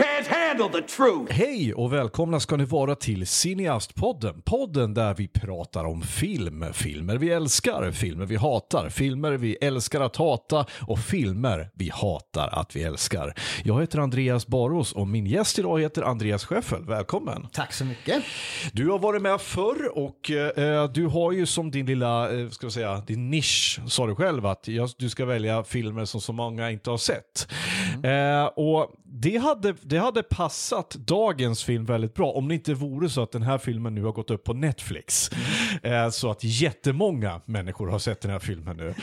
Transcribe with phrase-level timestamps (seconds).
[0.00, 1.32] Can't handle the truth!
[1.32, 4.42] Hej och välkomna ska ni vara till Cineastpodden.
[4.42, 6.64] Podden där vi pratar om film.
[6.72, 12.48] Filmer vi älskar, filmer vi hatar, filmer vi älskar att hata och filmer vi hatar
[12.52, 13.34] att vi älskar.
[13.64, 16.84] Jag heter Andreas Baros och min gäst idag heter Andreas Scheffel.
[16.84, 17.46] Välkommen!
[17.52, 18.24] Tack så mycket.
[18.72, 22.66] Du har varit med förr och eh, du har ju som din lilla, eh, ska
[22.66, 26.32] vi säga, din nisch, sa du själv, att jag, du ska välja filmer som så
[26.32, 27.48] många inte har sett.
[28.04, 33.08] Eh, och det hade, det hade passat dagens film väldigt bra om det inte vore
[33.08, 35.30] så att den här filmen nu har gått upp på Netflix.
[35.82, 38.94] Eh, så att jättemånga människor har sett den här filmen nu.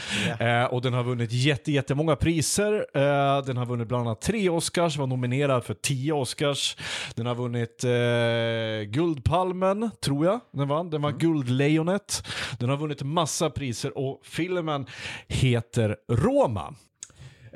[0.45, 2.73] Eh, och den har vunnit jätte, jättemånga priser.
[2.93, 6.77] Eh, den har vunnit bland annat tre Oscars, var nominerad för tio Oscars.
[7.15, 10.89] Den har vunnit eh, Guldpalmen, tror jag den vann.
[10.89, 12.27] Den var Guldlejonet.
[12.59, 14.85] Den har vunnit massa priser och filmen
[15.27, 16.75] heter Roma.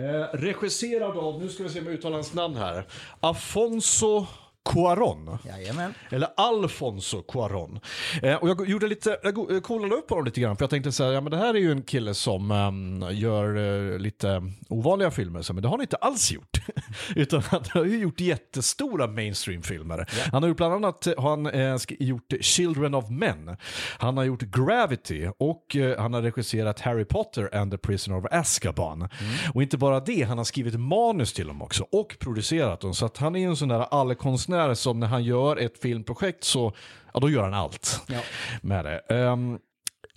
[0.02, 2.84] Eh, regisserad av, nu ska vi se om jag uttalar hans namn här,
[3.20, 4.26] Afonso
[4.70, 5.38] Cuarón.
[5.46, 5.94] Jajamän.
[6.10, 7.80] Eller Alfonso Cuarón.
[8.24, 10.92] Eh, och jag gjorde lite, jag eh, kollade upp honom lite grann för jag tänkte
[10.92, 13.56] så här, ja men det här är ju en kille som ehm, gör
[13.94, 16.58] eh, lite ovanliga filmer, så, men det har han inte alls gjort.
[17.16, 20.06] Utan han har ju gjort jättestora mainstream-filmer.
[20.32, 23.58] Han har gjort bland annat eh, har han, eh, gjort Children of Men.
[23.98, 28.26] Han har gjort Gravity och eh, han har regisserat Harry Potter and the Prisoner of
[28.32, 29.10] Azkaban.
[29.54, 32.94] Och inte bara det, han har skrivit manus till dem också och producerat dem.
[32.94, 36.44] Så att han är ju en sån där allkonstnär som när han gör ett filmprojekt
[36.44, 36.74] så
[37.14, 38.20] ja, då gör han allt Ja.
[38.62, 39.00] med det.
[39.00, 39.58] Ehm,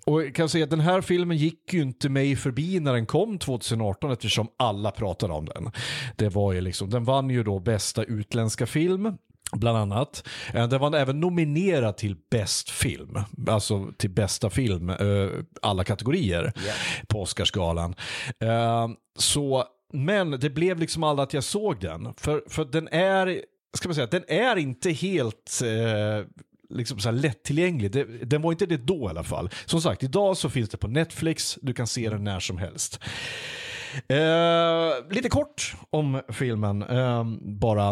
[0.06, 3.06] och jag kan säga att den här filmen gick ju inte mig förbi när den
[3.06, 5.70] kom 2018 eftersom alla pratade om den.
[6.16, 9.16] Det var ju liksom, den vann ju då bästa utländska film.
[9.52, 10.28] Bland annat.
[10.55, 13.18] Eh, Den var även nominerad till bäst film.
[13.48, 14.90] Alltså till bästa film.
[14.90, 15.28] eh,
[15.62, 16.52] Alla kategorier
[17.08, 17.95] på Oscarsgalan.
[18.40, 22.14] Eh, Så, men det blev liksom aldrig att jag såg den.
[22.16, 23.40] För, för den är,
[23.74, 26.27] ska man säga, den är inte helt eh,
[26.68, 27.90] liksom så här lättillgänglig.
[27.90, 29.51] Det, den var inte det då i alla fall.
[29.64, 31.58] Som sagt, idag så finns det på Netflix.
[31.62, 33.01] Du kan se den när som helst.
[34.08, 37.89] Eh, lite kort om filmen eh, bara.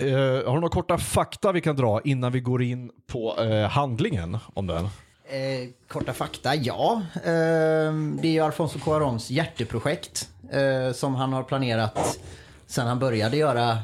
[0.00, 3.68] Eh, har du några korta fakta vi kan dra innan vi går in på eh,
[3.68, 4.84] handlingen om den?
[4.84, 7.02] Eh, korta fakta, ja.
[7.14, 12.18] Eh, det är ju Alfonso Cuarons hjärteprojekt eh, som han har planerat
[12.66, 13.78] sen han började göra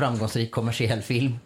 [0.00, 1.38] framgångsrik kommersiell film.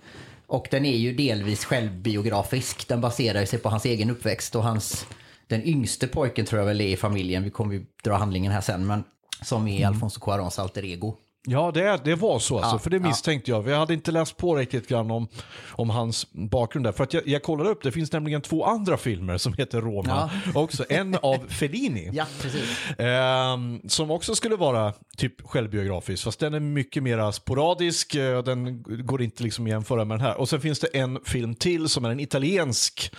[0.46, 2.88] Och den är ju delvis självbiografisk.
[2.88, 5.06] Den baserar sig på hans egen uppväxt och hans,
[5.46, 7.44] den yngste pojken tror jag väl är i familjen.
[7.44, 9.04] Vi kommer ju dra handlingen här sen, men
[9.42, 11.16] som är Alfonso Cuaróns alter ego.
[11.46, 13.02] Ja, det, det var så alltså, Ja, för det ja.
[13.02, 13.62] misstänkte jag.
[13.62, 15.28] Vi hade inte läst på riktigt grann om,
[15.70, 16.92] om hans bakgrund där.
[16.92, 20.30] För att jag, jag kollade upp, det finns nämligen två andra filmer som heter Roma.
[20.54, 22.10] Också en av Fellini.
[22.12, 22.78] Ja, precis.
[22.98, 28.82] Ehm, som också skulle vara typ självbiografisk, fast den är mycket mer sporadisk, eh, den
[28.82, 30.36] går inte liksom att jämföra med den här.
[30.36, 33.14] Och sen finns det en film till som är en italiensk,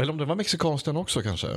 [0.00, 1.48] eller om det var mexikansk den också kanske.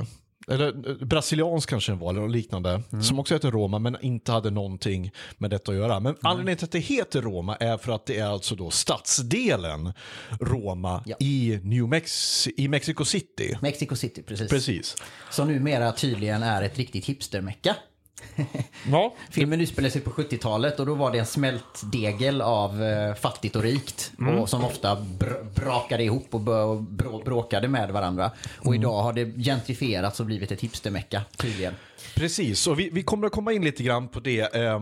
[0.48, 2.82] Eller eh, brasiliansk kanske den var, eller liknande.
[3.02, 6.00] Som också heter Roma, men inte hade någonting med detta att göra.
[6.00, 9.92] Men anledningen till att det heter Roma är för att det är alltså då stadsdelen
[10.40, 11.16] Roma Ja.
[11.20, 13.56] i, New Mex- i Mexico City.
[13.62, 14.50] Mexico City, precis.
[14.50, 14.96] Precis.
[15.30, 17.76] Som numera tydligen är ett riktigt hipstermecka.
[18.90, 23.56] Ja, Filmen utspelar sig på 70-talet och då var det en smältdegel av eh, fattigt
[23.56, 24.12] och rikt.
[24.40, 28.30] Och som ofta br- brakade ihop och brå- bråkade med varandra.
[28.58, 31.74] Och idag har det gentrifierats och blivit ett hipstermecka tydligen.
[32.14, 34.54] Precis, och vi, vi kommer att komma in lite grann på det.
[34.54, 34.74] Eh,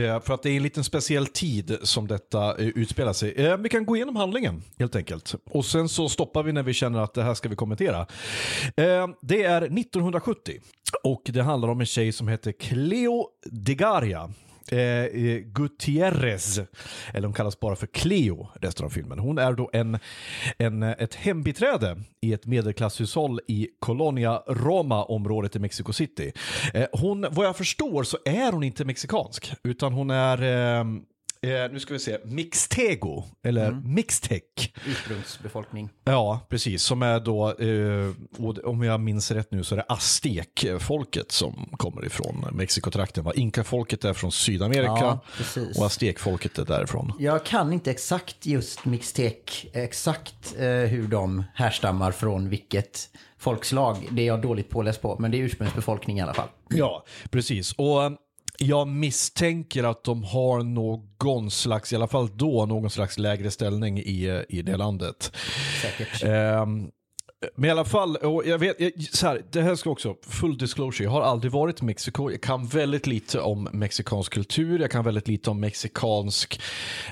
[0.00, 3.32] eh, för att det är en liten speciell tid som detta eh, utspelar sig.
[3.36, 5.34] Eh, vi kan gå igenom handlingen helt enkelt.
[5.50, 8.00] Och sen så stoppar vi när vi känner att det här ska vi kommentera.
[8.76, 10.60] Eh, det är 1970
[11.02, 14.30] och det handlar om en tjej som heter Cleo Degaria.
[14.72, 16.60] Eh, eh, Gutierrez,
[17.12, 19.18] eller hon kallas bara för Cleo resten av filmen.
[19.18, 19.98] Hon är då en,
[20.58, 26.32] en, eh, ett hembiträde i ett medelklasshushåll i Colonia Roma-området i Mexico City.
[26.74, 30.84] Eh, hon, vad jag förstår så är hon inte mexikansk, utan hon är eh,
[31.44, 34.42] Eh, nu ska vi se, Mixtego, eller Mixtec.
[34.86, 35.88] Ursprungsbefolkning.
[36.04, 36.82] Ja, precis.
[36.82, 42.06] Som är då, eh, om jag minns rätt nu, så är det aztekfolket som kommer
[42.06, 43.26] ifrån Mexikotrakten.
[43.34, 45.78] Inka-folket är från Sydamerika Ja, precis.
[45.78, 47.12] och aztekfolket är därifrån.
[47.18, 49.34] Jag kan inte exakt just Mixtec,
[49.72, 53.08] exakt eh, hur de härstammar från vilket
[53.38, 54.08] folkslag.
[54.10, 56.48] Det är jag dåligt påläst på, men det är ursprungsbefolkning i alla fall.
[56.68, 57.72] Ja, precis.
[57.72, 58.00] Och
[58.66, 63.98] jag misstänker att de har någon slags, i alla fall då, någon slags lägre ställning
[63.98, 65.36] i, i det landet.
[65.82, 66.22] Säkert.
[66.22, 66.90] Ehm,
[67.56, 70.58] men i alla fall, och jag vet, jag, så här, det här ska också, full
[70.58, 72.30] disclosure, jag har aldrig varit i Mexiko.
[72.30, 76.60] Jag kan väldigt lite om mexikansk kultur, jag kan väldigt lite om mexikansk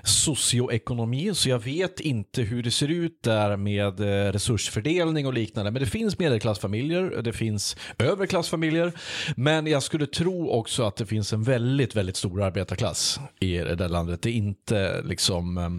[0.04, 5.70] socioekonomi, så jag vet inte hur det ser ut där med eh, resursfördelning och liknande.
[5.70, 8.92] Men det finns medelklassfamiljer, det finns överklassfamiljer,
[9.36, 13.74] men jag skulle tro också att det finns en väldigt, väldigt stor arbetarklass i det
[13.74, 14.22] där landet.
[14.22, 15.70] Det är inte liksom, eh,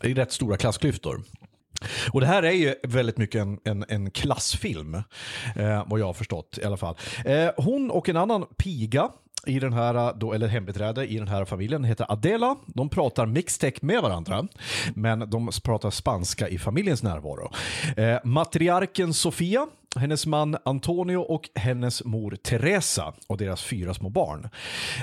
[0.00, 1.22] det är rätt stora klassklyftor.
[2.12, 4.94] Och det här är ju väldigt mycket en, en, en klassfilm,
[5.56, 6.94] eh, vad jag har förstått i alla fall.
[7.24, 9.10] Eh, hon och en annan piga
[9.46, 12.56] i den här, eh, då, eller hembiträde i den här familjen heter Adela.
[12.66, 14.46] De pratar mixtech med varandra,
[14.94, 17.50] men de pratar spanska i familjens närvaro.
[17.96, 19.66] Eh, matriarken Sofia,
[19.96, 24.48] hennes man Antonio och hennes mor Teresa och deras fyra små barn.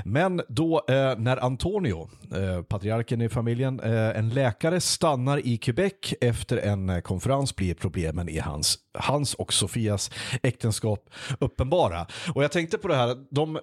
[0.06, 6.14] Men då eh, när Antonio, eh, patriarken i familjen, eh, en läkare stannar i Quebec
[6.22, 10.12] efter en eh, konferens blir problemen i hans, hans och Sofias
[10.44, 11.10] äktenskap
[11.40, 12.08] uppenbara.
[12.36, 13.60] Och jag tänkte på det här, de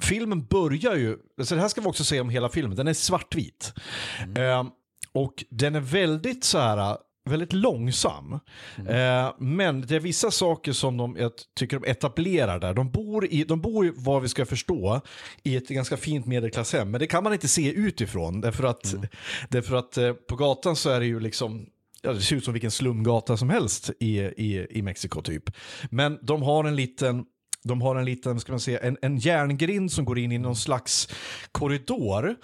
[0.00, 2.94] filmen börjar ju, så det här ska vi också säga om hela filmen, den är
[2.94, 3.72] svartvit.
[4.36, 4.64] Eh,
[5.12, 6.96] och den är väldigt så här,
[7.28, 8.32] väldigt långsam.
[8.88, 12.74] Eh, men det är vissa saker som de, jag tycker de etablerar där.
[12.74, 15.00] De bor, i, de bor vad vi ska förstå,
[15.42, 16.90] i ett ganska fint medelklasshem.
[16.90, 18.40] Men det kan man inte se utifrån.
[18.40, 18.94] Därför att,
[19.48, 21.66] därför att eh, på gatan så är det ju liksom
[22.02, 25.50] Ja, det ser ut som vilken slumgata som helst i, i, i Mexiko typ.
[25.90, 27.24] Men de har en liten
[27.64, 30.56] de har en liten, ska man säga, en, en järngrind som går in i någon
[30.56, 31.08] slags
[31.52, 32.36] korridor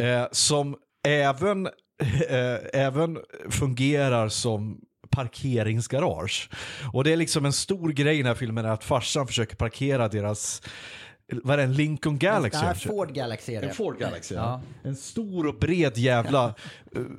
[0.00, 0.76] eh, som
[1.06, 1.68] även,
[2.72, 3.18] även
[3.50, 4.80] fungerar som
[5.10, 6.50] parkeringsgarage.
[6.92, 9.56] Och det är liksom en stor grej i den här filmen är att farsan försöker
[9.56, 10.62] parkera deras
[11.32, 12.60] vad är det, en Lincoln Galaxy?
[12.60, 13.68] Det här Ford Galaxy är det.
[13.68, 14.60] En Ford Galaxy, ja.
[14.82, 16.54] En stor och bred jävla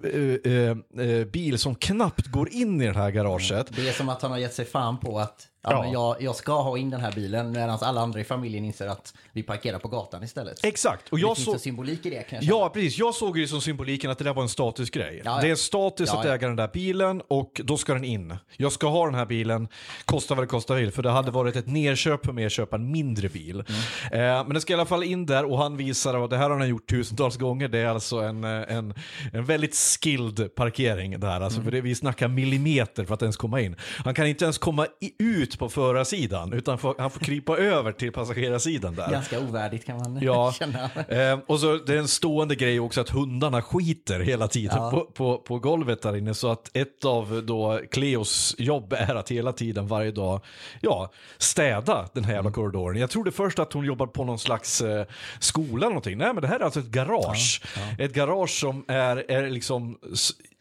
[0.04, 0.78] eh, eh,
[1.08, 3.68] eh, bil som knappt går in i det här garaget.
[3.76, 5.82] Det är som att han har gett sig fan på att ja, Ja.
[5.82, 8.88] Men jag, jag ska ha in den här bilen medan alla andra i familjen inser
[8.88, 10.66] att vi parkerar på gatan istället.
[10.66, 11.10] Exakt.
[11.10, 11.54] Och det jag finns så...
[11.54, 12.58] en symbolik i det kan jag känna.
[12.60, 12.98] Ja, precis.
[12.98, 15.22] Jag såg det som symboliken att det där var en statusgrej.
[15.26, 15.42] Ja, ja.
[15.42, 18.36] Det är status att äga den där bilen och då ska den in.
[18.58, 19.68] Jag ska ha den här bilen,
[20.06, 22.76] kosta vad det kostar vill, för det hade varit ett nerköp för mig att köpa
[22.76, 23.64] en mindre bil.
[24.12, 24.38] Mm.
[24.38, 26.50] Eh, men det ska i alla fall in där och han visar, och det här
[26.50, 28.94] har han gjort tusentals gånger, det är alltså en, eh, en,
[29.34, 31.42] en väldigt skilled parkering där.
[31.42, 31.66] Alltså, Mm.
[31.66, 33.76] för det, vi snackar millimeter för att ens komma in.
[34.06, 37.92] Han kan inte ens komma i, ut på förarsidan, utan får, han får krypa över
[37.92, 39.12] till passagerarsidan där.
[39.12, 40.90] Ganska ovärdigt kan man Ja, känna.
[41.08, 44.92] eh, och så det är en stående grej också att hundarna skiter hela tiden Ja.
[44.92, 46.34] på, på, på golvet där inne.
[46.34, 50.42] Så att ett av då Cleos jobb är att hela tiden, varje dag,
[50.82, 52.36] ja, städa den här Mm.
[52.46, 53.02] jävla korridoren.
[53.02, 55.06] Jag trodde först att hon jobbar på någon slags eh,
[55.40, 56.18] skola eller någonting.
[56.18, 57.62] Nej, men det här är alltså ett garage.
[58.00, 59.98] Ett garage som är, är liksom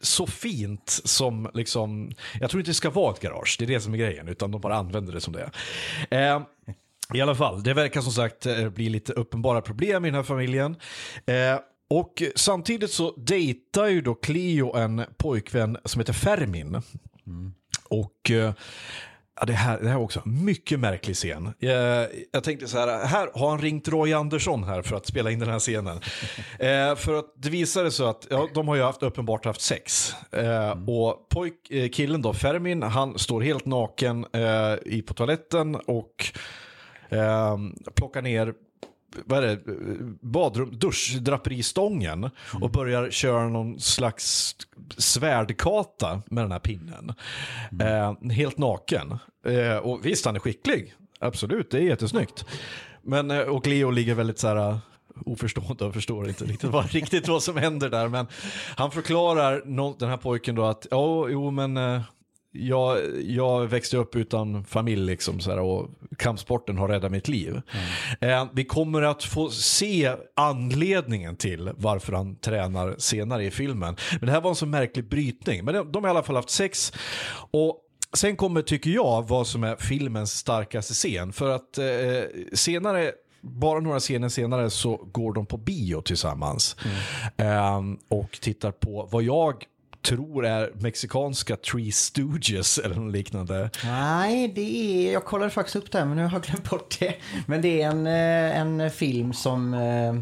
[0.00, 3.80] så fint som liksom, jag tror inte det ska vara ett garage, det är det
[3.80, 5.50] som är grejen, utan de bara använder det som det
[6.10, 6.34] är.
[6.34, 6.42] Eh,
[7.14, 10.22] i alla fall, det verkar som sagt eh, bli lite uppenbara problem i den här
[10.22, 10.76] familjen.
[11.26, 11.58] Eh,
[11.90, 16.82] och samtidigt så dejtar ju då Cleo en pojkvän som heter Fermin.
[17.88, 18.52] Och eh,
[19.40, 21.54] ja, det, här, det här är också mycket märklig scen.
[21.58, 25.30] Jag, jag tänkte så här, här har han ringt Roy Andersson här för att spela
[25.30, 26.00] in den här scenen.
[26.58, 30.14] Eh, för att det visade sig att ja, de har ju haft, uppenbart haft sex.
[30.32, 35.74] Eh, Och pojk, eh, killen då, Fermin, han står helt naken eh, i, på toaletten
[35.74, 36.14] och
[37.08, 37.56] eh,
[37.94, 38.54] plockar ner
[39.24, 39.60] vad är det,
[40.20, 44.56] badrum, duschdraperistången och börjar köra någon slags
[44.96, 47.12] svärdkata med den här pinnen.
[47.80, 49.18] Eh, helt naken.
[49.46, 50.94] Eh, och visst, han är skicklig.
[51.20, 52.44] Absolut, det är jättesnyggt.
[53.02, 54.78] Men, eh, och Leo ligger väldigt så här eh,
[55.26, 58.08] oförstående och förstår inte riktigt vad, riktigt vad som händer där.
[58.08, 58.26] Men
[58.76, 59.62] han förklarar
[59.98, 62.00] den här pojken då att, ja, jo men eh,
[62.52, 67.60] jag, jag växte upp utan familj liksom så här, och kampsporten har räddat mitt liv.
[68.20, 73.96] Eh, vi kommer att få se anledningen till varför han tränar senare i filmen.
[74.20, 75.64] Men det här var en så märklig brytning.
[75.64, 76.92] Men de, de har i alla fall haft sex.
[77.50, 81.32] Och Sen kommer, tycker jag, vad som är filmens starkaste scen.
[81.32, 81.84] För att eh,
[82.52, 86.76] senare, bara några scener senare så går de på bio tillsammans.
[87.36, 89.64] Eh, och tittar på vad jag
[90.02, 93.70] tror är mexikanska Tree Stooges eller något liknande.
[93.84, 96.96] Nej, det är, jag kollade faktiskt upp det här men nu har jag glömt bort
[97.00, 97.14] det.
[97.46, 100.14] Men det är en, eh, en film som eh,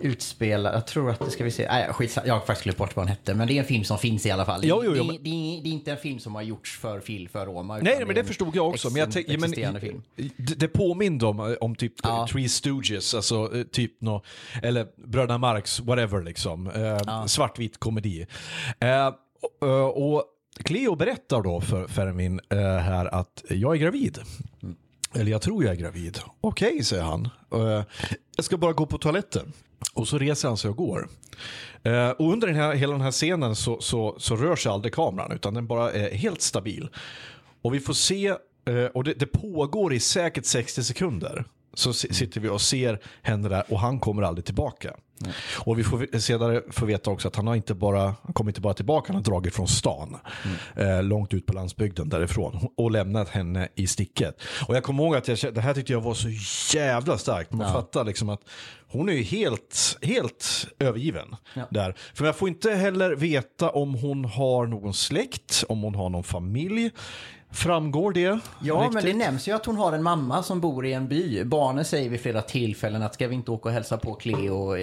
[0.00, 2.96] utspelar, jag tror att det ska vi se, nej skit, jag har faktiskt glömt bort
[2.96, 3.34] vad den hette.
[3.34, 4.60] Men det är en film som finns i alla fall.
[4.64, 6.42] Jo, jo, det, jo, det, men- det, är- det är inte en film som har
[6.42, 7.78] gjorts för film för Roma.
[7.78, 8.90] Nej, men det en förstod jag också.
[8.90, 10.02] Men jag tänk, ja, men, film.
[10.36, 12.26] det, det påminde om, om typ Ja.
[12.32, 14.22] Three Stooges, alltså eh, typ nå,
[14.62, 16.66] eller Bröderna Marx, whatever liksom.
[16.70, 18.26] Eh, Svartvit komedi.
[18.80, 19.12] Eh,
[19.60, 20.24] och, och
[20.64, 24.18] Cleo berättar då för Fermin eh, här att jag är gravid.
[25.16, 26.18] Eller jag tror jag är gravid.
[26.40, 27.28] Okej, säger han.
[27.54, 27.82] Eh,
[28.36, 29.52] jag ska bara gå på toaletten.
[29.92, 31.08] Och så reser han sig och går.
[31.82, 34.94] Eh, och under den här, hela den här scenen så, så, så rör sig aldrig
[34.94, 36.88] kameran utan den bara är helt stabil.
[37.62, 38.26] Och vi får se,
[38.68, 41.44] eh, och det, det pågår i säkert 60 sekunder.
[41.74, 44.94] Så si- sitter vi och ser henne där och han kommer aldrig tillbaka.
[45.58, 48.60] Och vi får senare få veta också att han har inte bara, han kommer inte
[48.60, 50.16] bara tillbaka, han har dragit från stan.
[50.76, 52.68] Eh, långt ut på landsbygden därifrån.
[52.76, 54.42] Och lämnat henne i sticket.
[54.68, 56.28] Och jag kommer ihåg att jag, det här tyckte jag var så
[56.76, 57.52] jävla starkt.
[57.52, 58.40] Man fattar liksom att
[58.88, 61.36] hon är ju helt, helt övergiven.
[61.70, 61.94] Där.
[62.14, 66.24] För jag får inte heller veta om hon har någon släkt, om hon har någon
[66.24, 66.90] familj.
[67.54, 68.38] Framgår det?
[68.60, 69.04] Ja, men riktigt?
[69.04, 71.44] det nämns ju att hon har en mamma som bor i en by.
[71.44, 74.78] Barnen säger vid flera tillfällen att ska vi inte åka och hälsa på Cleo och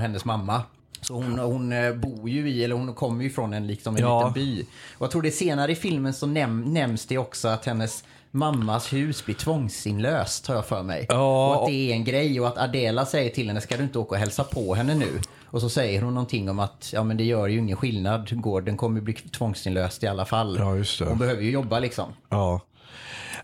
[0.00, 0.62] hennes mamma.
[1.00, 4.02] Så hon, hon eh, bor ju i, eller hon kommer ju från en, liksom, en
[4.02, 4.18] Ja.
[4.18, 4.62] liten by.
[4.98, 8.92] Och jag tror det senare i filmen så näm, nämns det också att hennes mammas
[8.92, 11.06] hus blir tvångsinlöst, har jag för mig.
[11.08, 11.48] Ja.
[11.56, 13.98] Och att det är en grej och att Adela säger till henne, ska du inte
[13.98, 15.20] åka och hälsa på henne nu?
[15.52, 18.76] Och så säger hon någonting om att, ja men det gör ju ingen skillnad, gården
[18.76, 20.56] kommer bli tvångsinlöst i alla fall.
[20.58, 21.04] Ja, just det.
[21.04, 22.12] Hon behöver ju jobba liksom.
[22.28, 22.60] Ja.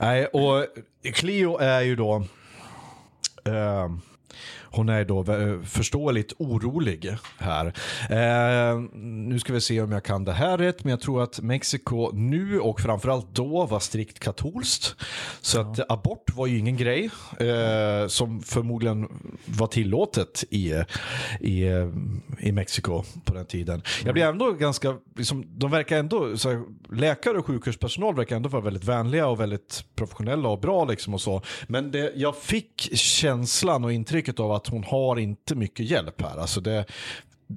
[0.00, 0.66] Nej, och
[1.14, 2.16] Cleo är ju då...
[3.44, 3.88] Eh,
[4.70, 7.66] hon är då eh, förståeligt orolig här.
[8.10, 11.40] Eh, nu ska vi se om jag kan det här rätt, men jag tror att
[11.40, 14.96] Mexiko nu och framförallt då var strikt katolskt.
[15.40, 17.10] Så att abort var ju ingen grej
[17.40, 19.08] eh, som förmodligen
[19.46, 20.74] var tillåtet i,
[21.40, 21.64] i,
[22.38, 23.82] i Mexiko på den tiden.
[24.04, 28.48] Jag blir ändå ganska, liksom, de verkar ändå, så här, läkare och sjukhuspersonal verkar ändå
[28.48, 31.42] vara väldigt vänliga och väldigt professionella och bra liksom och så.
[31.66, 36.36] Men det, jag fick känslan och intrycket av att hon har inte mycket hjälp här.
[36.36, 36.84] Alltså det,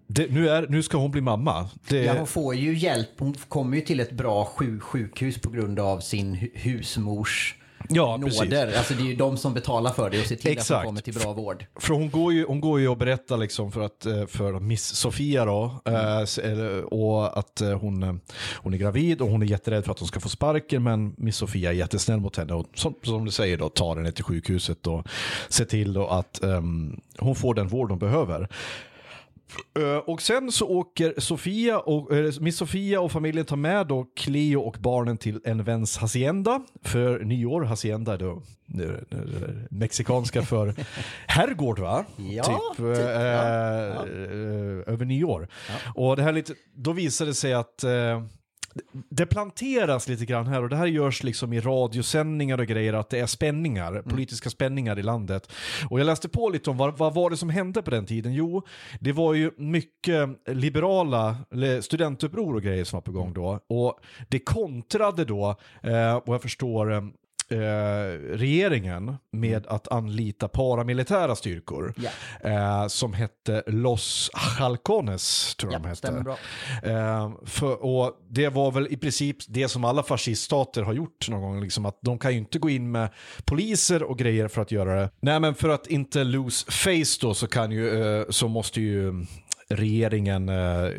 [0.08, 1.70] det, nu, är, nu ska hon bli mamma.
[1.90, 3.10] Det, Ja, hon får ju hjälp.
[3.18, 7.56] Hon kommer ju till ett bra sjukhus på grund av sin husmors
[7.90, 8.40] Ja, precis.
[8.42, 8.78] nåder.
[8.78, 10.78] Alltså det är ju de som betalar för det och ser till att Exakt.
[10.78, 11.66] hon kommer till bra vård.
[11.80, 14.84] För hon går ju, hon går ju och berättar liksom för, att, eh, för Miss
[14.86, 18.22] Sofia då, eh, eller- och att eh, hon,
[18.56, 21.36] hon är gravid och hon är jätterädd för att hon ska få sparken men Miss
[21.38, 24.88] Sofia är jättesnäll mot henne och som, som du säger då tar henne till sjukhuset
[24.88, 25.08] och
[25.50, 28.48] ser till att ehm, hon får den vård hon behöver.
[29.80, 34.06] Eh, Och sen så åker Sofia och, eh, Miss Sofia och familjen tar med då
[34.16, 37.62] Cleo och barnen till en väns hacienda för nyår.
[37.62, 38.42] Hacienda då
[38.80, 39.20] eh, eh,
[39.70, 40.74] mexikanska för
[41.28, 42.06] herrgård va?
[42.18, 44.08] Ja, typ, typ, eh, ja.
[44.08, 45.48] eh, över nyår.
[45.96, 48.24] Och det här lite, då visar det sig att eh,
[49.10, 53.10] det planteras lite grann här och det här görs liksom i radiosändningar och grejer att
[53.10, 55.52] det är spänningar, politiska spänningar i landet.
[55.90, 58.34] Och jag läste på lite om vad, vad var det som hände på den tiden?
[58.34, 58.64] Jo,
[59.00, 61.36] det var ju mycket liberala
[61.82, 63.60] studentuppror och grejer som var på gång då.
[63.68, 64.00] Och
[64.30, 67.12] det kontrade då, eh, och jag förstår
[67.52, 67.58] eh,
[68.38, 72.10] regeringen med att anlita paramilitära styrkor Ja.
[72.50, 76.24] eh, som hette Los Halcones, tror jag de Ja, hette.
[76.24, 76.38] bra.
[76.84, 81.42] Eh, för, och det var väl i princip det som alla fasciststater har gjort någon
[81.42, 83.10] gång, liksom att de kan ju inte gå in med
[83.46, 85.10] poliser och grejer för att göra det.
[85.22, 89.26] Nej men för att inte lose face då så kan ju, eh, så måste ju
[89.76, 90.90] regeringen, eh,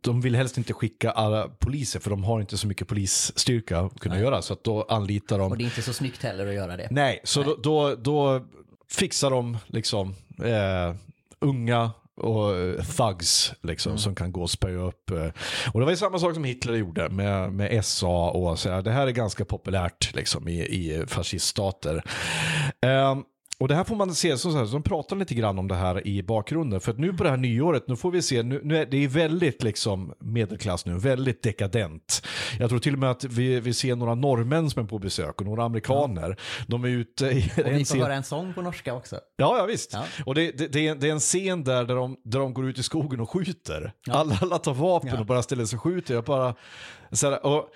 [0.00, 4.00] de vill helst inte skicka alla poliser för de har inte så mycket polisstyrka att
[4.00, 6.54] kunna göra så att då anlitar de Och det är inte så snyggt heller att
[6.54, 6.88] göra det.
[6.90, 8.46] Nej, så Då, då, då
[8.90, 10.94] fixar de liksom eh,
[11.40, 15.10] unga och eh, thugs liksom, som kan gå och spöa upp.
[15.10, 15.26] eh.
[15.72, 18.82] Och det var ju samma sak som Hitler gjorde med, med SA och så här.
[18.82, 22.04] Det här är ganska populärt liksom, i, i fasciststater.
[22.86, 23.24] Ehm,
[23.60, 25.68] och det här får man se, så så här, så de pratar lite grann om
[25.68, 26.80] det här i bakgrunden.
[26.80, 28.96] För att nu på det här nyåret, nu får vi se, nu, nu är det
[29.04, 32.26] är väldigt liksom medelklass nu, väldigt dekadent.
[32.58, 35.40] Jag tror till och med att vi, vi ser några norrmän som är på besök
[35.40, 36.36] och några amerikaner.
[36.66, 38.00] De är ute i Och vi en får scen.
[38.00, 39.16] höra en sång på norska också.
[39.36, 39.92] Ja, ja visst.
[39.92, 40.04] Ja.
[40.26, 42.68] Och det, det, det, är, det är en scen där, där, de, där de går
[42.68, 43.92] ut i skogen och skjuter.
[44.10, 45.20] Alla, alla tar vapen Ja.
[45.20, 46.14] och bara ställer sig och skjuter.
[46.14, 46.54] Jag bara...
[47.12, 47.68] Så här, och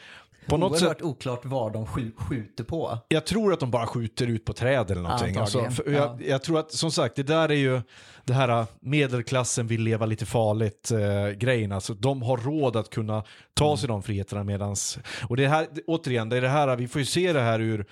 [0.46, 2.98] på något sätt, Oerhört oklart vad de skj- skjuter på.
[3.08, 5.36] jag tror att de bara skjuter ut på träd eller någonting.
[5.36, 5.98] Alltså, för ja.
[6.20, 7.80] jag, jag tror att, som sagt, det där är ju
[8.24, 11.72] det här äh, medelklassen vill leva lite farligt eh, grejen.
[11.72, 13.24] Alltså, de har råd att kunna
[13.54, 13.76] ta Mm.
[13.76, 14.98] sig de friheterna medans...
[15.28, 17.86] Och det här, återigen, det är det här, vi får ju se det här ur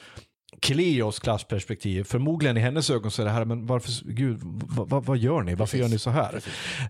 [0.61, 2.05] Cleos klassperspektiv.
[2.05, 5.43] Förmodligen i hennes ögon så är det här, men varför, gud, vad, vad, vad gör
[5.43, 5.55] ni?
[5.55, 5.81] Varför Precis.
[5.81, 6.35] gör ni så här?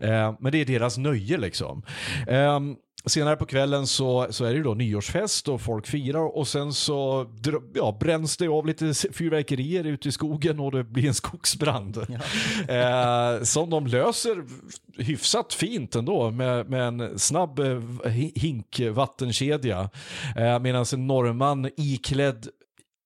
[0.01, 1.83] Eh, men det är deras nöje liksom.
[2.29, 2.61] Eh,
[3.07, 6.73] senare på kvällen så, så är det ju då nyårsfest och folk firar och sen
[6.73, 7.27] så
[7.75, 11.99] ja, bränns det av lite fyrverkerier ute i skogen och det blir en skogsbrand.
[12.69, 14.45] Eh, som de löser
[14.99, 17.65] hyfsat fint ändå med, med en snabb eh,
[18.05, 19.91] hi- hinkvattenkedja.
[20.37, 22.49] Eh, Medan en norrman iklädd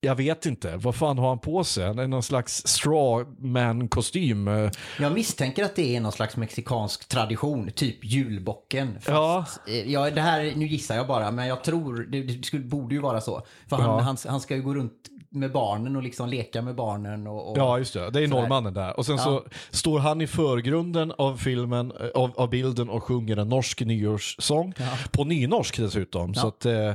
[0.06, 1.94] jag vet inte, vad fan har han på sig?
[2.08, 4.70] Någon slags strawman-kostym.
[5.00, 8.98] Jag misstänker att det är någon slags mexikansk tradition, typ julbocken.
[9.00, 9.72] Fast, Ja.
[9.72, 12.94] eh, ja, det här, nu gissar jag bara, men jag tror, det, det skulle, borde
[12.94, 13.42] ju vara så.
[13.68, 14.00] För han, Ja.
[14.00, 14.92] han, han ska ju gå runt
[15.36, 17.26] med barnen och liksom leka med barnen.
[17.26, 18.10] Och, och, Ja, just det.
[18.10, 18.96] Det är norrmannen där.
[18.98, 23.36] Och sen så står han i förgrunden av filmen, eh, av, av bilden och sjunger
[23.36, 24.74] en norsk nyårssång.
[25.10, 26.34] På nynorsk dessutom.
[26.34, 26.94] Så att, eh, eh,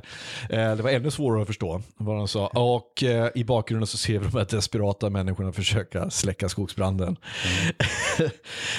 [0.49, 2.47] det var ännu svårare att förstå vad han sa.
[2.47, 7.17] Och eh, i bakgrunden så ser vi de här desperata människorna försöka släcka skogsbranden.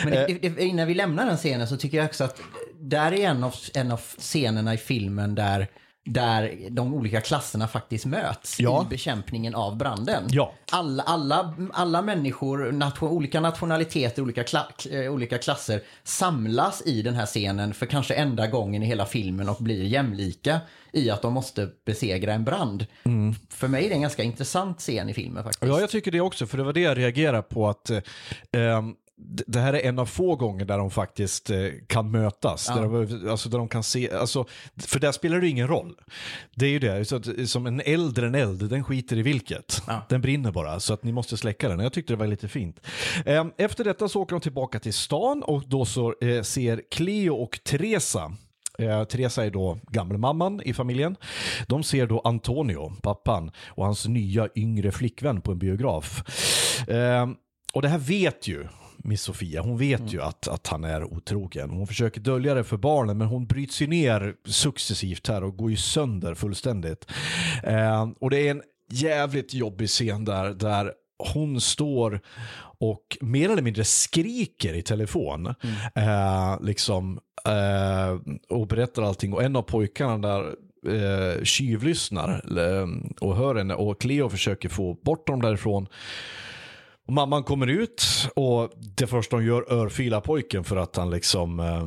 [0.04, 0.26] Men Eh.
[0.26, 2.40] det, det, innan vi lämnar den scenen så tycker jag också att
[2.81, 5.69] där är en av, en av scenerna i filmen där,
[6.04, 8.82] där de olika klasserna faktiskt möts Ja.
[8.87, 10.25] i bekämpningen av branden.
[10.30, 10.52] Ja.
[10.73, 17.14] Alla, alla, alla människor, nation, olika nationaliteter, olika, kla, eh, olika klasser samlas i den
[17.14, 20.61] här scenen för kanske enda gången i hela filmen och blir jämlika
[20.92, 22.87] i att de måste besegra en brand.
[23.50, 25.73] För mig är det en ganska intressant scen i filmen faktiskt.
[25.73, 28.00] Ja, jag tycker det också, för det var det jag reagerade på att eh,
[28.52, 28.94] ehm,
[29.25, 32.67] det här är en av få gånger där de faktiskt eh, kan mötas.
[32.67, 35.95] Där, de, alltså, där de kan se, alltså, för där spelar det ingen roll.
[36.55, 39.23] Det är ju det, så att, som en eld är en eld, den skiter i
[39.23, 39.83] vilket.
[40.09, 41.81] Den brinner bara, så att ni måste släcka den.
[41.81, 42.81] Jag tyckte det var lite fint.
[43.26, 47.35] Ehm, efter detta så åker de tillbaka till stan och då så eh, ser Cleo
[47.35, 48.33] och Teresa
[48.79, 51.17] Eh, Teresa är då gammelmamman i familjen.
[51.67, 56.25] De ser då Antonio, pappan, och hans nya yngre flickvän på en biograf.
[56.88, 57.29] Eh,
[57.73, 58.67] och det här vet ju
[59.04, 59.62] Miss Sofia.
[59.62, 61.71] Hon vet ju att, att han är otrogen.
[61.71, 65.71] Hon försöker dölja det för barnen men hon bryts ju ner successivt här och går
[65.71, 67.06] ju sönder fullständigt.
[67.62, 70.92] Eh, och det är en jävligt jobbig scen där, där
[71.35, 72.21] hon står
[72.78, 75.47] och mer eller mindre skriker i telefon.
[75.94, 79.32] Eh, liksom, eh, och berättar allting.
[79.32, 80.54] Och en av pojkarna där
[80.87, 82.87] eh, tjuvlyssnar eh,
[83.21, 83.75] och hör henne.
[83.75, 85.87] Och Cleo försöker få bort dem därifrån.
[87.07, 91.61] Och mamman kommer ut och det första hon gör örfilar pojken för att han liksom
[91.61, 91.87] eh,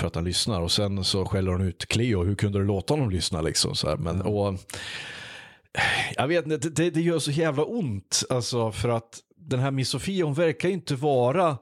[0.00, 0.60] för att han lyssnar.
[0.60, 3.88] Och sen så skäller hon ut Cleo, hur kunde du låta honom lyssna liksom så
[3.88, 3.96] här.
[3.96, 4.54] Men, och,
[6.16, 8.22] jag vet inte, det, det gör så jävla ont.
[8.30, 11.58] Alltså för att den här Miss Sofia hon verkar ju inte vara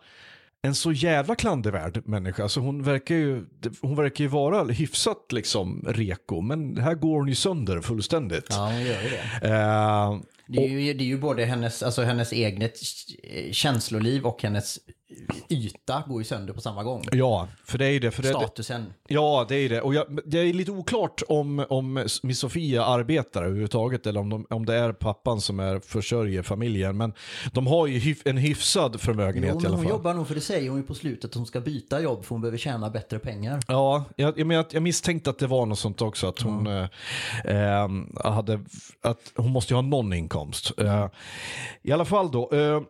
[0.63, 2.43] en så jävla klandervärd människa.
[2.43, 3.45] Alltså hon, verkar ju,
[3.83, 8.47] hon verkar ju vara hyfsat liksom reko men här går hon ju sönder fullständigt.
[8.51, 9.49] Ja, hon gör ju det.
[9.49, 12.79] Eh, Det är, ju, det är ju både hennes, alltså hennes eget
[13.23, 14.79] eh, känsloliv och hennes
[15.49, 17.05] yta går ju sönder på samma gång.
[17.13, 18.11] ja, för det är det.
[18.11, 18.93] För det, Statusen.
[19.09, 19.81] Ja, det är det.
[19.81, 24.47] Och jag, det är lite oklart om, om Miss Sofia arbetar överhuvudtaget eller om, de,
[24.51, 26.97] om det är pappan som är försörjer familjen.
[26.97, 27.13] Men
[27.53, 29.93] de har ju hyf, en hyfsad förmögenhet Jo, i alla hon fall.
[29.93, 32.35] jobbar nog för det säger hon ju på slutet att hon ska byta jobb för
[32.35, 33.61] hon behöver tjäna bättre pengar.
[33.69, 36.27] Ja, jag, jag, jag, misstänkte att det var något sånt också.
[36.27, 36.89] Att hon, eh,
[37.45, 37.89] eh,
[38.25, 38.61] hade,
[39.03, 40.73] att hon måste ju ha någon inkomst.
[40.79, 41.09] Eh,
[41.83, 42.51] I alla fall då.
[42.53, 42.81] Eh,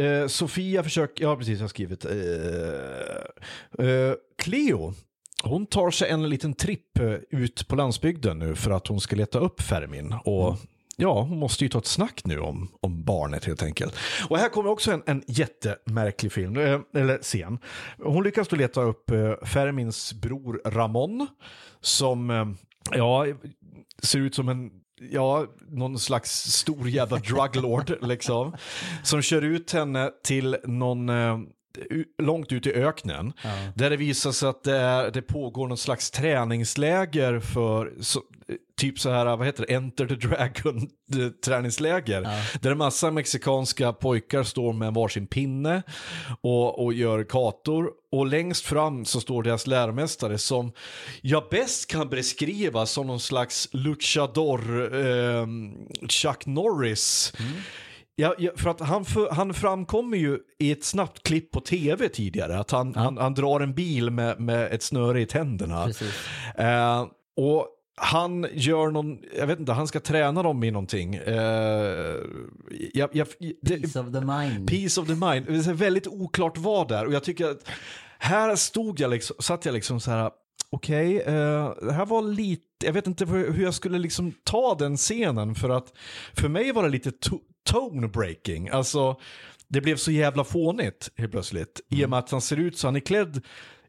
[0.00, 2.04] eh, Sofia försöker, ja precis jag har skrivit.
[2.04, 4.94] Eh, eh, Cleo,
[5.42, 9.16] hon tar sig en liten tripp eh, ut på landsbygden nu för att hon ska
[9.16, 10.14] leta upp Fermin.
[10.24, 10.56] Och
[10.96, 13.96] Ja, hon måste ju ta ett snack nu om, om barnet helt enkelt.
[14.28, 17.58] Och här kommer också en, en jättemärklig film, eh, eller scen.
[17.98, 21.26] Hon lyckas då leta upp eh, Fermins bror Ramon,
[21.80, 22.56] som,
[22.90, 23.26] ja,
[24.02, 24.70] ser ut som en
[25.10, 28.56] Ja, någon slags stor jävla druglord liksom.
[29.02, 31.38] Som kör ut henne till någon, eh,
[32.22, 33.32] långt ut i öknen.
[33.74, 38.20] Där det visar sig att det, är, det pågår någon slags träningsläger för, så,
[38.76, 40.76] typ så här, vad heter det, Enter the Dragon
[41.22, 42.28] eh, träningsläger.
[42.60, 45.82] Där en massa mexikanska pojkar står med varsin pinne
[46.40, 47.90] och, och gör kator.
[48.12, 50.72] Och längst fram så står deras lärmästare som
[51.20, 55.46] jag bäst kan beskriva som någon slags luchador eh,
[56.08, 57.32] Chuck Norris.
[58.16, 62.08] Ja, ja, för att han, för, han framkommer ju i ett snabbt klipp på tv
[62.08, 62.58] tidigare.
[62.58, 65.88] Att han, han, han drar en bil med, med ett snöre i tänderna.
[66.58, 71.14] Eh, och han gör någon, jag vet inte, han ska träna dem i någonting.
[71.14, 72.16] Eh,
[72.94, 73.26] jag, jag,
[73.62, 74.68] det, Peace of the mind.
[74.68, 75.46] Peace of the mind.
[75.46, 77.06] Det är väldigt oklart vad där.
[77.06, 77.68] Och jag tycker att
[78.18, 80.30] här stod jag liksom, satt jag liksom så här,
[80.70, 84.74] okej, eh, det här var lite, jag vet inte hur hur jag skulle liksom ta
[84.74, 85.92] den scenen för att
[86.34, 87.12] för mig var det lite
[87.64, 88.68] to- tone breaking.
[88.68, 89.16] Alltså,
[89.68, 91.80] det blev så jävla fånigt helt plötsligt.
[91.88, 93.40] I och med att han ser ut så, han är klädd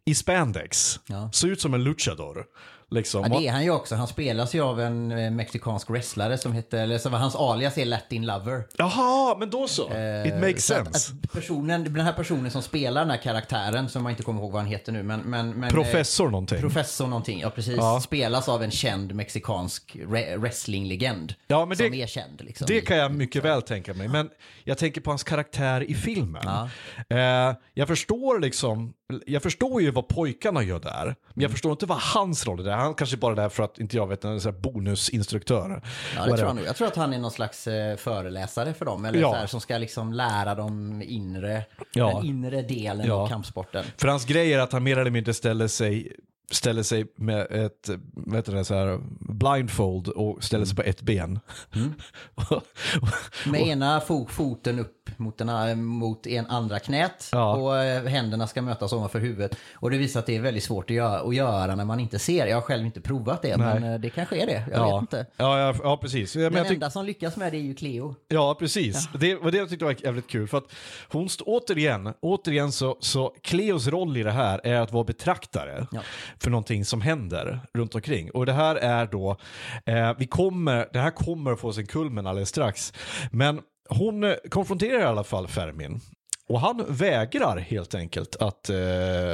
[0.06, 1.00] i spandex.
[1.08, 1.32] Ja.
[1.32, 2.46] Ser ut som en luchador.
[2.94, 3.24] Liksom.
[3.32, 3.96] Ja, det är han ju också.
[3.96, 7.86] Han spelas ju av en eh, mexikansk wrestlare som heter, eller som hans alias är
[7.86, 8.64] Latin Lover.
[8.78, 9.84] Jaha, men då så.
[9.88, 11.14] It Eh, makes så att- sense.
[11.24, 14.52] Att personen, den här personen som spelar den här karaktären, som jag inte kommer ihåg
[14.52, 15.20] vad han heter nu, men...
[15.20, 16.60] men, men Professor eh, någonting.
[16.62, 17.76] Professor någonting, ja precis.
[17.78, 18.00] Ja.
[18.04, 21.34] Spelas av en känd mexikansk re- wrestlinglegend.
[21.48, 22.66] Ja, men som det- är känd liksom.
[22.68, 24.08] Det kan jag mycket väl tänka mig.
[24.08, 24.30] Men
[24.64, 26.44] jag tänker på hans karaktär i filmen.
[26.46, 26.70] Ja.
[27.18, 28.94] Eh, jag förstår liksom,
[29.26, 31.04] jag förstår ju vad pojkarna gör där.
[31.04, 31.16] Men Mm.
[31.36, 32.72] jag förstår inte vad hans roll är där.
[32.78, 35.82] Han kanske bara är där för att, inte jag vet, en sån bonusinstruktör.
[36.16, 39.06] Ja, det tror jag, jag tror att han är någon slags eh, föreläsare för dem.
[39.06, 39.32] Eller Ja.
[39.32, 42.08] så här, som ska liksom lära dem inre, Ja.
[42.18, 43.14] den inre delen Ja.
[43.14, 43.86] av kampsporten.
[43.98, 46.12] För hans grej är att han mer eller mindre ställer sig
[46.52, 47.90] ställer sig med ett
[48.34, 51.40] heter det, så här, blindfold och ställer sig på ett ben.
[51.76, 51.94] Mm.
[53.46, 57.56] Med ena fo foten upp mot, den, a- mot en andra knät Ja.
[57.56, 59.58] och eh, händerna ska mötas ovanför huvudet.
[59.76, 62.20] Och det visar att det är väldigt svårt att göra, att göra när man inte
[62.20, 62.48] ser.
[62.48, 63.80] Jag har själv inte provat det, Nej.
[63.80, 64.64] men eh, det kanske är det.
[64.72, 64.96] Jag ja.
[64.96, 65.26] vet inte.
[65.38, 66.36] Ja, ja, ja, precis.
[66.36, 68.16] Men Den jag enda som lyckas med det är ju Cleo.
[68.28, 69.10] Ja, precis.
[69.20, 70.48] Det var det jag tyckte var jävligt kul.
[70.48, 70.72] För att
[71.10, 76.02] hon, återigen, återigen så, så Cleos roll i det här är att vara betraktare Ja
[76.44, 78.32] för någonting som händer runt omkring.
[78.32, 79.38] Och det här är då,
[79.86, 82.94] eh, vi kommer, det här kommer att få sin kulmen alldeles strax.
[83.32, 86.02] Men hon eh, konfronterar i alla fall Fermin.
[86.50, 88.76] Och han vägrar helt enkelt att eh,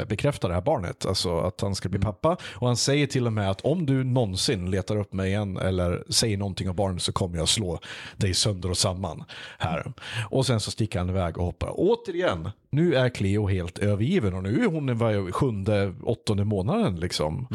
[0.07, 2.37] bekräfta det här barnet, alltså att han ska bli pappa.
[2.43, 6.03] Och han säger till och med att om du någonsin letar upp mig igen eller
[6.09, 7.79] säger någonting om barnet så kommer jag slå
[8.17, 9.23] dig sönder och samman
[9.57, 9.93] här.
[10.29, 11.71] Och sen så sticker han iväg och hoppar.
[11.73, 17.47] Återigen, nu är Cleo helt övergiven och nu är hon i sjunde, åttonde månaden liksom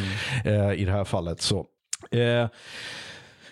[0.45, 1.41] eh, i det här fallet.
[1.41, 1.67] Så
[2.11, 2.49] eh,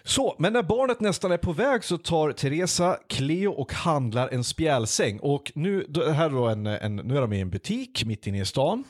[0.05, 4.45] så, men när barnet nästan är på väg så tar Teresa Cleo och handlar en
[4.45, 5.19] spjälsäng.
[5.19, 8.41] Och nu, det här då en, en, nu är de i en butik mitt inne
[8.41, 8.85] i stan.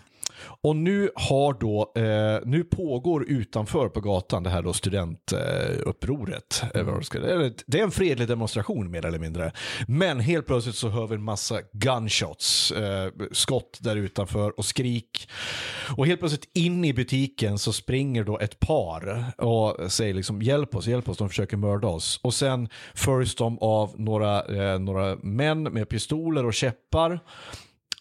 [0.62, 6.62] Och nu har då, eh, nu pågår utanför på gatan det här då studentupproret.
[6.75, 9.53] Eh, det det är en fredlig demonstration mer eller mindre.
[9.88, 15.29] Men helt plötsligt så hör vi en massa gunshots, eh, skott där utanför och skrik.
[15.97, 20.75] Och helt plötsligt in i butiken så springer då ett par och säger liksom hjälp
[20.75, 22.21] oss, hjälp oss, de försöker mörda oss.
[22.23, 27.21] Och sen följs de av några, eh, några män med pistoler och käppar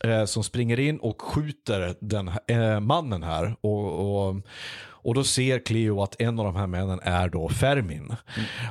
[0.04, 3.56] eh, som springer in och skjuter den eh, mannen här.
[3.62, 4.36] Och, och,
[5.04, 8.16] och då ser Cleo att en av de här männen är då Fermin.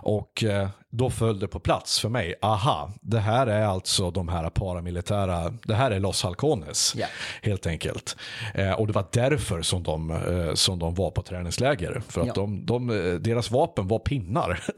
[0.03, 2.35] Och eh, då föll det på plats för mig.
[2.43, 6.95] Aha, det här är alltså de här paramilitära, det här är Los Halcones.
[6.97, 7.07] Ja.
[7.43, 8.17] Helt enkelt.
[8.55, 12.03] Eh, och det var därför som de, eh, som de var på träningsläger.
[12.09, 12.33] För att Ja.
[12.35, 14.61] de, de, eh, deras vapen var pinnar.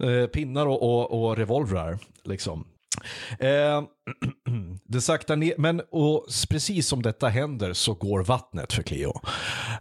[0.00, 1.98] Eh, pinnar och, och, och revolvrar.
[2.24, 2.64] Liksom.
[3.38, 3.82] Eh,
[4.84, 9.20] det saktar ner, men och precis som detta händer så går vattnet för Cleo.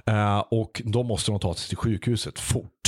[0.06, 2.82] Eh, och då måste de ta sig till sjukhuset fort.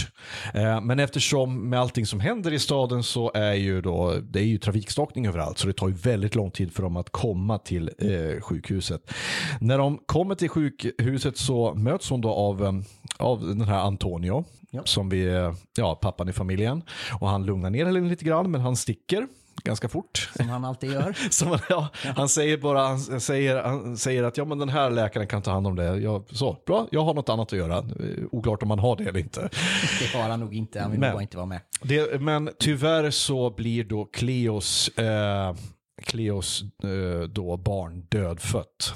[0.53, 4.43] Eh, men eftersom med allting som händer i staden så är ju då, det är
[4.43, 7.89] ju trafikstockning överallt så det tar ju väldigt lång tid för dem att komma till
[7.97, 9.13] eh, sjukhuset.
[9.61, 12.73] När de kommer till sjukhuset så möts hon då av, eh,
[13.17, 14.43] av den här Antonio.
[14.85, 16.81] Som vi, eh, ja, pappan i familjen.
[17.21, 19.27] Och han lugnar ner henne lite grann men han sticker
[19.63, 20.29] ganska fort.
[20.35, 21.15] Som han alltid gör.
[21.29, 25.27] Som, ja, Han säger bara, han säger, han säger att ja, men den här läkaren
[25.27, 25.83] kan ta hand om det.
[25.83, 27.83] Jag, så, bra, jag har något annat att göra.
[28.31, 29.49] Oklart om han har det eller inte.
[30.13, 30.79] Det har han nog inte.
[30.81, 31.61] Han vill Men- bara inte vara med.
[31.81, 35.55] Det, men tyvärr så blir då Cleos, eh,
[36.03, 38.93] Cleos eh, då barn dödfött.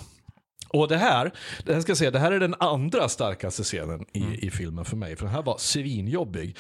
[0.70, 1.32] Och det här,
[1.66, 4.86] det här ska jag säga, det här är den andra starkaste scenen i, i filmen
[4.86, 5.16] för mig.
[5.16, 6.58] För den här var svinjobbig.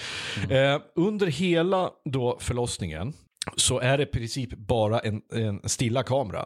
[0.49, 3.13] Eh, under hela då förlossningen
[3.55, 6.45] så är det i princip bara en, en stilla kamera.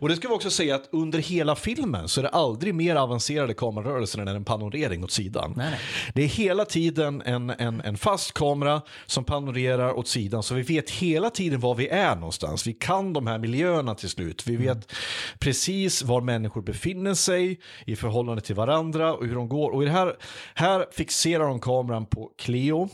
[0.00, 2.96] Och det ska vi också säga att under hela filmen så är det aldrig mer
[2.96, 5.54] avancerade kamerarörelser än en panorering åt sidan.
[5.56, 5.80] Nej, nej.
[6.14, 10.62] Det är hela tiden en, en, en fast kamera som panorerar åt sidan så vi
[10.62, 12.66] vet hela tiden var vi är någonstans.
[12.66, 14.46] Vi kan de här miljöerna till slut.
[14.46, 14.92] Vi vet
[15.38, 19.70] precis var människor befinner sig i förhållande till varandra och hur de går.
[19.70, 20.16] Och i det här,
[20.54, 22.88] här fixerar de kameran på Cleo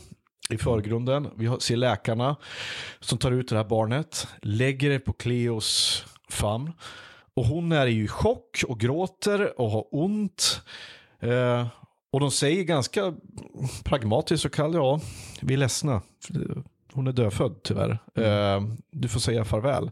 [0.49, 1.29] i förgrunden.
[1.35, 2.35] Vi ser läkarna
[2.99, 6.71] som tar ut det här barnet, lägger det på Cleos famn.
[7.33, 10.61] Och hon är ju i chock och gråter och har ont.
[11.19, 11.67] Eh,
[12.11, 13.13] och de säger ganska
[13.83, 14.99] pragmatiskt och kallt, ja,
[15.41, 16.01] vi är ledsna.
[16.93, 17.99] Hon är dödfödd tyvärr.
[18.15, 19.91] Eh, du får säga farväl.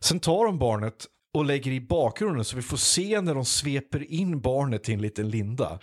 [0.00, 4.12] Sen tar de barnet och lägger i bakgrunden så vi får se när de sveper
[4.12, 5.78] in barnet i en liten linda.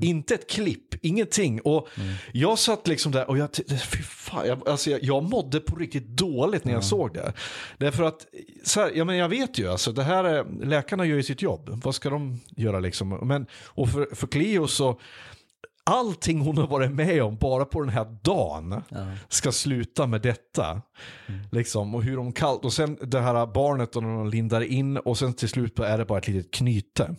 [0.00, 1.60] Inte ett klipp, ingenting.
[1.60, 1.88] Och
[2.32, 6.06] jag satt liksom där och jag, fy fan, jag, alltså jag, jag mådde på riktigt
[6.06, 7.32] dåligt när jag såg det.
[7.78, 8.26] Därför att,
[8.64, 11.42] så här, ja men jag vet ju, alltså det här är, läkarna gör ju sitt
[11.42, 11.80] jobb.
[11.84, 13.08] Vad ska de göra liksom?
[13.08, 15.00] Men, och för, för Cleo så,
[15.84, 18.82] allting hon har varit med om bara på den här dagen
[19.28, 20.82] ska sluta med detta.
[21.52, 25.18] Liksom, och hur de kallt, och sen det här barnet och de lindar in och
[25.18, 27.14] sen till slut är det bara ett litet knyte.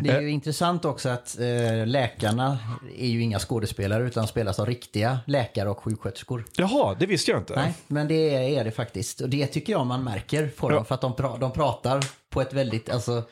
[0.00, 2.58] Det är ju intressant också att eh, läkarna
[2.98, 6.44] är ju inga skådespelare utan spelas av riktiga läkare och sjuksköterskor.
[6.56, 7.54] Jaha, det visste jag inte.
[7.56, 9.20] Nej, men det är det faktiskt.
[9.20, 10.84] Och det tycker jag man märker på dem.
[10.84, 13.22] För att de, pra- de pratar på ett väldigt, alltså,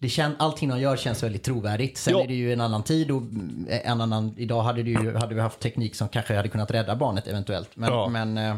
[0.00, 1.98] det kän, allting de gör känns väldigt trovärdigt.
[1.98, 2.22] Sen Ja.
[2.22, 3.22] är det ju en annan tid och
[3.68, 6.96] en annan, idag hade, det ju, hade vi haft teknik som kanske hade kunnat rädda
[6.96, 7.70] barnet eventuellt.
[7.74, 8.08] Men, Ja.
[8.08, 8.56] men eh,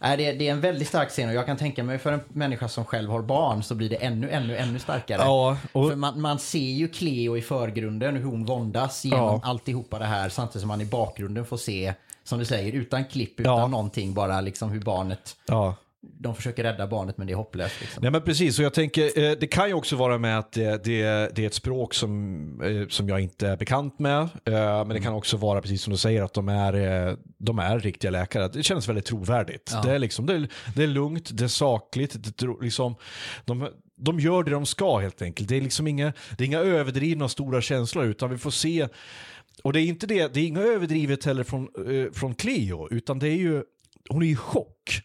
[0.00, 2.20] nej, det, det är en väldigt stark scen och jag kan tänka mig för en
[2.28, 5.22] människa som själv har barn så blir det ännu, ännu, ännu starkare.
[5.22, 9.40] Ja, och- För man, man ser ju Cleo i förgrunden, hur hon våndas genom Ja.
[9.44, 13.40] alltihopa det här samtidigt som man i bakgrunden får se, som du säger, utan klipp,
[13.40, 13.66] utan Ja.
[13.66, 15.74] någonting, bara liksom hur barnet Ja.
[16.02, 17.80] De försöker rädda barnet men det är hopplöst.
[17.80, 18.02] Liksom.
[18.02, 20.84] Nej men precis, och jag tänker, eh, det kan ju också vara med att det,
[20.84, 21.02] det,
[21.34, 24.20] det är ett språk som, eh, som jag inte är bekant med.
[24.20, 24.28] Eh,
[24.84, 28.10] men det kan också vara, precis som du säger, att de är, de är riktiga
[28.10, 28.48] läkare.
[28.48, 29.70] Det känns väldigt trovärdigt.
[29.72, 29.82] Ja.
[29.82, 32.94] Det, är liksom, det, är, det är lugnt, det är sakligt, det, liksom,
[33.44, 35.48] de, de gör det de ska helt enkelt.
[35.48, 38.88] Det är liksom inga, det är inga överdrivna stora känslor utan vi får se
[39.62, 43.18] och det är inte det, det är inga överdrivet heller från, eh, från Cleo, utan
[43.18, 43.62] det är ju,
[44.08, 45.02] hon är i chock.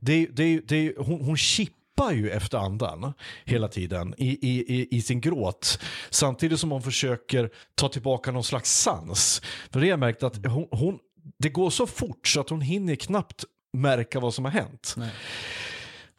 [0.00, 3.12] Det, det, det, hon, hon chippar ju efter andan
[3.44, 5.78] hela tiden i, i, i, sin gråt.
[6.10, 9.42] Samtidigt som hon försöker ta tillbaka någon slags sans.
[9.70, 10.98] För det har jag märkt att hon, hon,
[11.38, 14.96] det går så fort så att hon hinner knappt märka vad som har hänt.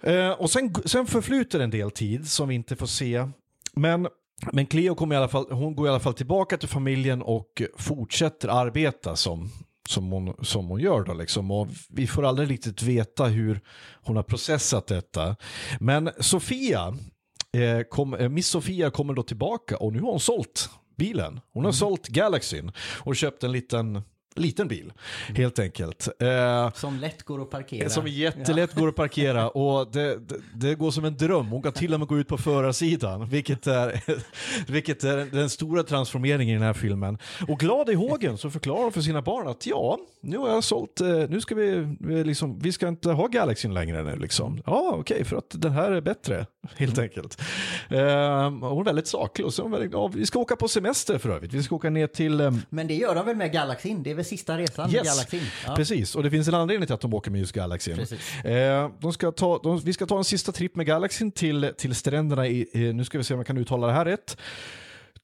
[0.03, 3.27] Eh, och sen, sen förflyter en del tid som vi inte får se.
[3.73, 4.07] Men,
[4.51, 7.61] men Cleo kommer i alla fall, hon går i alla fall tillbaka till familjen och
[7.77, 9.49] fortsätter arbeta som,
[9.91, 11.03] som, hon, som hon gör.
[11.03, 11.51] Då liksom.
[11.51, 13.61] och vi får aldrig riktigt veta hur
[14.03, 15.35] hon har processat detta.
[15.79, 16.97] Men Sofia,
[17.57, 21.39] eh, kom, eh, Miss Sofia kommer då tillbaka och nu har hon sålt bilen.
[21.53, 24.01] Hon har sålt Galaxyn och köpt en liten,
[24.35, 24.93] liten bil
[25.35, 26.07] helt enkelt.
[26.21, 27.89] Eh, Som lätt går att parkera.
[27.89, 31.47] som jättelätt går att parkera och det, det, det går som en dröm.
[31.47, 34.01] Hon kan till och med gå ut på förarsidan, vilket är,
[34.71, 37.17] vilket är den stora transformeringen i den här filmen.
[37.47, 40.63] Och glad i hågen så förklarar hon för sina barn att ja, nu har jag
[40.63, 44.61] sålt, eh, nu ska vi, vi, liksom, vi ska inte ha Galaxyn längre nu liksom.
[44.65, 46.45] Ja, okej, för att den här är bättre,
[46.75, 47.41] helt enkelt.
[47.89, 47.97] Eh,
[48.49, 51.53] hon är väldigt saklig och så väldigt, ja, vi ska åka på semester för övrigt.
[51.53, 54.03] Vi ska åka ner till eh, Men det gör de väl med Galaxin?
[54.03, 55.43] Det är väl sista resan med Yes, Galaxin?
[55.67, 55.75] Ja.
[55.75, 56.15] precis.
[56.15, 57.95] Och det finns en anledning till att de åker med just Galaxyn.
[57.95, 58.45] Precis.
[58.45, 61.95] Eh, de ska ta, de, vi ska ta en sista tripp med Galaxyn till, till
[61.95, 64.37] stränderna i, i, nu ska vi se om jag kan uttala det här rätt.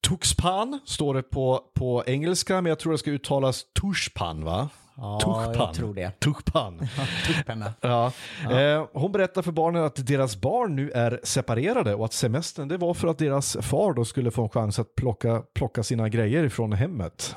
[0.07, 4.69] Tuxpan står det på, på engelska, men jag tror det ska uttalas Tushpan va?
[4.97, 5.53] Ja, Tuchpan.
[5.65, 6.19] jag tror det.
[6.19, 6.79] Tuchpan.
[7.27, 7.73] Tuschpenna.
[7.81, 8.11] Ja.
[8.51, 12.77] Eh, hon berättar för barnen att deras barn nu är separerade och att semestern det
[12.77, 16.43] var för att deras far då skulle få en chans att plocka, plocka sina grejer
[16.43, 17.35] ifrån hemmet.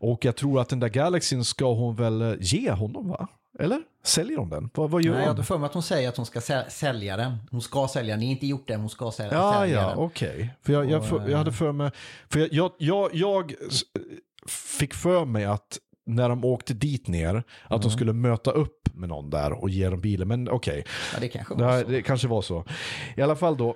[0.00, 3.28] Och jag tror att den där Galaxyn ska hon väl eh, ge honom va?
[3.58, 3.82] Eller?
[4.04, 4.70] Säljer hon den?
[4.74, 5.36] Vad, vad gör Nej, jag hon?
[5.36, 7.36] har för mig att hon säger att hon ska säl- sälja den.
[7.50, 8.20] Hon ska sälja den.
[8.20, 9.98] Ni har inte gjort det, men hon ska Ja, sälja ja, den.
[9.98, 10.54] okej.
[10.62, 11.90] För jag, jag, för, jag hade för mig,
[12.28, 13.54] för jag, jag, jag, jag
[14.78, 19.08] fick för mig att när de åkte dit ner, att de skulle möta upp med
[19.08, 20.28] någon där och ge dem bilen.
[20.28, 21.88] Men okej, Ja, det kanske var så.
[21.88, 22.64] det kanske var så.
[23.16, 23.68] I alla fall då.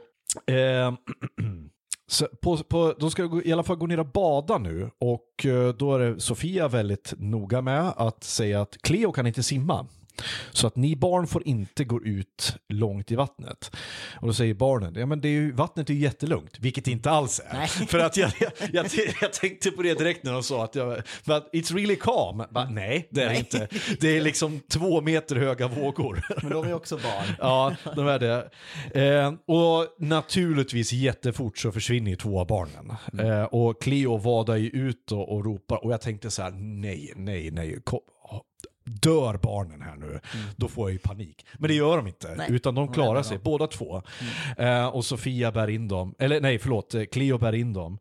[0.47, 0.93] Eh,
[2.11, 5.75] så på, på, de ska i alla fall gå ner och bada nu och eh,
[5.75, 9.87] då är det Sofia väldigt noga med att säga att Cleo kan inte simma.
[10.51, 13.77] Så att ni barn får inte gå ut långt i vattnet.
[14.21, 16.91] Och då säger barnen, ja men det är ju, vattnet är ju jättelugnt, vilket det
[16.91, 17.59] inte alls är.
[17.59, 17.69] Nej.
[17.69, 18.87] För att jag, jag, jag,
[19.21, 22.45] jag tänkte på det direkt när de sa att jag, but it's really calm.
[22.51, 23.69] Bara, nej, det är det inte.
[24.01, 26.25] Det är liksom två meter höga vågor.
[26.43, 27.27] Men de är också barn.
[27.39, 28.51] Ja, de är det.
[28.95, 32.93] Eh, och naturligtvis jättefort så försvinner ju två av barnen.
[33.19, 37.13] Eh, och Cleo vadar ju ut och, och ropar och jag tänkte så här, nej,
[37.17, 37.79] nej, nej.
[37.85, 38.01] Kom,
[38.85, 40.21] dör barnen här nu,
[40.57, 41.47] då får jag ju panik.
[41.59, 44.03] Men det gör de inte, Nej, utan de klarar sig, båda två.
[44.59, 47.99] Eh, och Sofia bär in dem, eller nej förlåt, eh, Cleo bär in dem.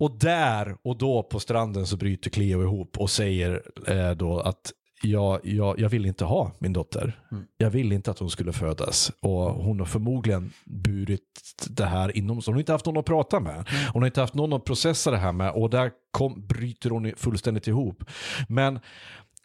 [0.00, 4.72] Och där och då på stranden så bryter Cleo ihop och säger eh, då att
[5.02, 7.20] jag, jag, jag vill inte ha min dotter.
[7.58, 9.12] Jag vill inte att hon skulle födas.
[9.20, 11.22] Och hon har förmodligen burit
[11.68, 12.50] det här inom sig.
[12.50, 13.68] Hon har inte haft någon att prata med.
[13.92, 15.50] Hon har inte haft någon att processa det här med.
[15.52, 18.04] Och där kom, bryter hon fullständigt ihop.
[18.48, 18.80] Men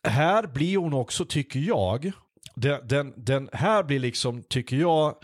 [0.06, 2.12] här blir hon också, tycker jag,
[2.56, 5.16] den, den, den här blir liksom, tycker jag,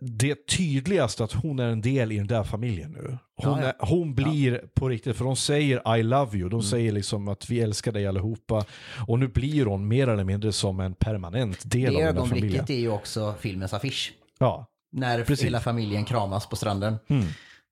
[0.00, 3.18] det är tydligast att hon är en del i den där familjen nu.
[3.36, 3.66] Hon, Ja, ja.
[3.68, 7.50] Är, hon blir på riktigt, för de säger I love you, de säger liksom att
[7.50, 8.64] vi älskar dig allihopa.
[9.08, 12.22] Och nu blir hon mer eller mindre som en permanent del Det av den där
[12.22, 12.44] familjen.
[12.44, 14.12] ögonblicket är ju också filmens affisch.
[14.38, 15.46] Ja, När Precis.
[15.46, 16.96] hela familjen kramas på stranden.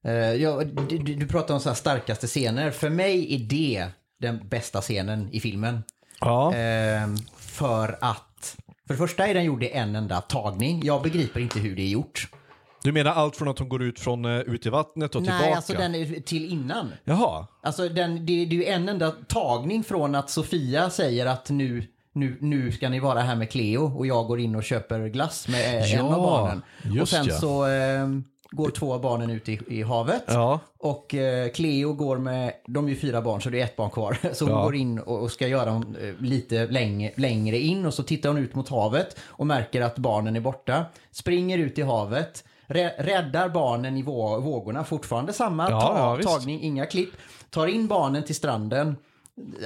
[0.04, 2.70] Eh, ja, du, du pratar om så här starkaste scener.
[2.70, 3.86] För mig är det
[4.20, 5.82] den bästa scenen i filmen.
[6.24, 6.54] Ja.
[6.54, 8.56] Ehm, för att,
[8.86, 10.80] för det första är den gjord i en enda tagning.
[10.84, 12.28] Jag begriper inte hur det är gjort.
[12.82, 15.30] Du menar allt från att hon går ut, från, eh, ut i vattnet och Nej,
[15.30, 15.56] tillbaka?
[15.56, 16.92] alltså den är till innan.
[17.04, 21.50] Jaha, Alltså den, det, det är ju en enda tagning från att Sofia säger att
[21.50, 25.08] nu, nu, nu ska ni vara här med Cleo och jag går in och köper
[25.08, 26.62] glass med eh, en Ja, av barnen.
[27.02, 27.34] Och sen ja.
[27.34, 28.08] så eh,
[28.54, 30.24] går två av barnen ut i, i havet.
[30.26, 30.60] Ja.
[30.78, 33.90] Och eh, Cleo går med, de är ju fyra barn så det är ett barn
[33.90, 34.18] kvar.
[34.34, 34.62] Så hon Ja.
[34.64, 38.28] går in och, och ska göra hon, eh, lite längre, längre in och så tittar
[38.28, 40.84] hon ut mot havet och märker att barnen är borta.
[41.10, 42.44] Springer ut i havet.
[42.66, 47.10] rä- Räddar barnen i vå- vågorna, fortfarande samma Ja, ta- tagning, inga klipp.
[47.50, 48.96] Tar in barnen till stranden,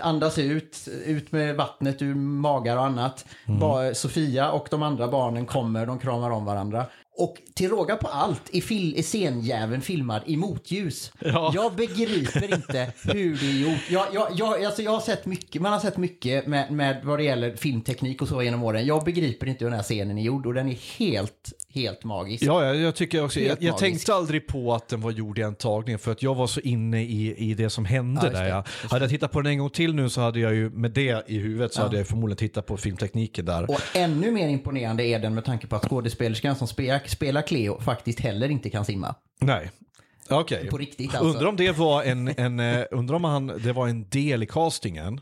[0.02, 3.24] andas ut, ut med vattnet ur magar och annat.
[3.46, 3.94] Mm.
[3.94, 6.84] Sofia och de andra barnen kommer, de kramar om varandra.
[7.18, 11.12] Och till råga på allt är, fil- är scenjäveln filmad i motljus.
[11.20, 11.52] Ja.
[11.54, 13.80] Jag begriper inte hur det är gjort.
[13.90, 17.18] Jag, jag, jag, alltså jag har sett mycket, man har sett mycket med, med vad
[17.18, 18.86] det gäller filmteknik och så genom åren.
[18.86, 22.42] Jag begriper inte hur den här scenen är gjord och den är helt, helt magisk.
[22.42, 25.38] Ja, jag, jag tycker också, jag, Helt jag tänkte aldrig på att den var gjord
[25.38, 28.30] i en tagning för att jag var så inne i, i det som hände Ja,
[28.30, 28.42] där.
[28.44, 30.70] det, Jag, hade jag tittat på den en gång till nu så hade jag ju
[30.70, 31.84] med det i huvudet så Ja.
[31.84, 33.70] hade jag förmodligen tittat på filmtekniken där.
[33.70, 37.80] Och ännu mer imponerande är den med tanke på att skådespelerskan som spelar, spelar Cleo
[37.80, 39.14] faktiskt heller inte kan simma.
[39.40, 39.70] Nej.
[40.30, 40.68] Okej.
[40.70, 41.24] På riktigt alltså.
[41.24, 44.46] Undrar om det var en, en, eh, undrar om han, det var en del i
[44.46, 45.20] castingen.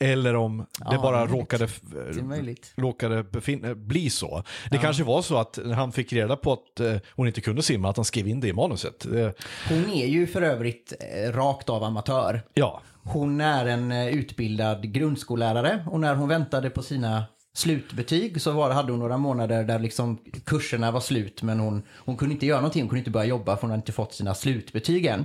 [0.00, 1.34] Eller om det Ja, bara möjligt.
[1.34, 1.68] råkade,
[2.12, 2.72] Det är möjligt.
[2.76, 4.42] råkade befin- bli så.
[4.70, 7.90] Det kanske var så att han fick reda på att eh, hon inte kunde simma,
[7.90, 9.06] att han skrev in det i manuset.
[9.06, 9.28] Eh,
[9.68, 12.42] Hon är ju för övrigt eh, rakt av amatör.
[12.54, 17.24] ja, Hon är en eh, utbildad grundskollärare och när hon väntade på sina
[17.58, 22.16] slutbetyg så var, hade hon några månader där liksom kurserna var slut men hon, hon
[22.16, 24.34] kunde inte göra någonting, hon kunde inte börja jobba för hon hade inte fått sina
[24.34, 25.24] slutbetyg än.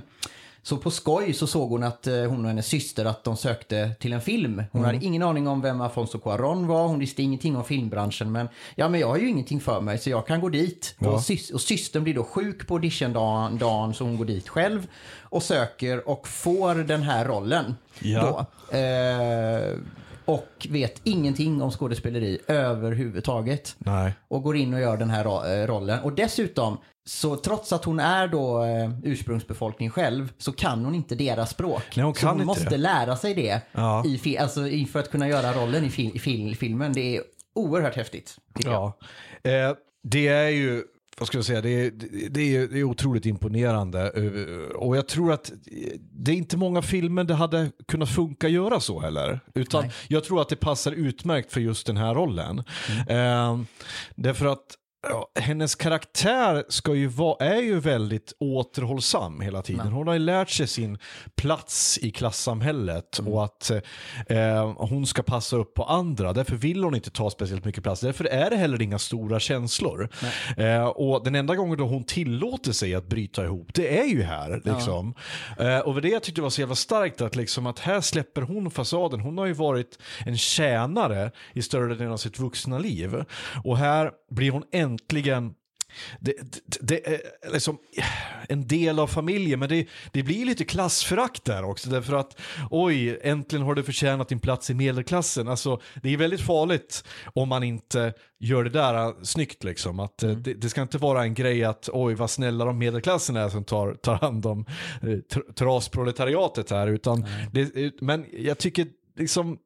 [0.62, 3.90] Så på skoj så såg hon att eh, hon och hennes syster att de sökte
[4.00, 4.62] till en film.
[4.72, 8.48] Hon hade ingen aning om vem Afonso Cuarón var, hon visste ingenting om filmbranschen men
[8.74, 10.94] ja men jag har ju ingenting för mig så jag kan gå dit.
[10.98, 11.08] Ja.
[11.08, 14.86] Och, sys- och systern blir då sjuk på auditiondagen dagen, så hon går dit själv
[15.20, 17.74] och söker och får den här rollen.
[18.00, 18.46] Ja.
[18.70, 18.76] Då.
[18.76, 19.78] Eh,
[20.24, 23.76] och vet ingenting om skådespeleri överhuvudtaget.
[23.78, 24.12] nej.
[24.28, 26.00] Och går in och gör den här ro- eh, rollen.
[26.00, 31.14] Och dessutom, så trots att hon är då eh, ursprungsbefolkning själv, så kan hon inte
[31.14, 31.96] deras språk.
[31.96, 32.76] Nej, hon så hon måste det.
[32.76, 34.04] lära sig det Ja.
[34.24, 34.60] i, alltså,
[34.92, 36.92] för att kunna göra rollen i, fil- i fil- filmen.
[36.92, 37.22] Det är
[37.54, 38.36] oerhört häftigt.
[38.64, 38.98] Ja.
[39.42, 40.82] Eh, det är ju,
[41.18, 41.90] vad ska jag säga, det är,
[42.30, 44.10] det är, det är otroligt imponerande.
[44.14, 45.52] Eh, Och jag tror att
[46.12, 49.40] det är inte många filmer det hade kunnat funka göra så heller.
[49.54, 49.92] Utan Nej.
[50.08, 52.58] jag tror att det passar utmärkt för just den här rollen.
[53.08, 53.58] Eh,
[54.14, 54.64] därför att
[55.08, 59.86] Ja, hennes karaktär ska ju vara, är ju väldigt återhållsam hela tiden.
[59.86, 60.98] Hon har ju lärt sig sin
[61.34, 63.70] plats i klassamhället och att
[64.26, 66.32] eh, hon ska passa upp på andra.
[66.32, 68.00] Därför vill hon inte ta speciellt mycket plats.
[68.00, 70.08] Därför är det heller inga stora känslor.
[70.56, 74.22] Eh, och den enda gången då hon tillåter sig att bryta ihop, det är ju
[74.22, 74.62] här.
[74.64, 75.14] Liksom.
[75.58, 78.70] Eh, och det jag tyckte var så jävla starkt att, liksom, att här släpper hon
[78.70, 79.20] fasaden.
[79.20, 83.24] Hon har ju varit en tjänare i större delen av sitt vuxna liv.
[83.64, 85.54] Och här blir hon äntligen
[86.20, 86.32] det,
[86.66, 87.20] det, det är
[87.52, 87.78] liksom
[88.48, 91.90] en del av familjen, men det, det blir lite klassförakt där också.
[91.90, 95.48] Därför att oj, äntligen har du förtjänat din plats i medelklassen.
[95.48, 97.04] Alltså, det är väldigt farligt
[97.34, 99.64] om man inte gör det där äh, snyggt.
[99.64, 100.00] Liksom.
[100.00, 103.36] Att, eh, det, det ska inte vara en grej att oj, vad snälla de medelklassen
[103.36, 104.66] är som tar, tar hand om
[105.02, 106.86] tr- trasproletariatet här.
[106.86, 109.58] Utan det, men jag tycker liksom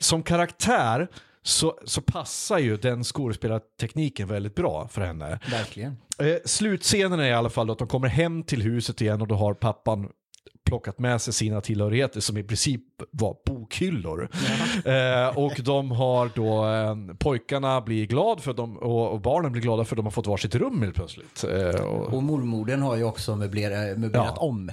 [0.00, 1.08] som karaktär
[1.46, 5.38] så, så passar ju den skådespelartekniken väldigt bra för henne.
[5.50, 5.96] Verkligen.
[6.18, 9.34] Eh, slutscenen är i alla fall att de kommer hem till huset igen och då
[9.34, 10.08] har pappan
[10.66, 12.80] plockat med sig sina tillhörigheter som i princip
[13.10, 14.28] var bokhyllor.
[14.84, 19.62] Eh, och de har då, eh, pojkarna blir glada för dem och, och barnen blir
[19.62, 21.44] glada för de har fått varsitt rum helt plötsligt.
[21.44, 24.42] Eh, och, Och mormodern har ju också möblerat, möblerat Ja.
[24.42, 24.70] om.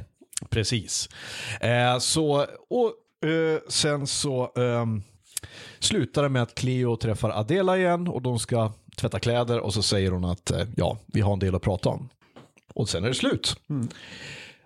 [0.49, 1.09] Precis.
[1.61, 5.03] Eh, så, och eh, sen så ehm,
[5.79, 9.81] slutar det med att Cleo träffar Adela igen och de ska tvätta kläder och så
[9.81, 12.09] säger hon att eh, ja, vi har en del att prata om.
[12.73, 13.55] Och sen är det slut.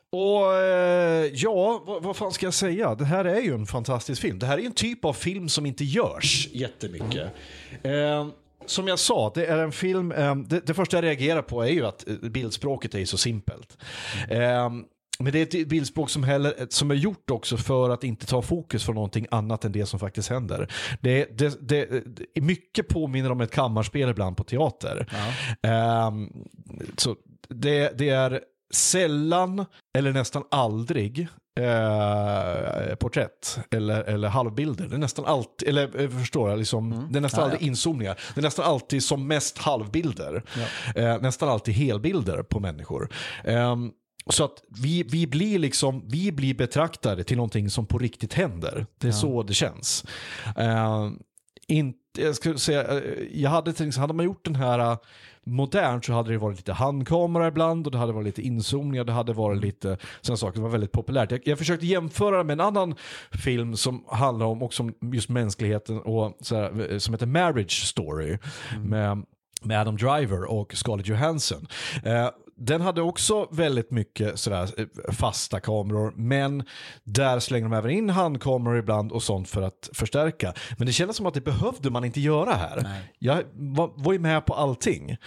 [0.10, 2.96] Och eh, ja, vad, vad fan ska jag säga?
[2.96, 4.40] Det här är ju en fantastisk film.
[4.40, 7.32] Det här är en typ av film som inte görs jättemycket.
[7.84, 8.28] Eh,
[8.66, 11.70] som jag sa, det är en film, eh, det, det första jag reagerar på är
[11.70, 13.78] ju att bildspråket är så simpelt.
[14.30, 14.70] Eh,
[15.20, 18.42] men det är ett bildspråk som, heller, som är gjort också för att inte ta
[18.42, 20.72] fokus från någonting annat än det som faktiskt händer.
[21.02, 22.04] Det, det, det,
[22.34, 25.08] det mycket påminner om ett kammarspel ibland på teater.
[25.62, 26.30] Ehm,
[26.98, 27.16] så
[27.50, 28.42] det, det är
[28.74, 29.66] sällan
[29.98, 31.28] eller nästan aldrig
[31.60, 34.88] eh, porträtt eller, eller halvbilder.
[34.88, 38.20] Det är nästan alltid, eller eh, förstår jag, liksom, det är nästan Ja, aldrig inzoomningar.
[38.34, 40.44] Det är nästan alltid som mest halvbilder.
[40.96, 43.10] Eh, nästan alltid helbilder på människor.
[43.44, 43.92] Ehm,
[44.30, 48.86] så att vi, vi, blir liksom, vi blir betraktade till någonting som på riktigt händer.
[48.98, 50.06] Det är så det känns.
[50.58, 51.10] Eh,
[51.68, 53.02] inte, jag, skulle säga, eh,
[53.34, 54.98] jag hade tänkt, hade man gjort den här eh,
[55.44, 59.12] modernt så hade det varit lite handkamera ibland och det hade varit lite inzoomningar, det
[59.12, 61.32] hade varit lite sådana saker som var väldigt populärt.
[61.32, 62.96] Jag, jag försökte jämföra med en annan
[63.32, 68.38] film som handlar om också om just mänskligheten och här, som heter Marriage Story
[68.84, 69.26] med,
[69.62, 71.68] med Adam Driver och Scarlett Johansson.
[72.04, 76.64] Eh, den hade också väldigt mycket sådär eh, fasta kameror, men
[77.04, 80.54] där slänger de även in handkameror ibland och sånt för att förstärka.
[80.78, 82.82] Men det kändes som att det behövde man inte göra här.
[82.84, 83.02] Nej.
[83.20, 85.18] Jag var, var ju med på allting.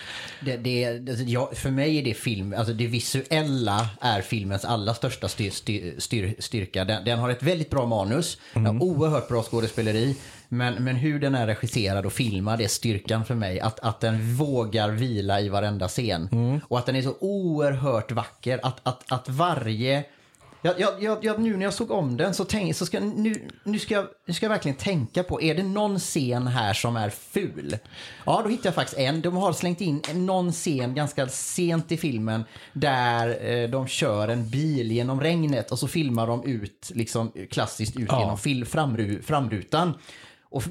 [0.45, 4.95] Det, det, alltså, jag, för mig är det film, alltså det visuella är filmens allra
[4.95, 6.85] största styr, styr, styr, styrka.
[6.85, 10.17] Den, den har ett väldigt bra manus, har oerhört bra skådespeleri.
[10.49, 13.61] Men, men hur den är regisserad och filmad är styrkan för mig.
[13.61, 16.29] Att, att den vågar vila i varenda scen.
[16.69, 18.61] Och att den är så oerhört vacker.
[18.63, 20.05] Att, att, att varje...
[20.63, 23.79] Jag, jag, jag, nu när jag såg om den så, tänk, så ska, nu, nu,
[23.79, 27.11] ska jag, nu ska jag verkligen tänka på, är det någon scen här som är
[27.11, 27.77] ful?
[28.27, 29.21] Ja, då hittar jag faktiskt en.
[29.21, 34.51] De har slängt in någon scen ganska sent i filmen där eh, de kör en
[34.51, 38.21] bil genom regnet och så filmar de ut, liksom klassiskt ut Ja.
[38.21, 39.95] genom fil, framru, framrutan.
[40.51, 40.63] Och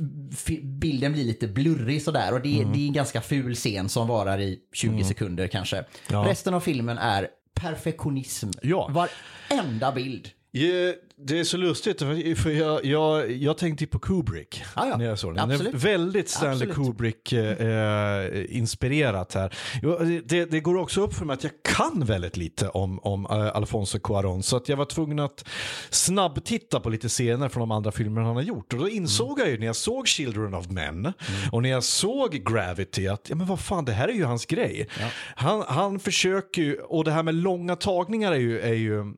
[0.64, 4.40] bilden blir lite blurrig sådär och det, det är en ganska ful scen som varar
[4.40, 5.84] i 20 sekunder kanske.
[6.10, 6.26] Ja.
[6.28, 8.50] Resten av filmen är perfektionism.
[8.62, 9.08] Ja.
[9.50, 10.30] Varenda bild.
[10.58, 12.00] Ja, Det är så lustigt,
[12.38, 14.98] för jag, jag, jag tänkte på Kubrick Ja, ja.
[14.98, 15.52] när jag såg den.
[15.52, 15.74] Absolut.
[15.74, 16.68] väldigt Stanley.
[16.74, 19.54] Kubrick-inspirerat här.
[19.82, 23.26] Jo, Det, det går också upp för mig att jag kan väldigt lite om, om
[23.26, 25.46] eh, Alfonso Cuarón, så att jag var tvungen att
[25.90, 28.74] snabbtitta på lite scener från de andra filmerna han har gjort.
[28.74, 31.14] Och då insåg jag ju när jag såg Children of Men
[31.52, 34.46] och när jag såg Gravity att ja, men vad fan, det här är ju hans
[34.46, 34.88] grej.
[35.36, 39.14] Han, han försöker ju, och det här med långa tagningar är ju, är ju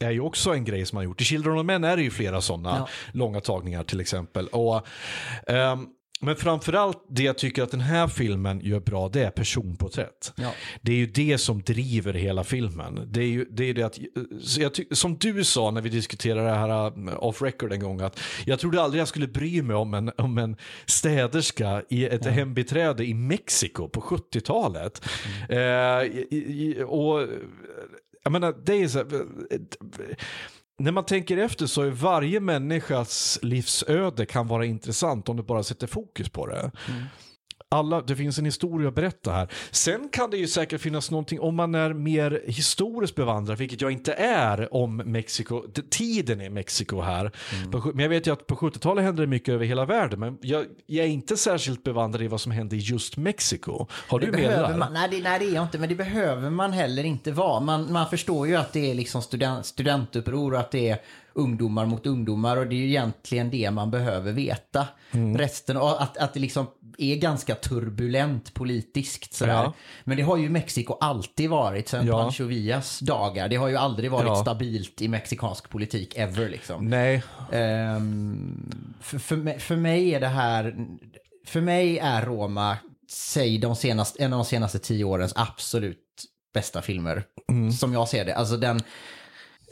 [0.00, 1.20] är ju också en grej som han gjort.
[1.20, 2.88] I Children of Men är det ju flera sådana Ja.
[3.12, 4.46] långa tagningar till exempel.
[4.48, 4.86] Och,
[5.46, 5.86] ehm,
[6.20, 10.32] men framförallt det jag tycker att den här filmen gör bra, det är personporträtt.
[10.36, 10.52] Ja.
[10.82, 13.08] Det är ju det som driver hela filmen.
[13.12, 13.98] Det är ju det, är det att,
[14.96, 18.58] som du sa när vi diskuterade det här uh, off record en gång, att jag
[18.58, 23.14] trodde aldrig jag skulle bry mig om en, om en städerska i ett hembiträde i
[23.14, 25.02] Mexiko på 70-talet.
[25.48, 27.20] Eh, i- i- och
[28.24, 29.26] jag menar, det är så här,
[30.78, 35.62] när man tänker efter så är varje människas livsöde kan vara intressant om du bara
[35.62, 36.70] sätter fokus på det.
[36.88, 37.02] Mm.
[37.70, 39.48] Alla, det finns en historia att berätta här.
[39.70, 43.90] Sen kan det ju säkert finnas någonting om man är mer historiskt bevandrad, vilket jag
[43.90, 47.30] inte är om Mexiko, tiden i Mexiko här.
[47.72, 50.38] Sju- Men jag vet ju att på 70-talet hände det mycket över hela världen, men
[50.40, 53.86] jag, jag är inte särskilt bevandrad i vad som hände i just Mexiko.
[54.08, 54.76] Har du Det med det där?
[54.76, 57.60] man, nej, det, nej, det är jag inte, men det behöver man heller inte vara.
[57.60, 60.98] Man, man förstår ju att det är liksom student, studentuppror och att det är
[61.32, 64.86] ungdomar mot ungdomar och det är ju egentligen det man behöver veta.
[65.10, 65.38] Mm.
[65.38, 66.66] Resten, att, att det liksom
[66.98, 69.52] är ganska turbulent politiskt sådär.
[69.52, 69.72] Ja.
[70.04, 72.22] Men det har ju Mexiko alltid varit sedan Ja.
[72.22, 73.48] Pancho Villas dagar.
[73.48, 74.36] Det har ju aldrig varit Ja.
[74.42, 76.84] stabilt i mexikansk politik ever liksom.
[76.88, 77.22] Nej,
[77.52, 80.76] Ehm, för, för, mig- för mig är det här,
[81.46, 82.76] för mig är Roma,
[83.10, 85.98] säg de senaste, en av de senaste tio årens absolut
[86.54, 87.24] bästa filmer.
[87.78, 88.34] Som jag ser det.
[88.34, 88.80] Alltså den,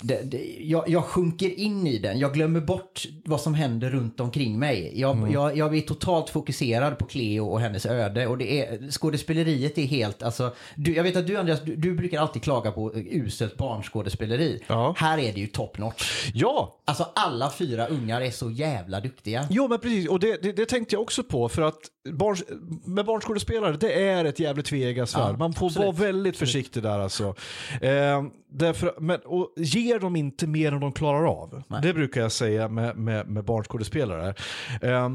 [0.01, 4.20] det, det, jag, jag sjunker in i den, jag glömmer bort vad som händer runt
[4.20, 4.93] omkring mig.
[5.01, 8.26] Jag, jag, jag är totalt fokuserad på Cleo och hennes öde.
[8.26, 11.95] Och det är, skådespeleriet är helt, alltså, du, jag vet att du Andreas, du, du
[11.95, 14.62] brukar alltid klaga på uselt barnskådespeleri.
[14.66, 14.95] Ja.
[14.99, 16.30] Här är det ju top notch.
[16.34, 19.47] ja, Alltså alla fyra ungar är så jävla duktiga.
[19.51, 20.09] Jo, men precis.
[20.09, 21.49] Och det, det, det tänkte jag också på.
[21.49, 21.80] För att
[22.11, 22.42] barns,
[22.84, 25.32] med barnskådespelare, det är ett jävligt tveeggat svärd.
[25.32, 25.86] Ja, Man får absolut.
[25.86, 27.34] vara väldigt försiktig där alltså.
[27.80, 31.62] Eh, därför, men, och ger de inte mer än de klarar av.
[31.82, 34.34] Det brukar jag säga med, med, med barnskådespelare.
[34.82, 35.09] Eh,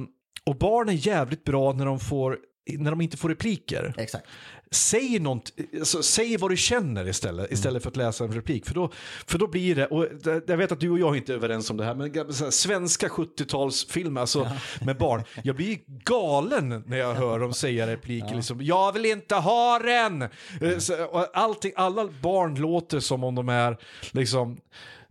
[0.45, 2.37] och barn är jävligt bra när de får
[2.77, 3.93] när de inte får repliker.
[3.97, 4.27] Exakt.
[4.71, 8.65] Säg, något, alltså, säg vad du känner istället, istället för att läsa en replik.
[8.65, 8.91] För då,
[9.27, 10.07] för då blir det, och
[10.47, 12.51] jag vet att du och jag inte är överens om det här, men så här,
[12.51, 14.49] svenska 70-talsfilmer alltså,
[14.81, 15.23] med barn.
[15.43, 18.35] Jag blir galen när jag hör dem säga repliker.
[18.35, 20.21] Liksom, jag vill inte ha den!
[20.21, 23.77] Eh, Så, och allting, alla barn låter som om de är
[24.11, 24.57] liksom,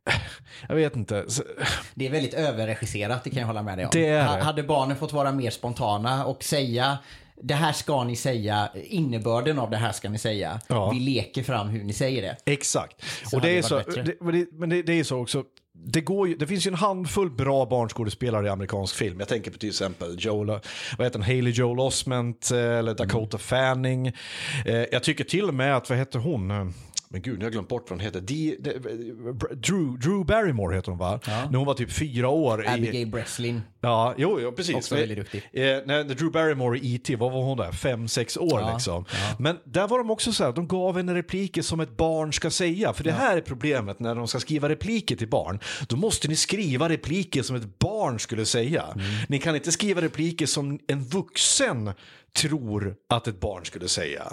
[0.68, 1.24] jag vet inte.
[1.94, 3.90] Det är väldigt överregisserat, det kan jag hålla med dig om.
[3.94, 4.44] Det är det.
[4.44, 6.98] Hade barnen fått vara mer spontana och säga
[7.42, 10.60] det här ska ni säga, innebörden av det här ska ni säga.
[10.68, 10.90] Ja.
[10.90, 12.52] Vi leker fram hur ni säger det.
[12.52, 13.04] Exakt.
[13.30, 15.44] Så och det är så, det, men det, det, är så också.
[15.72, 19.18] Det, går ju, det finns ju en handfull bra barnskådespelare i amerikansk film.
[19.18, 23.38] Jag tänker på till exempel Joel, vad heter han, Haley Joel Osment eh, eller Dakota
[23.38, 24.06] Fanning.
[24.64, 26.50] Eh, jag tycker till och med att, vad heter hon?
[26.50, 26.66] Eh,
[27.08, 28.20] Men gud, nu har jag glömt bort vad hon heter.
[28.20, 28.70] De, de,
[29.54, 31.20] Drew, Drew Barrymore heter hon va?
[31.26, 32.64] När hon var typ fyra år.
[32.64, 33.62] i, Abigail Breslin.
[33.86, 34.74] Ja, jo, jo precis.
[34.76, 35.48] Också väldigt duktig.
[35.52, 37.16] Eh, när, Drew Barrymore i E.T.
[37.16, 37.72] vad var hon där?
[37.72, 39.04] Fem, sex år Ja, liksom.
[39.38, 42.50] Men där var de också så här, de gav henne repliker som ett barn ska
[42.50, 42.92] säga.
[42.92, 45.60] För det här är problemet när de ska skriva repliker till barn.
[45.88, 48.84] Då måste ni skriva repliker som ett barn skulle säga.
[48.94, 49.06] Mm.
[49.28, 51.92] Ni kan inte skriva repliker som en vuxen
[52.36, 54.32] tror att ett barn skulle säga.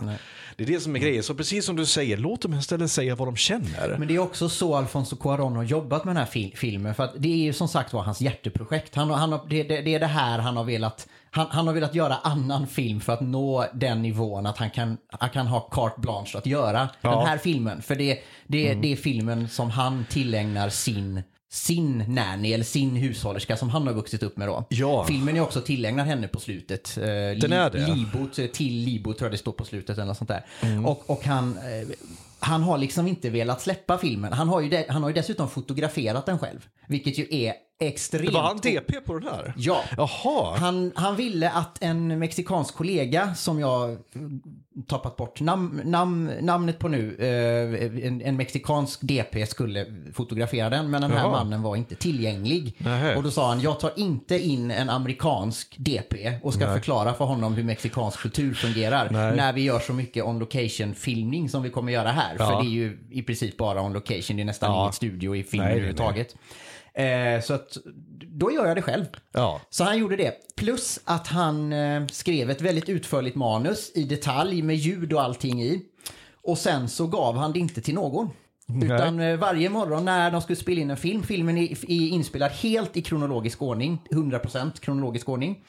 [0.58, 1.24] Det är det som är grejen.
[1.24, 3.96] Så precis som du säger, låt dem istället säga vad de känner.
[4.00, 6.96] Men det är också så Alfonso Cuarón har jobbat med den här fil- filmen.
[6.96, 8.96] För att det är ju som sagt var hans hjärteprojekt.
[8.96, 11.74] Han, han har, det, det, det är det här han har velat han, han har
[11.74, 15.60] velat göra annan film för att nå den nivån att han kan, han kan ha
[15.60, 17.10] carte blanche att göra Ja.
[17.10, 17.20] Mm.
[17.20, 17.82] den här filmen.
[17.82, 23.58] För det, det, det är filmen som han tillägnar sin sin nanny eller sin hushållerska
[23.58, 24.66] som han har vuxit upp med då.
[24.70, 25.06] Ja.
[25.06, 26.98] Filmen är också tillägnad henne på slutet.
[26.98, 27.04] Eh,
[27.42, 27.88] Den är det.
[27.96, 30.46] Libo, till Libo tror jag det står på slutet eller något sånt där.
[30.62, 30.86] Mm.
[30.86, 31.88] Och, och han, eh,
[32.40, 34.34] han har liksom inte velat släppa filmen.
[34.34, 36.68] Han har, ju de, han har ju dessutom fotograferat den själv.
[36.88, 37.54] Vilket ju är
[37.88, 38.34] extremt...
[38.34, 39.54] Var han DP på den här?
[39.58, 39.84] Ja.
[39.98, 40.58] Jaha.
[40.58, 43.98] Han, han ville att en mexikansk kollega som jag
[44.88, 50.92] tappat bort nam, nam, namnet på nu, eh, en, en mexikansk DP skulle fotografera den
[50.92, 51.32] men den här Jaha.
[51.32, 52.76] mannen var inte tillgänglig.
[52.78, 53.16] Nähä.
[53.16, 57.26] Och då sa han, jag tar inte in en amerikansk DP och ska förklara för
[57.26, 59.36] honom hur mexikansk kultur fungerar Nej.
[59.36, 62.36] när vi gör så mycket on location filmning som vi kommer göra här.
[62.40, 62.48] Ja.
[62.48, 64.84] För det är ju i princip bara on location, det är nästan Ja.
[64.84, 66.36] inget studio i film Nej, överhuvudtaget.
[66.94, 67.78] Eh, så att
[68.28, 69.06] då gör jag det själv.
[69.32, 69.62] Ja.
[69.70, 70.34] Så han gjorde det.
[70.56, 75.64] Plus att han eh, skrev ett väldigt utförligt manus i detalj med ljud och allting
[75.64, 75.82] i.
[76.44, 78.30] Och sen så gav han det inte till någon.
[78.84, 82.52] Utan eh, varje morgon när de skulle spela in en film, filmen är, är inspelad
[82.52, 85.64] helt i kronologisk ordning, 100% kronologisk ordning.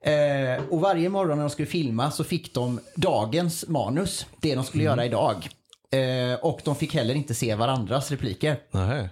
[0.00, 4.64] Eh, och varje morgon när de skulle filma så fick de dagens manus, det de
[4.64, 5.48] skulle göra idag.
[5.90, 8.56] Eh, och de fick heller inte se varandras repliker.
[8.70, 9.08] Nej.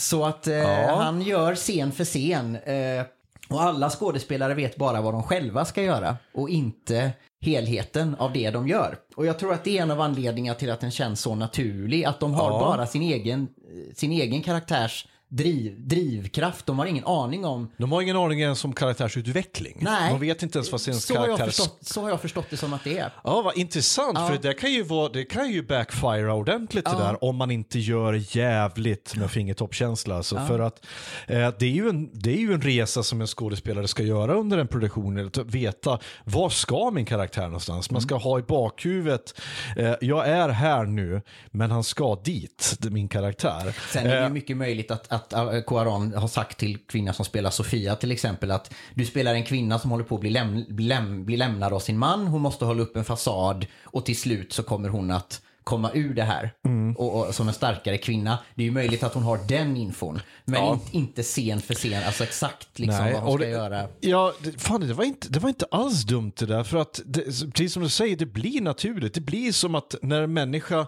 [0.00, 0.96] Så att eh, Ja.
[1.02, 2.56] han gör scen för scen.
[2.56, 3.04] Eh,
[3.50, 8.50] och alla skådespelare vet bara vad de själva ska göra och inte helheten av det
[8.50, 8.96] de gör.
[9.16, 12.04] Och jag tror att det är en av anledningarna till att den känns så naturlig.
[12.04, 12.58] Att de har Ja.
[12.58, 13.48] bara sin egen,
[13.94, 16.66] sin egen karaktärs driv, drivkraft.
[16.66, 17.70] De har ingen aning om...
[17.76, 19.76] De har ingen aning ens om karaktärsutveckling.
[19.80, 20.10] Nej.
[20.10, 21.46] De vet inte ens vad sin Så har, karaktär...
[21.46, 23.12] förstått, så har jag förstått det som att det är.
[23.24, 24.18] Ja, vad intressant.
[24.18, 24.28] Ja.
[24.28, 26.98] För det kan ju, vara, det kan ju backfire ordentligt det Ja.
[26.98, 30.16] där om man inte gör jävligt med fingertoppkänsla.
[30.16, 30.86] Alltså, För att
[31.26, 34.34] eh, det, är ju en, det är ju en resa som en skådespelare ska göra
[34.34, 35.26] under en produktion.
[35.26, 37.90] Att veta var ska min karaktär någonstans.
[37.90, 38.22] Man ska Mm.
[38.22, 39.40] ha i bakhuvudet,
[39.76, 43.74] eh, jag är här nu, men han ska dit, det min karaktär.
[43.92, 47.14] Sen är det Eh, ju mycket möjligt att, att äh, Cuarón har sagt till kvinnan
[47.14, 50.30] som spelar Sofia till exempel att du spelar en kvinna som håller på att bli,
[50.30, 52.26] läm, läm, bli lämnad av sin man.
[52.26, 56.14] Hon måste hålla upp en fasad och till slut så kommer hon att komma ur
[56.14, 56.96] det här Mm.
[56.96, 58.38] och, och, som en starkare kvinna.
[58.54, 60.20] Det är ju möjligt att hon har den infon.
[60.44, 60.72] Men Ja.
[60.72, 63.88] inte, inte scen för scen, alltså exakt liksom Nej, vad hon ska det- göra.
[64.00, 66.64] Ja, det, fan, det, var inte, det var inte alls dumt det där.
[66.64, 67.20] För att, det,
[67.52, 69.14] precis som du säger, det blir naturligt.
[69.14, 70.86] Det blir som att när en människa...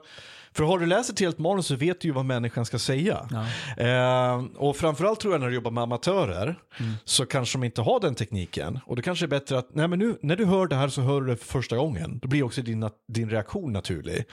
[0.55, 3.29] För har du läst ett helt manus så vet du ju vad människan ska säga.
[3.77, 6.59] Eh, och framförallt tror jag när du jobbar med amatörer
[7.05, 8.79] så kanske de inte har den tekniken.
[8.87, 11.01] Och det kanske är bättre att, nej men nu när du hör det här så
[11.01, 12.19] hör du det för första gången.
[12.23, 14.25] Då blir också din, din reaktion naturlig.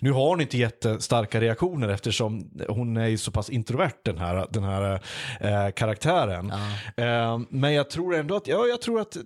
[0.00, 4.46] Nu har hon inte jättestarka reaktioner eftersom hon är ju så pass introvert den här,
[4.50, 5.00] den här
[5.40, 6.50] eh, karaktären.
[6.96, 9.16] Eh, men jag tror ändå att, ja jag tror att,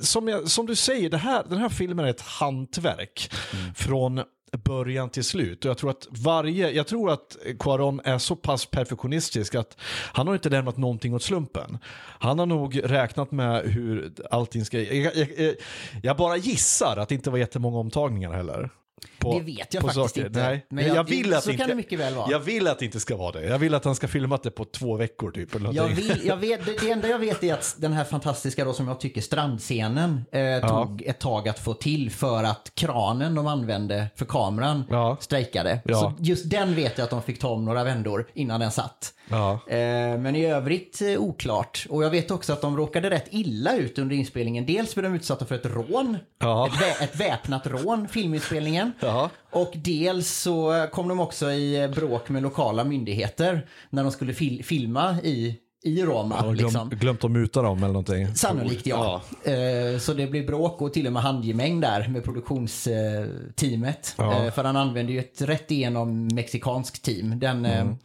[0.00, 3.32] som, jag, som du säger, det här, den här filmen är ett hantverk
[3.74, 4.22] från
[4.58, 5.64] början till slut.
[5.64, 9.76] Och jag tror att varje, jag tror att Cuarón är så pass perfektionistisk att
[10.12, 11.78] han har inte lämnat någonting åt slumpen.
[12.18, 15.54] Han har nog räknat med hur allting ska, jag, jag,
[16.02, 18.70] jag bara gissar att det inte var jättemånga omtagningar heller
[19.18, 20.26] på, Det vet jag faktiskt saker.
[20.26, 20.42] inte.
[20.42, 20.66] Nej.
[20.68, 22.30] Men jag, jag- vill att så inte, kan det mycket väl vara.
[22.30, 23.44] Jag vill att det inte ska vara det.
[23.46, 25.54] Jag vill att han ska filmat det på två veckor typ.
[25.54, 28.72] Eller Jag vill, jag vet, det, enda jag vet är att den här fantastiska då
[28.72, 33.46] som jag tycker strandscenen eh, tog ett tag att få till för att kranen de
[33.46, 35.16] använde för kameran Ja.
[35.20, 35.80] strejkade.
[35.84, 35.94] Ja.
[35.94, 39.14] Så just den vet jag att de fick ta om några vändor innan den satt.
[39.32, 39.52] Ja.
[39.66, 41.86] Eh, men i övrigt eh, oklart.
[41.90, 44.66] Och jag vet också att de råkade rätt illa ut under inspelningen.
[44.66, 46.18] Dels blev de utsatta för ett rån.
[46.38, 46.66] Ja.
[46.66, 48.92] Ett, vä- ett väpnat rån, filminspelningen.
[49.00, 49.30] Ja.
[49.50, 54.62] Och dels så kom de också i bråk med lokala myndigheter när de skulle fil-
[54.62, 56.34] filma i, i Roma.
[56.34, 56.88] Har glöm, liksom.
[56.90, 58.34] glömt att muta dem eller någonting.
[58.34, 59.22] Sannolikt ja.
[59.44, 64.14] Eh, Så det blev bråk och till och med handgemäng där med produktionsteamet.
[64.18, 64.44] Ja.
[64.44, 67.38] Eh, För han använde ju ett rätt igenom mexikanskt team.
[67.40, 67.96] Den, eh, Mm.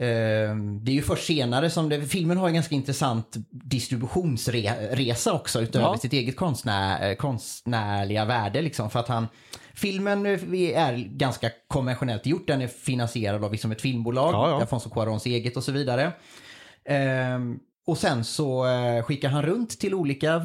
[0.00, 5.60] Eh, det är ju först senare som det, filmen har en ganska intressant distributionsresa också
[5.60, 5.98] utöver Ja.
[5.98, 8.62] sitt eget konstnär, eh, konstnärliga värde.
[8.62, 9.26] Liksom, för att han,
[9.74, 10.32] filmen eh,
[10.76, 12.46] är ganska konventionellt gjort.
[12.46, 14.60] Den är finansierad av liksom ett filmbolag, Ja, ja.
[14.60, 16.12] Alfonso Cuarons eget och så vidare.
[16.84, 18.64] Ehm, och sen så
[19.04, 20.42] skickar han runt till olika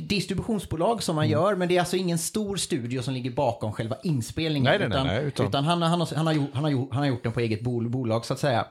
[0.00, 1.32] distributionsbolag som han Mm.
[1.40, 1.54] gör.
[1.54, 4.64] Men det är alltså ingen stor studio som ligger bakom själva inspelningen.
[4.64, 6.70] Nej, nej, nej, utan nej, utan- utan han, han, har, han, har, gjort- han, har,
[6.70, 8.66] gjort- han har gjort den på eget bol, bolag så att säga.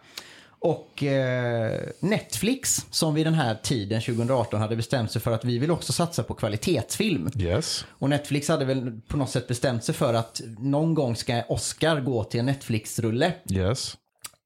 [0.60, 5.58] Och eh, Netflix, som vid den här tiden, 2018, hade bestämt sig för att vi
[5.60, 7.30] vill också satsa på kvalitetsfilm.
[7.40, 7.86] Yes.
[7.90, 12.00] Och Netflix hade väl på något sätt bestämt sig för att någon gång ska Oscar
[12.02, 13.34] gå till en Netflix-rulle.
[13.52, 13.98] Yes.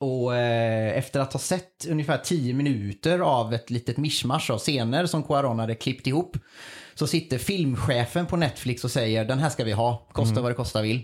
[0.02, 5.06] Och eh, efter att ha sett ungefär 10 minuter av ett litet mischmasch av scener
[5.06, 6.38] som Cuarón hade klippt ihop
[6.94, 10.56] så sitter filmchefen på Netflix och säger den här ska vi ha, kosta vad det
[10.56, 11.02] kosta vill.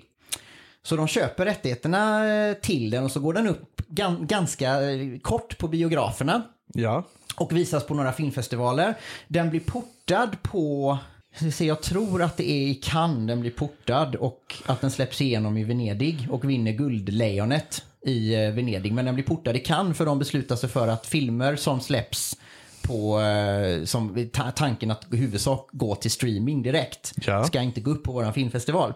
[0.83, 5.19] Så de köper rättigheterna eh, till den och så går den upp gan- ganska eh,
[5.21, 6.41] kort på biograferna
[6.73, 7.03] Ja.
[7.35, 8.93] och visas på några filmfestivaler.
[9.27, 10.97] Den blir portad på,
[11.59, 15.57] jag tror att det är i Cannes den blir portad och att den släpps igenom
[15.57, 18.91] i Venedig och vinner Guldlejonet i eh, Venedig.
[18.93, 22.37] Men den blir portad i Cannes för de beslutar sig för att filmer som släpps
[22.81, 27.43] på, eh, som ta- tanken att i huvudsak gå till streaming direkt, Ja.
[27.43, 28.93] ska inte gå upp på våran filmfestival.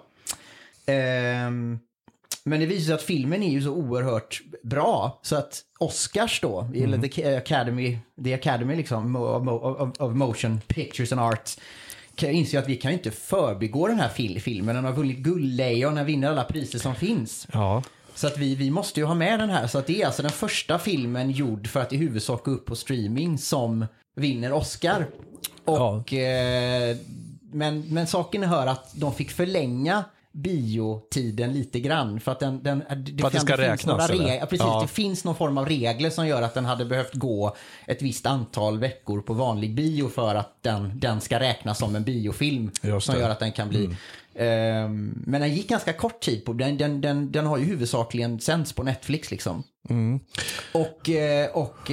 [0.86, 1.80] Ehm,
[2.43, 6.70] men det visar sig att filmen är ju så oerhört bra så att Oscars då,
[6.76, 11.60] eller the Academy, the Academy liksom, of, of, of Motion Pictures and Arts,
[12.16, 14.76] kan- inser att vi kan ju inte förbigå den här fil- filmen.
[14.76, 17.47] Den har vunnit guldlejon, den vinner alla priser som finns.
[17.54, 17.84] Ja.
[18.16, 19.68] Så att vi, vi måste ju ha med den här.
[19.68, 22.66] Så att det är alltså den första filmen gjord för att i huvudsak gå upp
[22.66, 23.86] på streaming som
[24.16, 25.07] vinner Oscar.
[25.66, 26.97] Och, eh,
[27.51, 32.19] men, men saken hör att de fick förlänga biotiden lite grann.
[32.19, 34.79] För att den, den, det, För att det ska räknas, reg- ja, precis, Ja.
[34.82, 37.55] det finns någon form av regler som gör att den hade behövt gå
[37.88, 42.03] ett visst antal veckor på vanlig bio för att den, den ska räknas som en
[42.03, 43.95] biofilm som gör att den kan bli
[44.36, 48.39] Ehm, men den gick ganska kort tid på den, den, den, den har ju huvudsakligen
[48.39, 49.63] sänds på Netflix liksom.
[50.73, 51.91] Och, eh, och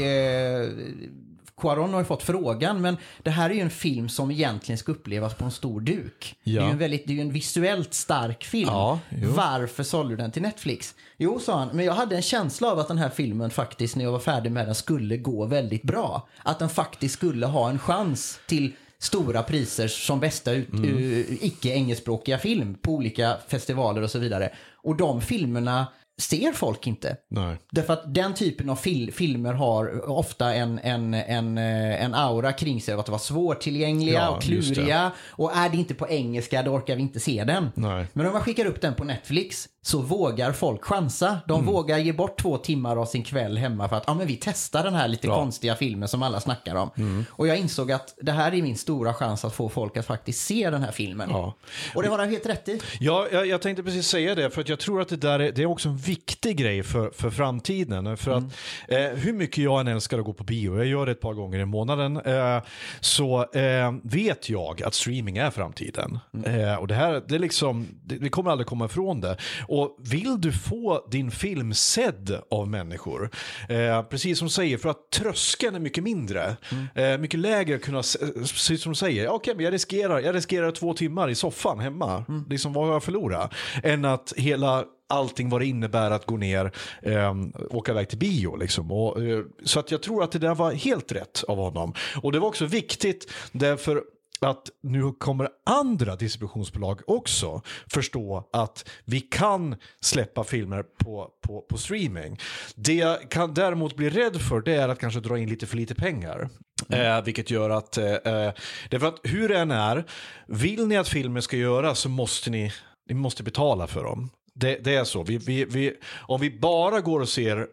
[1.59, 4.79] eh, Cuarón har ju fått frågan, men det här är ju en film som egentligen
[4.79, 6.37] ska upplevas på en stor duk.
[6.45, 6.65] Det är Ja.
[6.65, 8.69] ju en, väldigt, det är en visuellt stark film.
[8.69, 8.99] Ja.
[9.35, 10.95] Varför sålde du den till Netflix?
[11.17, 14.05] Jo, sa han, men jag hade en känsla av att den här filmen faktiskt, när
[14.05, 16.29] jag var färdig med den, skulle gå väldigt bra.
[16.43, 20.97] Att den faktiskt skulle ha en chans till stora priser som bästa ut, Mm.
[20.97, 24.51] uh, icke-engelskspråkiga film på olika festivaler och så vidare.
[24.83, 25.87] Och de filmerna
[26.19, 27.17] ser folk inte.
[27.29, 27.57] Nej.
[27.71, 32.53] Därför att den typen av fil filmer har ofta en, en, en, eh, en aura
[32.53, 35.11] kring sig av att vara svårtillgängliga Ja, och kluriga.
[35.29, 37.71] Och är det inte på engelska då orkar vi inte se den.
[37.75, 38.07] Nej.
[38.13, 41.39] Men om man skickar upp den på Netflix så vågar folk chansa.
[41.47, 41.73] De Mm.
[41.75, 44.85] vågar ge bort två timmar av sin kväll hemma för att ja, men vi testar
[44.85, 45.33] den här lite Ja.
[45.33, 45.45] Mm.
[45.45, 47.25] konstiga filmen som alla snackar om.
[47.31, 50.47] Och jag insåg att det här är min stora chans att få folk att faktiskt
[50.47, 51.29] se den här filmen.
[51.31, 51.55] Ja.
[51.95, 52.81] Och det har han helt rätt i.
[53.01, 55.53] Ja, jag, jag tänkte precis säga det, för att jag tror att det där är,
[55.53, 58.17] det är också en viktig grej för, för framtiden.
[58.17, 58.45] För att
[58.89, 61.35] eh, hur mycket jag än älskar att gå på bio, jag gör det ett par
[61.35, 62.63] gånger i månaden, eh,
[63.01, 66.19] så eh, vet jag att streaming är framtiden.
[66.45, 69.37] Eh, och det här, det är liksom, det, vi kommer aldrig komma ifrån det.
[69.69, 73.31] Och vill du få din film sedd av människor,
[73.69, 76.57] eh, precis som du säger, för att tröskeln är mycket mindre,
[76.95, 78.03] eh, mycket lägre att kunna,
[78.33, 82.25] precis som du säger, okej men jag riskerar, jag riskerar två timmar i soffan hemma,
[82.49, 83.55] liksom vad har jag förlorat?
[83.83, 87.35] Än att hela allting vad det innebär att gå ner, eh,
[87.71, 88.57] åka iväg till bio.
[88.57, 88.93] Liksom.
[88.93, 91.95] Och, eh, så att jag tror att det där var helt rätt av honom.
[92.23, 94.03] Och det var också viktigt därför
[94.41, 101.79] att nu kommer andra distributionsbolag också förstå att vi kan släppa filmer på, på, på
[101.79, 102.39] streaming.
[102.75, 105.77] Det jag kan däremot bli rädd för det är att kanske dra in lite för
[105.77, 106.49] lite pengar.
[106.89, 108.53] Eh, vilket gör att, eh, eh,
[108.91, 110.05] därför att hur det än är,
[110.47, 112.73] vill ni att filmen ska göras så måste ni
[113.09, 114.31] ni måste betala för dem.
[114.59, 115.23] Det, det är så.
[115.23, 115.93] Vi, vi, vi,
[116.27, 117.67] om vi bara går och ser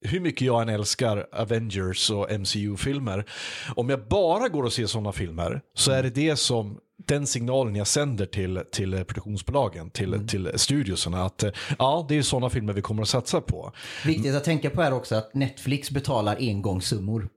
[0.00, 3.24] hur mycket jag än älskar Avengers och MCU-filmer.
[3.74, 7.76] Om jag bara går och ser sådana filmer så är det det som den signalen
[7.76, 11.44] jag sänder till, till produktionsbolagen, till, till studioserna att
[11.78, 13.72] ja, det är sådana filmer vi kommer att satsa på.
[14.04, 17.28] Viktigt att tänka på är också att Netflix betalar engångssummor.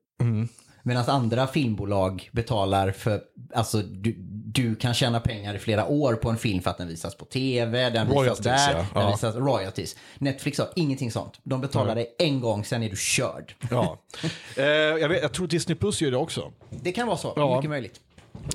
[0.83, 3.21] Medan andra filmbolag betalar för,
[3.53, 4.15] alltså du,
[4.53, 7.25] du kan tjäna pengar i flera år på en film för att den visas på
[7.25, 8.99] tv, den visas Royalties, där, ja.
[9.01, 9.95] den visas royalties.
[10.17, 11.39] Netflix har ingenting sånt.
[11.43, 13.55] De betalar dig en gång, sen är du körd.
[13.71, 13.97] Ja.
[14.57, 16.51] eh, jag, vet, jag tror Disney Plus gör det också.
[16.69, 17.55] Det kan vara så, Ja.
[17.55, 17.99] mycket möjligt.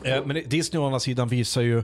[0.04, 1.82] Eh, Men Disney å andra sidan visar ju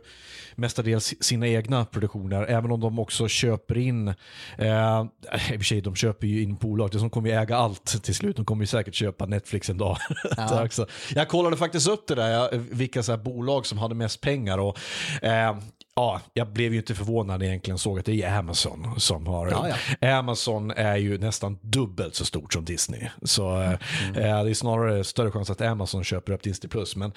[0.55, 5.05] mestadels sina egna produktioner, även om de också köper in, eh,
[5.53, 8.03] i och för sig de köper ju in bolag, det som kommer ju äga allt
[8.03, 9.97] till slut, de kommer ju säkert köpa Netflix en dag.
[10.37, 10.69] Ja.
[11.15, 14.79] Jag kollade faktiskt upp det där, vilka så bolag som hade mest pengar och
[15.23, 15.57] eh,
[15.97, 19.27] Ja, jag blev ju inte förvånad när jag egentligen såg att det är Amazon som
[19.27, 19.75] har...
[20.01, 23.09] Ja, Amazon är ju nästan dubbelt så stort som Disney.
[23.23, 23.73] Så eh,
[24.09, 24.17] Mm.
[24.25, 26.69] eh, det är snarare större chans att Amazon köper upp Disney+.
[26.71, 26.97] Plus.
[26.97, 27.13] Men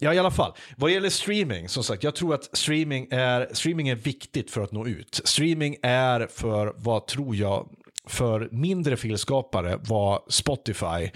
[0.00, 0.52] ja, i alla fall.
[0.76, 4.72] Vad gäller streaming, som sagt, jag tror att streaming är, streaming är viktigt för att
[4.72, 5.20] nå ut.
[5.24, 7.68] Streaming är för, vad tror jag,
[8.06, 11.10] för mindre filskapare vad Spotify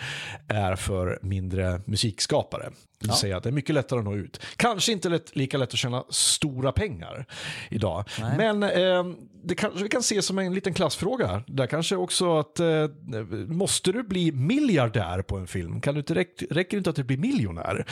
[0.48, 2.70] är för mindre musikskapare.
[3.00, 4.40] Det vill säga att det är mycket lättare att nå ut.
[4.56, 7.26] Kanske inte lätt, lika lätt att tjäna stora pengar
[7.70, 8.04] idag.
[8.36, 9.04] Men eh,
[9.44, 11.42] det kanske vi kan se som en liten klassfråga.
[11.46, 12.66] Där kanske också att eh,
[13.48, 15.80] måste du bli miljardär på en film?
[15.80, 17.86] Kan du inte, räck, räcker det inte att du blir miljonär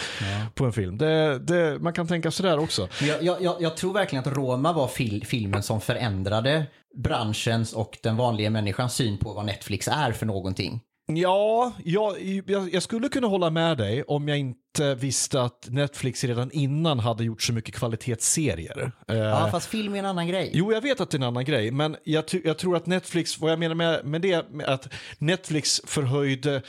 [0.54, 0.98] på en film?
[0.98, 2.88] Det, det, man kan tänka sådär också.
[3.00, 6.66] Jag, jag, jag tror verkligen att Roma var fil, filmen som förändrade
[6.96, 10.80] branschens och den vanliga människans syn på vad Netflix är för någonting.
[11.08, 16.24] Ja, jag, jag, jag skulle kunna hålla med dig om jag inte visste att Netflix
[16.24, 18.92] redan innan hade gjort så mycket kvalitetsserier.
[19.08, 20.50] Eh, Ja, fast film är en annan grej.
[20.54, 23.40] Jo, jag vet att det är en annan grej, men jag, jag tror att Netflix,
[23.40, 24.88] vad jag menar med, med det, med att
[25.18, 26.62] Netflix förhöjde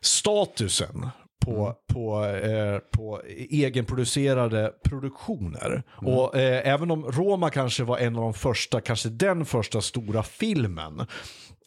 [0.00, 1.08] statusen
[1.44, 3.20] på, på, eh, på
[3.50, 5.82] egenproducerade produktioner.
[5.90, 10.22] Och eh, även om Roma kanske var en av de första, kanske den första stora
[10.22, 11.06] filmen,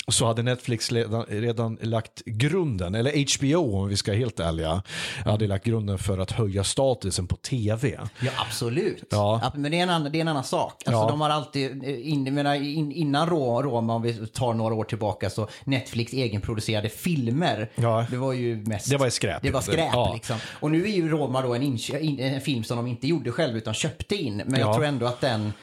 [0.07, 4.83] så hade Netflix redan, redan lagt grunden, eller HBO om vi ska vara helt ärliga,
[5.25, 7.99] hade lagt grunden för att höja statusen på tv.
[8.19, 9.03] Ja, absolut.
[9.11, 9.39] Ja.
[9.43, 10.73] Ja, Men det är en annan, det är en annan sak.
[10.85, 11.07] Alltså, Ja.
[11.09, 15.47] De har alltid, in, menar, in, innan Roma, om vi tar några år tillbaka, så
[15.63, 18.05] Netflix egenproducerade filmer, Ja.
[18.09, 18.89] det var ju mest...
[18.89, 19.41] Det var skräp.
[19.41, 20.11] Det var skräp Ja.
[20.13, 20.37] liksom.
[20.59, 23.57] Och nu är ju Roma då en, in, en film som de inte gjorde själv
[23.57, 24.41] utan köpte in.
[24.45, 24.73] Men jag Ja.
[24.73, 25.53] tror ändå att den,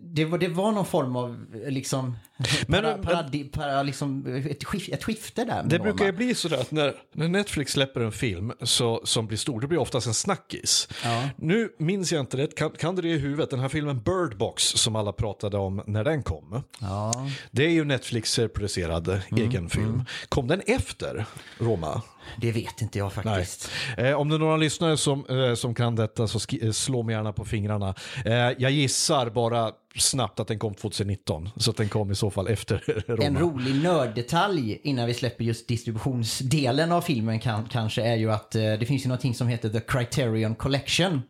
[0.00, 2.16] det var, det var någon form av liksom,
[2.66, 6.34] Men- para, men- paradi, para, liksom ett, skif, ett skifte där Det brukar ju bli
[6.34, 10.06] sådär att när, när Netflix släpper en film så, som blir stor, det blir oftast
[10.06, 10.88] en snackis.
[11.04, 11.28] Ja.
[11.36, 13.50] Nu minns jag inte det, kan, kan du det i huvudet?
[13.50, 16.62] Den här filmen Bird Box som alla pratade om när den kom.
[16.80, 17.12] Ja.
[17.50, 19.20] Det är ju Netflix-producerad Mm,
[19.50, 20.04] egen film.
[20.28, 21.24] Kom den efter
[21.58, 22.02] Roma?
[22.40, 23.70] Det vet inte jag faktiskt.
[23.96, 27.14] Eh, om det är några lyssnare som, eh, som kan detta så eh, slå mig
[27.14, 27.94] gärna på fingrarna.
[28.24, 32.30] Eh, jag gissar bara snabbt att den kom 2019, så att den kom i så
[32.30, 33.22] fall efter Roma.
[33.24, 38.54] En rolig nörddetalj innan vi släpper just distributionsdelen av filmen kan, kanske är ju att
[38.54, 41.22] eh, det finns ju någonting som heter The Criterion Collection.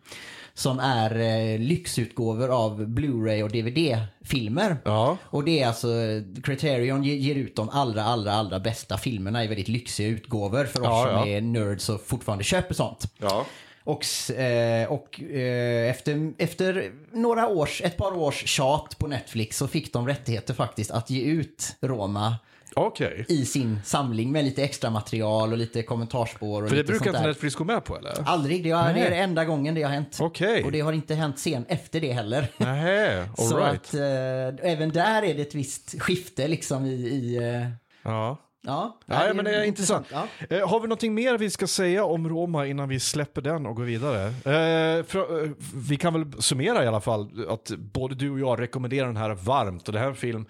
[0.56, 4.76] Som är eh, lyxutgåvor av Blu-ray och DVD-filmer.
[4.84, 5.16] Ja.
[5.24, 5.88] Och det är alltså,
[6.44, 10.80] Criterion ge- ger ut de allra, allra, allra bästa filmerna i väldigt lyxiga utgåvor för
[10.80, 11.36] oss Ja, som ja.
[11.36, 13.04] är nerds och fortfarande köper sånt.
[13.84, 19.68] Och, eh, och eh, efter, efter några års, ett par års tjat på Netflix så
[19.68, 22.36] fick de rättigheter faktiskt att ge ut Roma
[22.74, 23.24] Okej.
[23.28, 26.62] i sin samling med lite extra material och lite kommentarspår.
[26.62, 27.26] Och För det brukar inte.
[27.26, 28.22] Netflix gå med på eller?
[28.26, 30.18] Aldrig, det, har, det är enda gången det har hänt.
[30.20, 30.64] Okej.
[30.64, 32.46] Och det har inte hänt sen efter det heller.
[32.56, 33.74] Nej, all så right.
[33.74, 36.90] att eh, även där är det ett visst skifte liksom i...
[36.90, 37.68] i eh,
[38.06, 38.38] Ja.
[38.64, 40.06] Ja, Nej, men det är intressant.
[40.12, 40.26] Ja.
[40.50, 43.76] Eh, har vi någonting mer vi ska säga om Roma innan vi släpper den och
[43.76, 44.26] går vidare?
[44.26, 48.60] Eh, för, eh, vi kan väl summera i alla fall att både du och jag
[48.60, 49.88] rekommenderar den här varmt.
[49.88, 50.46] Och det här är en film,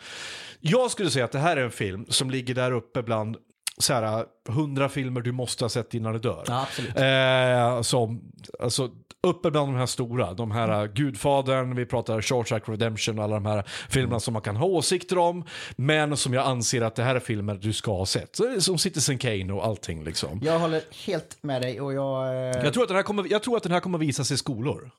[0.61, 3.37] jag skulle säga att det här är en film som ligger där uppe bland
[3.79, 6.45] så här, 100 filmer du måste ha sett innan du dör.
[6.49, 6.97] Ja, absolut.
[6.99, 8.91] Eh, som, alltså,
[9.23, 13.35] uppe bland de här stora, de här uh, Gudfadern, vi pratar Shawshank Redemption och alla
[13.35, 15.45] de här filmerna som man kan ha åsikter om,
[15.77, 18.39] men som jag anser att det här är filmer du ska ha sett.
[18.59, 20.41] Som Citizen Kane och allting liksom.
[20.43, 22.27] Jag håller helt med dig och jag...
[22.27, 24.37] eh, Jag tror, att den här kommer, jag tror att den här kommer visas i
[24.37, 24.91] skolor.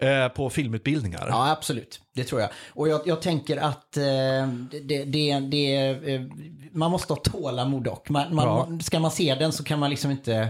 [0.00, 1.26] Eh, på filmutbildningar.
[1.30, 2.00] Ja, absolut.
[2.14, 2.50] Det tror jag.
[2.68, 4.48] Och jag, jag tänker att eh,
[4.82, 5.76] det, det, det,
[6.14, 6.22] eh,
[6.72, 8.08] man måste ha tålamod dock.
[8.08, 8.78] Man, man, Ja.
[8.82, 10.48] Ska man se den så kan man liksom inte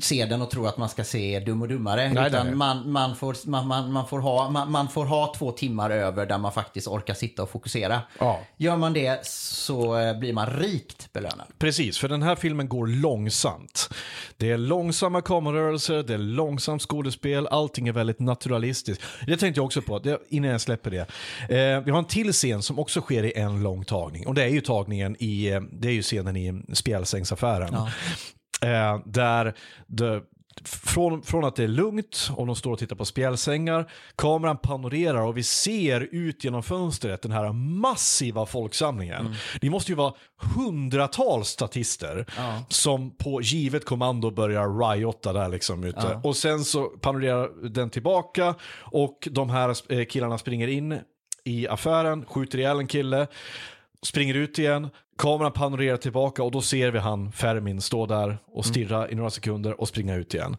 [0.00, 2.12] se den och tro att man ska se Dum och Dummare.
[2.12, 2.54] Nej, utan nej.
[2.54, 6.26] Man, man, får, man, man, man, får ha, man, man får ha två timmar över
[6.26, 8.00] där man faktiskt orkar sitta och fokusera.
[8.18, 8.40] Ja.
[8.56, 11.46] Gör man det så eh, blir man rikt belönad.
[11.58, 13.90] Precis, för den här filmen går långsamt.
[14.36, 19.04] Det är långsamma kamerarörelser, det är långsamt skådespel, allting är väldigt naturalistiskt.
[19.26, 21.06] Det tänkte jag också på, innan jag släpper det.
[21.56, 24.26] Eh, vi har en till scen som också sker i en lång tagning.
[24.26, 27.76] Och det är ju tagningen i, eh, det är ju scenen i spjälsängsaffären.
[28.60, 29.54] Eh, där
[29.86, 30.22] det,
[30.64, 35.22] från, från att det är lugnt och de står och tittar på spjälsängar, kameran panorerar
[35.22, 39.34] och vi ser ut genom fönstret den här massiva folksamlingen.
[39.60, 40.14] Det måste ju vara
[40.56, 42.26] hundratals statister
[42.68, 46.20] som på givet kommando börjar riota där liksom ute.
[46.24, 50.98] Och sen så panorerar den tillbaka och de här eh, killarna springer in
[51.44, 53.26] i affären, skjuter ihjäl en kille,
[54.02, 54.88] springer ut igen,
[55.20, 59.30] kameran panorerar tillbaka och då ser vi han, Fermin, stå där och stirra i några
[59.30, 60.56] sekunder och springa ut igen.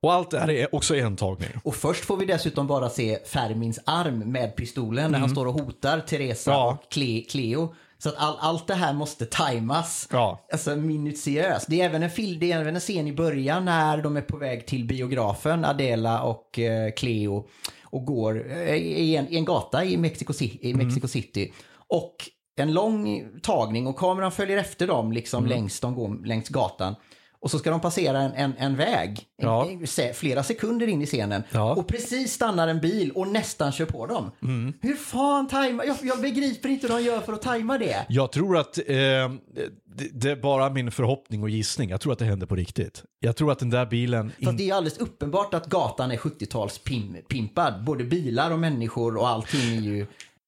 [0.00, 1.48] Och allt det här är också en tagning.
[1.64, 5.54] Och först får vi dessutom bara se Fermins arm med pistolen när han står och
[5.54, 6.78] hotar Teresa Ja.
[6.82, 7.74] och Cle- Cleo.
[7.98, 10.08] Så att all, allt det här måste tajmas.
[10.12, 10.46] Ja.
[10.52, 11.66] Alltså minutiöst.
[11.68, 14.20] Det är, även en film, det är även en scen i början när de är
[14.20, 17.46] på väg till biografen, Adela och eh, Cleo.
[17.84, 20.86] Och går eh, i, en, i en gata i Mexico, i Mm.
[20.86, 21.52] Mexico City.
[21.88, 22.14] Och
[22.56, 25.50] en lång tagning och kameran följer efter dem liksom Mm.
[25.58, 26.94] längs, de går längs gatan.
[27.40, 29.68] Och så ska de passera en, en, en väg Ja.
[30.14, 31.42] flera sekunder in i scenen.
[31.50, 31.74] Ja.
[31.74, 34.30] Och precis stannar en bil och nästan kör på dem.
[34.42, 34.72] Mm.
[34.80, 35.84] Hur fan tajmar...
[35.84, 38.06] Jag, jag begriper inte hur de gör för att tajma det.
[38.08, 41.90] Jag tror att eh, det, det är bara min förhoppning och gissning.
[41.90, 43.02] Jag tror att det händer på riktigt.
[43.20, 44.32] Jag tror att den där bilen...
[44.38, 44.56] In...
[44.56, 47.84] det är alldeles uppenbart att gatan är 70-talspimpad.
[47.84, 50.06] Både bilar och människor och allting är ju...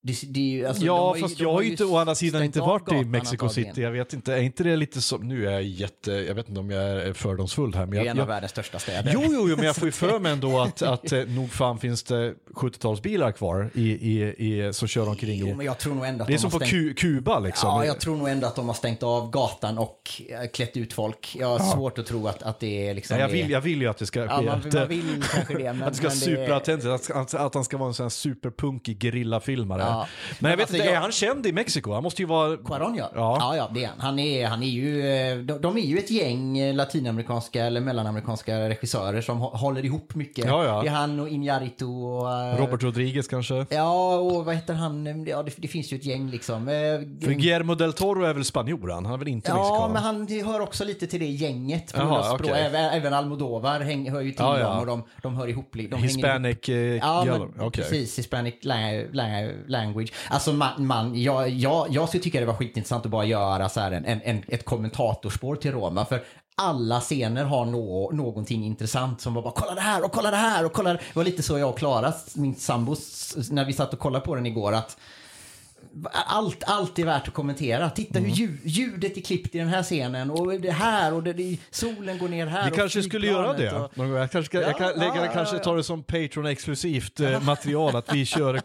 [0.08, 1.96] Det, det ju alltså, de Ja, ju- fast de jag har ju ju inte å
[1.96, 3.48] andra sidan inte av varit i Mexico.
[3.48, 3.82] City.
[3.82, 5.28] Jag vet inte, är inte det lite som...
[5.28, 6.12] Nu är jag jätte...
[6.12, 7.80] Jag vet inte om jag är fördomsfull här.
[7.80, 8.26] Men Det är jag, en av jag...
[8.26, 9.10] världens största städer.
[9.14, 11.78] Jo, jo, jo, men jag får ju för mig ändå att, att eh, nog fan
[11.78, 16.04] finns det 70-talsbilar kvar i, i, i, som kör omkring Jo, men jag tror nog
[16.04, 16.98] ändå att Det är de som på stängt...
[16.98, 17.68] Kuba liksom.
[17.68, 20.92] Ja, jag tror nog ändå att de har stängt av gatan och eh, klätt ut
[20.92, 21.36] folk.
[21.38, 23.16] Jag har svårt att tro att, att det är liksom...
[23.16, 24.26] Ja, jag, vill, jag vill ju att det ska ske.
[24.26, 25.72] Ja, man, man eh, vill kanske det.
[25.72, 29.02] Men, att det ska superautentiskt, att, att, att han ska vara en sån här superpunkig
[29.02, 29.82] gerillafilmare.
[29.82, 29.97] Ja.
[29.98, 30.06] Men
[30.38, 31.92] Men jag vet alltså, inte, är jag- han känd i Mexiko?
[31.92, 32.56] Han måste ju vara...
[32.56, 33.10] Cuarón ja.
[33.14, 33.36] Ja.
[33.40, 33.56] ja.
[33.56, 34.00] Ja, det är han.
[34.00, 37.80] Han är, han är ju, eh, de, de är ju ett gäng eh, latinamerikanska eller
[37.80, 40.44] mellanamerikanska regissörer som hå- håller ihop mycket.
[40.46, 40.82] Ja, ja.
[40.82, 42.32] Det är han och Iñárritu och...
[42.32, 43.66] eh, Robert Rodriguez kanske?
[43.70, 45.24] Ja, och vad heter han?
[45.26, 46.66] Ja, det, det finns ju ett gäng liksom.
[46.66, 49.06] För Guillermo del Toro är väl spanjor han?
[49.06, 49.92] Är väl inte Ja, mexikan?
[49.92, 50.02] men
[50.42, 51.92] han hör också lite till det gänget.
[51.94, 52.40] På av språk.
[52.40, 52.62] okej.
[52.66, 54.68] även, även Almodovar häng, hör ju till Ja, ja.
[54.68, 55.68] dem och de, de hör ihop.
[55.72, 56.00] De ihop.
[56.00, 57.70] Hispanic eh, Ja, men Okej.
[57.84, 58.18] precis.
[58.18, 60.12] Hispanic la- la- language.
[60.30, 63.80] Alltså man, man jag, jag, jag skulle tycka det var skitintressant att bara göra så
[63.80, 66.04] här en, en, en, ett kommentatorspår till Roma.
[66.04, 66.24] För
[66.56, 70.36] alla scener har no någonting intressant som var bara kolla det här och kolla det
[70.36, 70.92] här och kolla.
[70.92, 72.96] Det var lite så jag och Klara, min sambo,
[73.50, 74.72] när vi satt och kollade på den igår.
[74.72, 74.96] att
[76.12, 77.90] allt, allt är värt att kommentera.
[77.90, 78.30] Titta Mm.
[78.30, 82.18] hur ljud, ljudet är klippt i den här scenen och det här och det, solen
[82.18, 82.70] går ner här.
[82.70, 83.72] Vi kanske skulle göra det.
[83.72, 83.90] och-.
[83.96, 85.64] Jag, kanske ska, jag kan Ja, lägga det, ja, kanske ja, ja.
[85.64, 87.96] ta det som Patreon-exklusivt eh, material.
[87.96, 88.60] Att vi kör,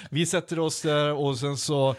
[0.10, 1.96] vi sätter oss där och sen så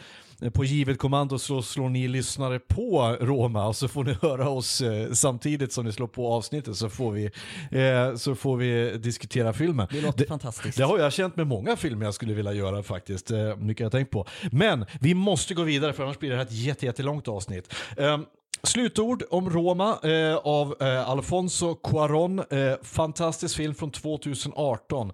[0.53, 4.81] på givet kommando så slår ni lyssnare på Roma och så får ni höra oss
[4.81, 7.25] eh, samtidigt som ni slår på avsnittet så får vi,
[7.71, 9.87] eh, så får vi diskutera filmen.
[9.91, 10.77] Det låter fantastiskt.
[10.77, 13.31] Det har jag känt med många filmer jag skulle vilja göra faktiskt.
[13.31, 14.25] Eh, mycket jag tänkt på.
[14.51, 17.73] Men vi måste gå vidare för annars blir det här ett jätte, jättelångt avsnitt.
[17.97, 18.25] Um,
[18.63, 22.43] Slutord om Roma eh, av eh, Alfonso Cuarón.
[22.53, 25.11] Eh, fantastisk film från 2018.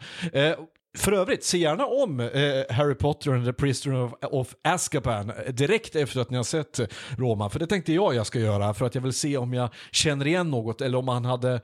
[0.96, 5.54] För övrigt, se gärna om eh, Harry Potter and the Prisoner of, of Azkaban eh,
[5.54, 6.80] direkt efter att ni har sett
[7.18, 7.50] Roma.
[7.50, 10.28] För det tänkte jag jag ska göra för att jag vill se om jag känner
[10.28, 11.62] igen något eller om han hade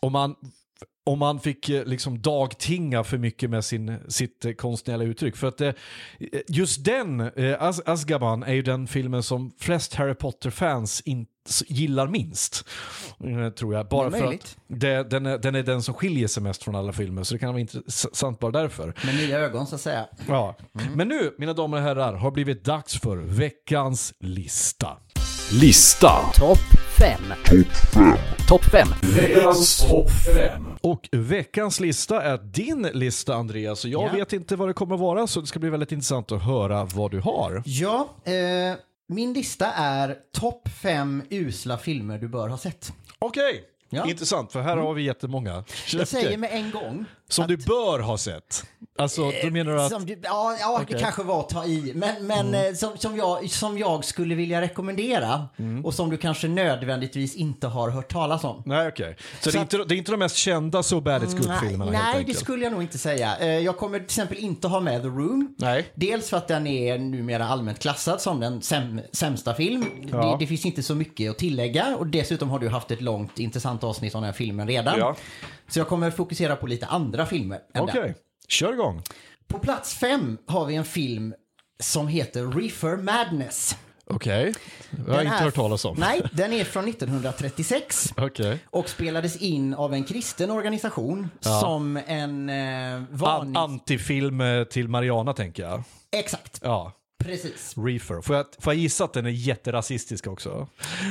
[0.00, 0.36] om han
[1.06, 5.36] om man fick eh, liksom dagtinga för mycket med sin, sitt eh, konstnärliga uttryck.
[5.36, 5.72] För att eh,
[6.48, 11.02] just den, eh, As Azkaban, är ju den filmen som flest Harry Potter-fans
[11.66, 12.68] gillar minst.
[13.56, 13.88] Tror jag.
[13.88, 16.92] Bara för att det, den, är, den är den som skiljer sig mest från alla
[16.92, 17.22] filmer.
[17.22, 18.94] Så det kan vara intressant bara därför.
[19.04, 20.06] Med nya ögon så att säga.
[20.28, 20.56] Ja.
[20.94, 24.98] Men nu, mina damer och herrar, har blivit dags för veckans lista.
[25.52, 26.12] Lista.
[26.34, 26.58] Topp
[26.98, 27.20] 5.
[28.48, 28.88] Topp 5.
[29.16, 30.66] Veckans topp 5.
[30.80, 33.84] Och veckans lista är din lista Andreas.
[33.84, 34.12] Jag Ja.
[34.12, 37.10] vet inte vad det kommer vara så det ska bli väldigt intressant att höra vad
[37.10, 37.62] du har.
[37.66, 38.32] Ja, eh,
[39.08, 42.92] min lista är topp fem usla filmer du bör ha sett.
[43.18, 44.06] Okej, Ja.
[44.10, 45.64] intressant för här har vi jättemånga.
[45.92, 47.04] Jag säger med en gång,
[47.34, 48.64] Som du bör ha sett.
[48.98, 50.06] Alltså, då menar du att...
[50.06, 51.00] Du, ja, ja det Okej.
[51.00, 51.92] kanske var att ta i.
[51.94, 55.48] Men, men eh, som, som, jag, som jag skulle vilja rekommendera
[55.84, 58.62] och som du kanske nödvändigtvis inte har hört talas om.
[58.66, 59.16] Nej, okej.
[59.40, 61.36] Så, det, Så är att- inte, det är inte de mest kända So Bad It's
[61.38, 63.36] Good-filmerna nej, helt nej, det skulle jag nog inte säga.
[63.38, 65.54] Eh, Jag kommer till exempel inte ha med The Room.
[65.58, 65.86] Nej.
[65.94, 69.84] Dels för att den är numera allmänt klassad som den säm sämsta film.
[70.12, 70.16] Ja.
[70.30, 73.38] Det, det finns inte så mycket att tillägga och dessutom har du haft ett långt
[73.38, 74.98] intressant avsnitt om den här filmen redan.
[74.98, 75.16] Ja.
[75.68, 77.60] Så jag kommer fokusera på lite andra filmer.
[77.74, 78.14] Okej, den.
[78.48, 79.02] kör igång.
[79.48, 81.34] På plats fem har vi en film
[81.80, 83.76] som heter Reefer Madness.
[84.06, 84.54] Okej,
[84.90, 85.96] jag har Den inte är- hört talas om.
[85.98, 88.58] Nej, den är från 1936 Okej.
[88.70, 93.56] och spelades in av en kristen organisation som en eh, An- varning...
[93.56, 95.82] Antifilm eh, till Mariana tänker jag.
[96.16, 96.92] Exakt, Ja,
[97.24, 97.74] precis.
[97.76, 98.20] Reefer.
[98.20, 100.66] Får jag, får jag gissa att den är jätterasistisk också?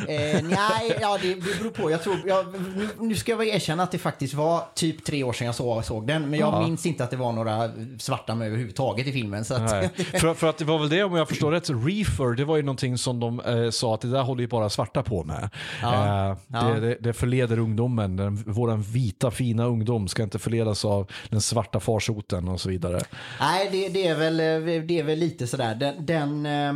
[0.08, 1.92] Eh, nej, ja, det, det beror på.
[1.92, 2.46] Jag tror, jag,
[2.76, 5.56] nu, nu ska jag väl erkänna att det faktiskt var typ tre år sedan jag
[5.56, 6.30] såg, såg den.
[6.30, 6.62] Men jag Ja.
[6.68, 9.46] minns inte att det var några svarta med överhuvudtaget i filmen.
[9.46, 9.70] Så att,
[10.22, 12.64] för, för att det var väl det, om jag förstår rätt, Reefer, det var ju
[12.64, 15.50] någonting som de eh, sa att det där håller ju bara svarta på med.
[15.82, 16.30] Ja.
[16.30, 21.12] Eh, det, det, det förleder ungdomen, den, våran vita fina ungdom ska inte förledas av
[21.30, 23.02] den svarta farsoten och så vidare.
[23.40, 25.76] Nej, det, det, är väl, eh, det är väl lite sådär.
[25.76, 26.74] Den, den, eh,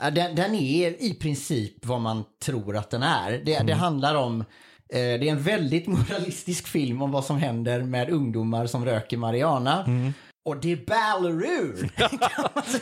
[0.00, 3.30] ja, den, den är i princip vad man tror att den är.
[3.44, 3.66] Det, Mm.
[3.66, 4.44] det handlar om eh,
[4.88, 9.84] det är en väldigt moralistisk film om vad som händer med ungdomar som röker marijuana.
[9.84, 10.12] Mm.
[10.44, 11.88] Och det är säga.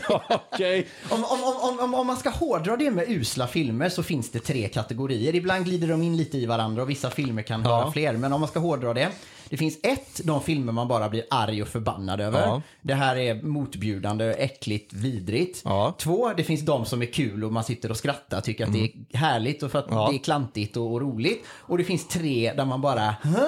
[0.53, 0.87] Okej.
[1.11, 4.39] Om, om, om, om, om man ska hårdra det med usla filmer så finns det
[4.39, 5.35] tre kategorier.
[5.35, 7.69] Ibland glider de in lite i varandra och vissa filmer kan Ja.
[7.69, 8.13] höra fler.
[8.13, 9.09] Men om man ska hårdra det.
[9.55, 12.41] Det finns ett, de filmer man bara blir arg och förbannad över.
[12.41, 12.63] Ja.
[12.83, 15.63] Det här är motbjudande, äckligt, vidrigt.
[15.65, 15.95] Ja.
[15.99, 18.85] Två, det finns de som är kul och man sitter och skrattar, tycker att det
[18.85, 19.99] är härligt och för att Mm.
[19.99, 20.09] Ja.
[20.11, 21.45] det är klantigt och, och roligt.
[21.51, 23.47] Och det finns tre där man bara, Hä?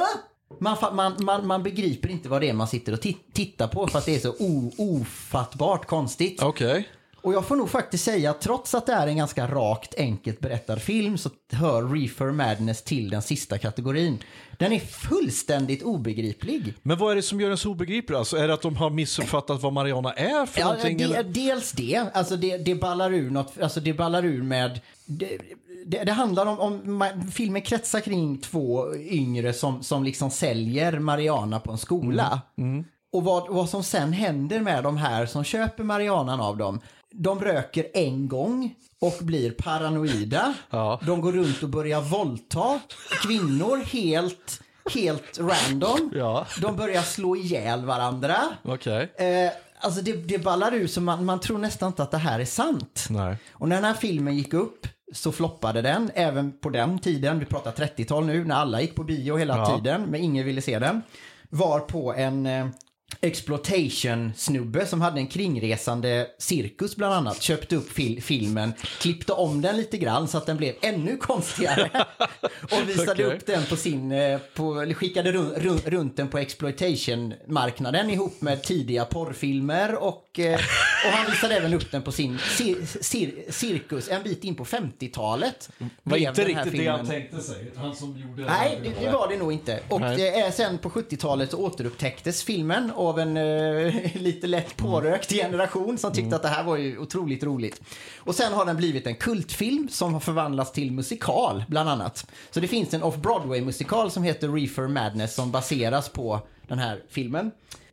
[0.61, 3.87] Man, man, man, man begriper inte vad det är man sitter och ti- tittar på
[3.87, 6.43] för att det är så o, ofattbart konstigt.
[6.43, 6.89] Okej.
[7.27, 10.41] Och jag får nog faktiskt säga att trots att det är en ganska rakt, enkelt
[10.41, 14.19] berättad film så hör Reefer Madness till den sista kategorin.
[14.59, 16.75] Den är fullständigt obegriplig.
[16.83, 18.17] Men vad är det som gör den så obegriplig?
[18.17, 20.99] Alltså, är det att de har missuppfattat vad Mariana är för Ja, någonting?
[20.99, 25.39] det, dels det, alltså det, det ballar ur något, alltså det ballar ur med det,
[25.87, 31.61] det, det handlar om, om, filmen kretsar kring två yngre som, som liksom säljer Mariana
[31.61, 32.41] på en skola.
[32.59, 32.85] Mm.
[33.13, 36.81] Och vad, vad som sen händer med de här som köper Marianan av dem.
[37.19, 40.55] De röker en gång och blir paranoida.
[40.71, 41.01] Ja.
[41.07, 42.81] De går runt och börjar våldta
[43.23, 44.61] kvinnor helt,
[44.95, 46.13] helt random.
[46.15, 46.47] Ja.
[46.61, 48.37] De börjar slå ihjäl varandra.
[48.63, 49.13] Okej.
[49.17, 49.51] Eh,
[49.81, 52.45] alltså det, det ballar ur så man, man tror nästan inte att det här är
[52.45, 53.07] sant.
[53.11, 53.37] Nej.
[53.53, 57.45] Och när den här filmen gick upp så floppade den, även på den tiden, vi
[57.45, 59.77] pratar 30-tal nu, när alla gick på bio hela Ja.
[59.77, 61.03] tiden, men ingen ville se den.
[61.51, 62.67] Var på en eh,
[63.21, 69.77] exploitation-snubbe som hade en kringresande cirkus bland annat, köpte upp fil- filmen, klippte om den
[69.77, 71.91] lite grann så att den blev ännu konstigare.
[72.63, 73.25] och visade Okej.
[73.25, 78.41] upp den på sin, eh, på, eller skickade run, run, runt den på exploitation-marknaden ihop
[78.41, 80.55] med tidiga porrfilmer och, eh,
[81.07, 84.65] och han visade även upp den på sin cir, cir, cirkus en bit in på
[84.65, 85.71] 50-talet.
[86.03, 87.73] var inte riktigt det han filmen- tänkte sig.
[87.77, 89.81] Han som gjorde Nej, det, det var det nog inte.
[89.89, 90.17] Och Nej.
[90.17, 95.99] det är sen på 70-talet så återupptäcktes filmen av en eh, lite lätt pårökt generation
[95.99, 97.81] som tyckte att det här var ju otroligt roligt.
[98.19, 102.27] Och sen har den blivit en kultfilm som har förvandlats till musikal, bland annat.
[102.51, 107.51] Så det finns en off-Broadway-musikal som heter Reefer Madness som baseras på den här filmen.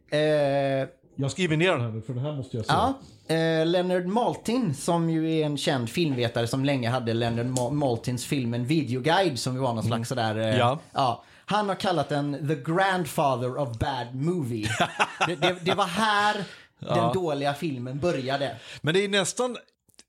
[0.10, 2.74] Eh, Jag skriver ner den här nu för det här måste jag se.
[2.74, 2.94] Ja,
[3.36, 8.26] eh, Leonard Maltin som ju är en känd filmvetare som länge hade Leonard Ma- Maltins
[8.26, 10.38] film En videoguide som ju var någon slags sådär...
[10.38, 10.80] Eh, Ja.
[10.94, 11.24] ja.
[11.46, 14.68] Han har kallat den The Grandfather of Bad Movie.
[15.28, 16.36] det, det, det var här
[16.80, 18.56] den dåliga filmen började.
[18.82, 19.58] Men det är nästan,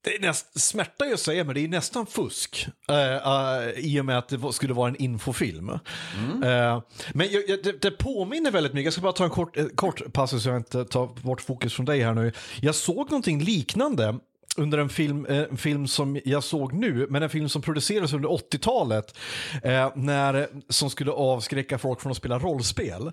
[0.05, 2.67] det är näst, smärta jag säger, men det är nästan fusk.
[2.89, 5.69] eh, eh, I och med att det skulle vara en infofilm.
[5.69, 6.83] Eh,
[7.15, 10.13] men jag, jag, det, det påminner väldigt mycket, jag ska bara ta en kort, kort
[10.13, 12.33] passus så jag inte tar bort fokus från dig här nu.
[12.61, 14.19] Jag såg någonting liknande
[14.57, 18.29] under en film, en film som jag såg nu, men en film som producerades under
[18.29, 19.15] 80-talet,
[19.63, 23.13] eh, när, som skulle avskräcka folk från att spela rollspel.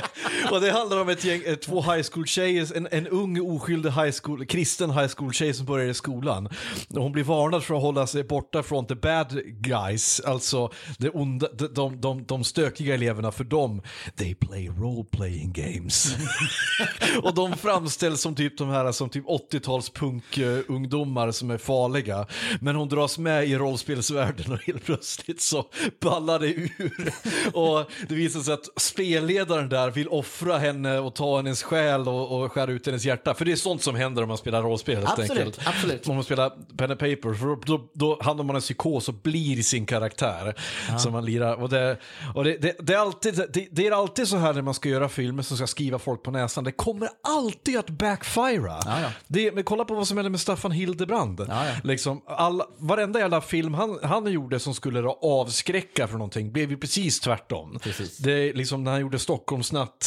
[0.50, 3.90] och det handlar om ett gäng, eh, två high school tjejer, en, en ung oskyldig
[3.90, 6.48] high school, kristen high school tjej som börjar i skolan.
[6.94, 11.08] Och hon blir varnad för att hålla sig borta från the bad guys, alltså de,
[11.08, 13.82] onda, de, de, de, de stökiga eleverna, för dem,
[14.16, 16.16] they play role playing games.
[17.22, 22.26] och de framställs som typ de här som typ 80-tals punkungdomar som är farliga.
[22.60, 25.66] Men hon dras med i rollspelsvärlden och helt plötsligt så
[26.00, 27.12] ballar det ur.
[27.52, 32.42] Och det visar sig att spelledaren där vill offra henne och ta hennes själ och,
[32.42, 33.34] och skära ut hennes hjärta.
[33.34, 35.60] För det är sånt som händer om man spelar rollspel helt Absolut, enkelt.
[35.64, 36.08] absolut.
[36.08, 39.08] Om man spelar pen and paper, för då, då, då hamnar man i en psykos
[39.08, 40.54] och blir sin karaktär.
[40.98, 41.54] Som man lirar.
[41.54, 41.96] Och, det,
[42.34, 44.88] och det, det, det, är alltid, det, det är alltid så här när man ska
[44.88, 46.64] göra filmer som ska skriva folk på näsan.
[46.64, 48.80] Det kommer alltid att backfira.
[48.84, 49.10] Ja, ja.
[49.28, 51.40] Det, men kolla på vad som hände med Staffan Hildebrand.
[51.48, 51.72] Ja, ja.
[51.84, 56.76] Liksom, all, varenda jävla film han, han gjorde som skulle avskräcka för någonting blev ju
[56.76, 57.78] precis tvärtom.
[57.82, 58.18] Precis.
[58.18, 59.99] Det är liksom när han gjorde Stockholmsnatt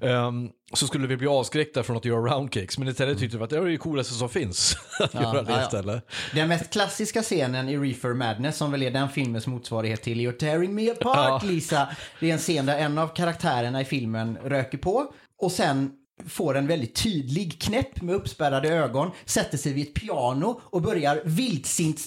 [0.00, 2.78] um, så skulle vi bli avskräckta från att göra roundcakes.
[2.78, 4.76] Men istället tyckte vi att det är det coolaste som finns.
[5.00, 5.64] att göra det ja, ja.
[5.64, 6.04] istället.
[6.34, 10.36] Den mest klassiska scenen i Reefer Madness, som väl är den filmens motsvarighet till You're
[10.36, 11.48] tearing me apart, Ja.
[11.48, 11.88] Lisa.
[12.20, 15.92] Det är en scen där en av karaktärerna i filmen röker på och sen
[16.28, 21.22] får en väldigt tydlig knäpp med uppspärrade ögon, sätter sig vid ett piano och börjar
[21.24, 22.00] vildsint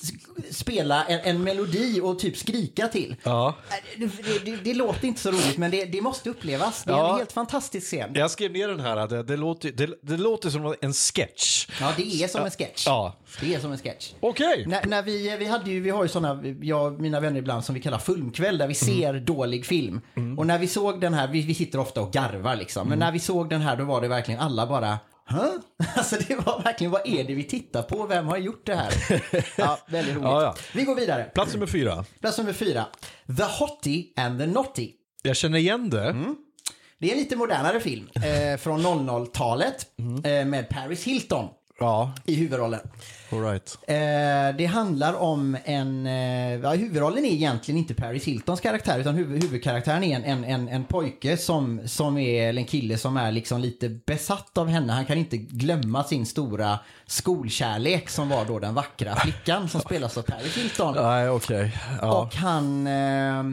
[0.51, 3.15] spela en, en melodi och typ skrika till.
[3.23, 3.55] Ja.
[3.97, 6.83] Det, det, det, det låter inte så roligt, men det, det måste upplevas.
[6.83, 7.11] Det är Ja.
[7.11, 8.11] en helt fantastisk scen.
[8.15, 11.67] Jag skrev ner den här, det, det, låter, det låter som en sketch.
[11.81, 12.83] Ja, det är som en sketch.
[12.87, 13.15] Ja.
[13.39, 14.13] Det är som en sketch.
[14.19, 14.65] Okej.
[14.67, 17.65] När, när vi, vi, hade ju, vi har ju sådana, jag och mina vänner ibland,
[17.65, 20.01] som vi kallar filmkväll, där vi ser dålig film.
[20.37, 23.11] Och när vi såg den här, vi, vi sitter ofta och garvar liksom, men när
[23.11, 25.49] vi såg den här då var det verkligen alla bara Hä?
[25.95, 28.05] Alltså det var verkligen, vad är det vi tittar på?
[28.05, 28.93] Vem har gjort det här?
[29.57, 30.27] Ja, väldigt roligt.
[30.27, 30.55] Ja, ja.
[30.73, 31.23] Vi går vidare.
[31.23, 32.05] Plats nummer fyra.
[32.19, 32.85] Plats nummer fyra.
[33.37, 34.91] The Hottie and the Naughty.
[35.23, 36.09] Jag känner igen det.
[36.09, 36.35] Mm.
[36.99, 39.85] Det är en lite modernare film eh, från 00-talet
[40.23, 42.79] eh, med Paris Hilton Ja, i huvudrollen.
[43.33, 43.77] All right.
[43.87, 46.05] Eh, det handlar om en...
[46.05, 50.43] Eh, ja, huvudrollen är egentligen inte Paris Hiltons karaktär utan huvud, huvudkaraktären är en, en,
[50.43, 54.67] en, en pojke som, som är, eller en kille som är liksom lite besatt av
[54.67, 54.93] henne.
[54.93, 60.17] Han kan inte glömma sin stora skolkärlek som var då den vackra flickan som spelas
[60.17, 60.95] av Paris Hilton.
[60.95, 61.77] Nej, okej.
[62.01, 62.21] Ja.
[62.21, 63.43] Och han eh,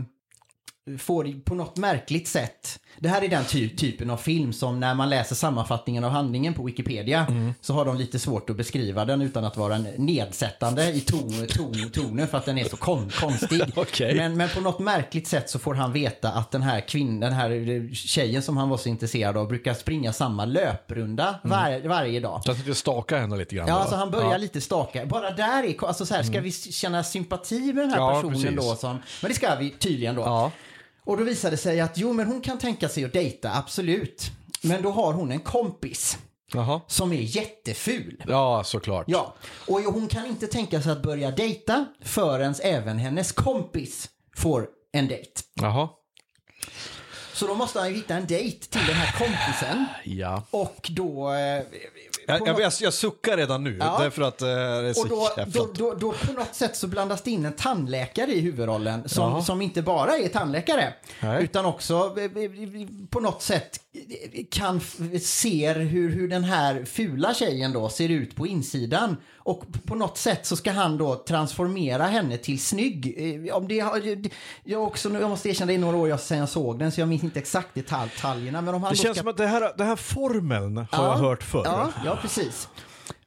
[0.98, 4.94] får på något märkligt sätt, det här är den ty typen av film som när
[4.94, 7.54] man läser sammanfattningen av handlingen på Wikipedia Mm.
[7.60, 11.90] så har de lite svårt att beskriva den utan att vara nedsättande i ton, ton,
[11.92, 13.62] tonen för att den är så kon konstig.
[13.76, 14.14] Okej.
[14.14, 17.32] men, men på något märkligt sätt så får han veta att den här kvinnan, den
[17.32, 22.42] här tjejen som han var så intresserad av brukar springa samma löprunda var, varje dag.
[22.44, 23.68] Så du staka henne lite grann.
[23.68, 23.80] Ja, då.
[23.80, 24.36] alltså han börjar Ja.
[24.36, 25.06] lite staka.
[25.06, 28.42] Bara där är, alltså så här, ska vi känna sympati med den här Ja, personen
[28.42, 28.56] precis.
[28.56, 28.74] då?
[28.76, 30.22] Som, men det ska vi tydligen då.
[30.22, 30.50] Ja.
[31.10, 34.30] Och då visade det sig att jo, men hon kan tänka sig att dejta, absolut.
[34.62, 36.18] Men då har hon en kompis
[36.52, 36.80] Jaha.
[36.86, 38.22] som är jätteful.
[38.28, 39.04] Ja, såklart.
[39.08, 39.34] Ja,
[39.66, 45.08] och hon kan inte tänka sig att börja dejta förrän även hennes kompis får en
[45.08, 45.40] dejt.
[45.54, 45.88] Jaha.
[47.32, 49.84] Så då måste han ju hitta en dejt till den här kompisen.
[50.04, 50.42] Ja.
[50.50, 51.32] Och då...
[52.26, 53.96] Jag, jag, jag, jag suckar redan nu, Ja.
[54.00, 56.86] därför att eh, det är så Och då, då, då, då på något sätt så
[56.86, 59.42] blandas det in en tandläkare i huvudrollen som, Jaha.
[59.42, 61.44] som inte bara är tandläkare Nej.
[61.44, 62.50] utan också eh, eh,
[63.10, 63.80] på något sätt
[64.34, 64.80] eh, kan
[65.20, 70.18] ser hur, hur den här fula tjejen då ser ut på insidan och på något
[70.18, 73.16] sätt så ska han då transformera henne till snygg.
[73.52, 73.74] Om det,
[74.64, 77.08] jag, också, jag måste erkänna det är några år sedan jag såg den så jag
[77.08, 78.60] minns inte exakt detalj- detaljerna.
[78.60, 79.22] Men om han Det känns ska...
[79.22, 81.62] som att det här, det här formeln har Ja, jag hört förr.
[81.64, 82.68] Ja, ja precis.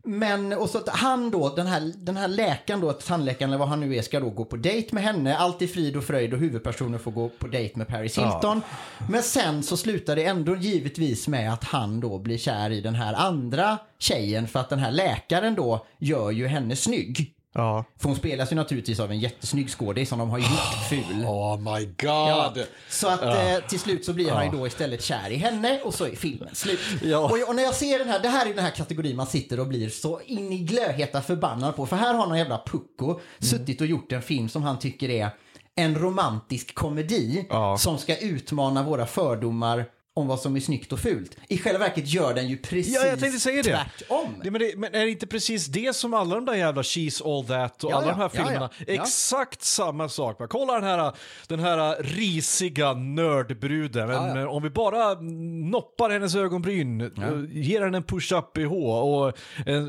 [0.06, 3.68] Men, och så att han då, den här, den här läkaren då, tandläkaren eller vad
[3.68, 5.38] han nu är, ska då gå på dejt med henne.
[5.38, 8.62] Allt är frid och fröjd och huvudpersonen får gå på dejt med Paris Hilton.
[9.10, 12.96] Men sen så slutar det ändå givetvis med att han då blir kär i den
[12.96, 17.34] här andra tjejen för att den här läkaren då gör ju henne snygg.
[17.54, 17.86] Ja.
[18.00, 21.26] För hon spelas ju naturligtvis av en jättesnygg skådis som de har gjort ful.
[21.26, 21.98] Oh my god.
[22.08, 22.54] Ja,
[22.90, 25.94] så att eh, till slut så blir han ju då istället kär i henne och
[25.94, 26.80] så är filmen slut.
[27.04, 27.18] Ja.
[27.18, 29.60] Och, och när jag ser den här, det här är den här kategorin man sitter
[29.60, 31.86] och blir så in i glödheta förbannad på.
[31.86, 35.30] För här har någon jävla pucko suttit och gjort en film som han tycker är
[35.76, 37.78] en romantisk komedi Ja.
[37.78, 39.86] som ska utmana våra fördomar
[40.16, 41.38] om vad som är snyggt och fult.
[41.48, 43.70] I själva verket gör den ju precis Ja, jag tänkte säga det.
[43.70, 44.36] tvärtom.
[44.44, 47.38] Det, men, det, men är det inte precis det som alla de där jävla She's
[47.38, 50.40] All That och Ja, alla ja, de här filmerna, ja, exakt samma sak.
[50.40, 50.48] Va?
[50.48, 51.14] Kolla den här,
[51.48, 54.08] den här risiga nördbruden.
[54.08, 54.48] Men.
[54.48, 55.14] Om vi bara
[55.70, 57.10] noppar hennes ögonbryn, eh,
[57.50, 59.28] ger henne en push-up i H och
[59.68, 59.84] eh,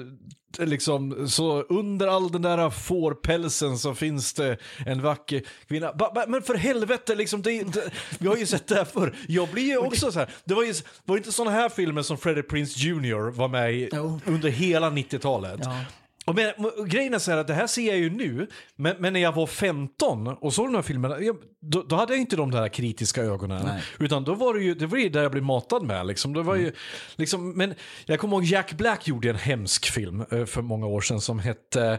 [0.59, 5.93] liksom så under all den där fårpälsen så finns det en vacker kvinna.
[5.93, 9.17] Ba, ba, men för helvete, liksom, det, det, vi har ju sett det här förr.
[9.29, 10.75] Jag blir ju också så här, det var ju
[11.05, 13.89] var det inte sådana här filmer som Freddie Prinze Jr var med i
[14.25, 15.61] under hela 90-talet.
[15.63, 15.77] Ja.
[16.25, 16.53] Och men,
[16.87, 18.47] grejen är så här att det här ser jag ju nu,
[18.77, 22.12] men, men när jag var 15 och såg de här filmerna, jag, då, då hade
[22.12, 23.62] jag inte de där kritiska ögonen.
[23.66, 23.83] Nej.
[23.99, 26.07] Utan då var det ju det var ju där jag blev matad med.
[26.07, 26.32] Liksom.
[26.32, 26.73] Det var ju,
[27.16, 27.74] liksom, men
[28.07, 31.39] jag kommer ihåg Jack Black gjorde en hemsk film eh, för många år sedan som
[31.39, 31.99] hette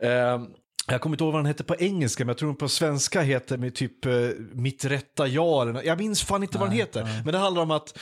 [0.00, 0.40] eh,
[0.88, 3.20] Jag kommer inte ihåg vad den hette på engelska, men jag tror den på svenska
[3.20, 4.12] heter med typ eh,
[4.52, 5.84] Mitt rätta jag.
[5.86, 7.22] Jag minns fan inte vad den heter.
[7.24, 7.98] Men det handlar om att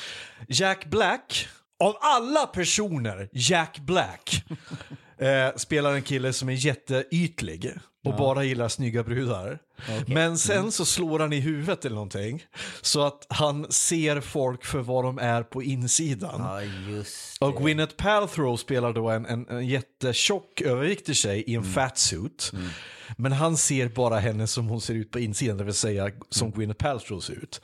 [0.49, 1.49] Jack Black,
[1.85, 4.45] av alla personer, Jack Black,
[5.25, 7.73] eh, spelar en kille som är jätteytlig
[8.05, 9.59] och bara gillar snygga brudar.
[10.07, 12.45] Men sen så slår han i huvudet eller någonting.
[12.81, 16.41] Så att han ser folk för vad de är på insidan.
[16.41, 21.61] Ja, just Och Gwyneth Paltrow spelar då en, en, en jättetjock överviktig tjej i en
[21.65, 21.73] Mm.
[21.73, 22.53] fatsuit.
[23.17, 26.47] Men han ser bara henne som hon ser ut på insidan, det vill säga som
[26.49, 26.59] Mm.
[26.59, 27.61] Gwyneth Paltrow ser ut.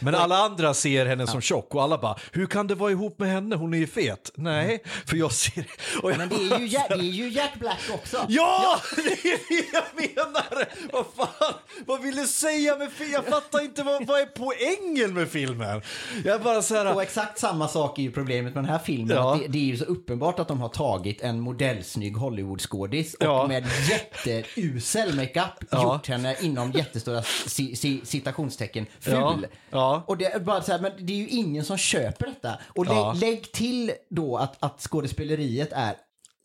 [0.00, 3.18] Men alla andra ser henne som tjock och alla bara, hur kan det vara ihop
[3.18, 3.56] med henne?
[3.56, 4.30] Hon är ju fet.
[4.34, 5.64] Nej, för jag ser...
[6.02, 6.18] Jag Mm.
[6.18, 8.26] Men det är, ju det är ju Jack Black också.
[8.28, 9.84] Ja, det är det jag
[10.16, 10.68] menar!
[10.92, 11.53] Vad fan,
[11.86, 13.12] vad vill du säga med filmen?
[13.14, 15.82] Jag fattar inte vad, vad är poängen med filmen.
[16.24, 16.94] Jag bara så här...
[16.94, 19.16] Och exakt samma sak är ju problemet med den här filmen.
[19.16, 19.38] Ja.
[19.42, 23.46] Det, det är ju så uppenbart att de har tagit en modellsnygg Hollywoodskådis och Ja.
[23.46, 25.82] med jätteusel makeup Ja.
[25.94, 29.46] gjort henne inom jättestora ci, ci, citationstecken ful.
[29.70, 30.04] Ja.
[30.06, 32.58] Och det är bara så här, men det är ju ingen som köper detta.
[32.68, 33.12] Och lägg, Ja.
[33.12, 35.94] lägg till då att, att skådespeleriet är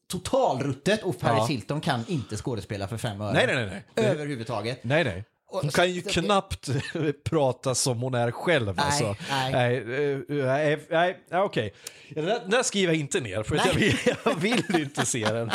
[0.10, 1.46] totalruttet och Paris Ja.
[1.46, 3.34] Hilton kan inte skådespela för fem öre.
[3.34, 4.06] Nej, nej, nej, nej.
[4.06, 4.84] Överhuvudtaget.
[4.84, 5.24] Nej, nej.
[5.52, 6.70] Hon kan ju knappt
[7.24, 8.76] prata som hon är själv.
[8.76, 9.16] Nej, alltså.
[9.30, 9.52] nej.
[9.52, 11.74] nej, eh, nej, nej, nej okej.
[12.10, 15.26] Den där- Den där skriver jag inte ner, för jag vill, jag vill inte se
[15.32, 15.52] den.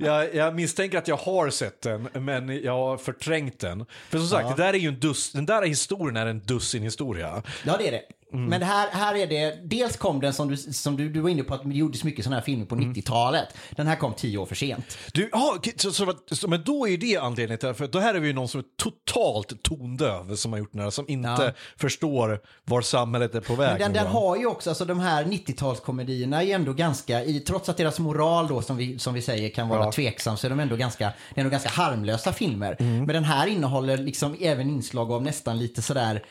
[0.00, 3.86] Jag, jag misstänker att jag har sett den, men jag har förträngt den.
[4.10, 6.82] För som sagt, det där är ju en dus, den där historien är en dussin
[6.82, 7.42] historia.
[7.64, 8.02] Ja, det är det.
[8.32, 8.44] Mm.
[8.46, 11.42] Men här, här är det, dels kom den som du, som du, du var inne
[11.42, 12.92] på att det gjordes mycket sådana här filmer på Mm.
[12.94, 13.48] 90-talet.
[13.70, 14.98] Den här kom tio år för sent.
[15.12, 18.14] Du, okej, så, så, så, men då är ju det anledningen till, för då här
[18.14, 21.28] är vi ju någon som är totalt tondöv som har gjort den här, som inte
[21.28, 21.52] Ja.
[21.76, 23.68] förstår var samhället är på väg.
[23.70, 27.40] Men den, den har ju också, alltså de här 90-talskomedierna är ju ändå ganska, i,
[27.40, 29.92] trots att deras moral då som vi, som vi säger kan vara Ja.
[29.92, 32.76] tveksam så är de ändå ganska, det är ändå ganska harmlösa filmer.
[32.80, 32.96] Mm.
[32.98, 36.22] Men den här innehåller liksom även inslag av nästan lite sådär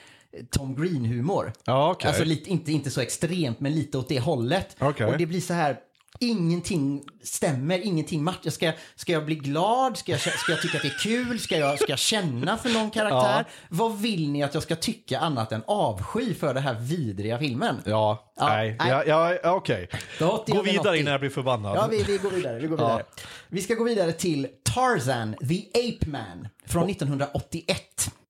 [0.51, 1.53] Tom Green-humor.
[1.65, 2.07] Ja, okej.
[2.07, 4.75] Alltså lite, inte, inte så extremt, men lite åt det hållet.
[4.79, 5.05] Okej.
[5.05, 5.79] Och det blir så här,
[6.19, 8.51] ingenting stämmer, ingenting matchar.
[8.51, 9.97] Ska, ska jag bli glad?
[9.97, 11.39] Ska jag, ska jag tycka att det är kul?
[11.39, 13.45] Ska jag, ska jag känna för någon karaktär?
[13.69, 17.81] Vad vill ni att jag ska tycka annat än avsky för den här vidriga filmen?
[17.85, 18.89] Ja, Ja, nej, nej.
[18.89, 19.89] ja, ja, ja, okej.
[20.19, 21.77] Det Gå vidare innan jag blir förbannad.
[21.77, 22.59] Ja, vi, vi går vidare.
[22.59, 23.03] Vi, går vidare.
[23.47, 27.81] vi ska gå vidare till Tarzan, the Ape Man från 1981.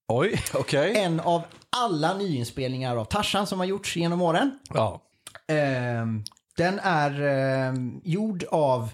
[0.08, 0.98] Oj, okej.
[0.98, 1.42] En av
[1.84, 4.60] alla nyinspelningar av Tarzan som har gjorts genom åren.
[4.74, 5.02] Ja.
[5.48, 6.24] Ehm,
[6.58, 8.90] den är ehm, gjord av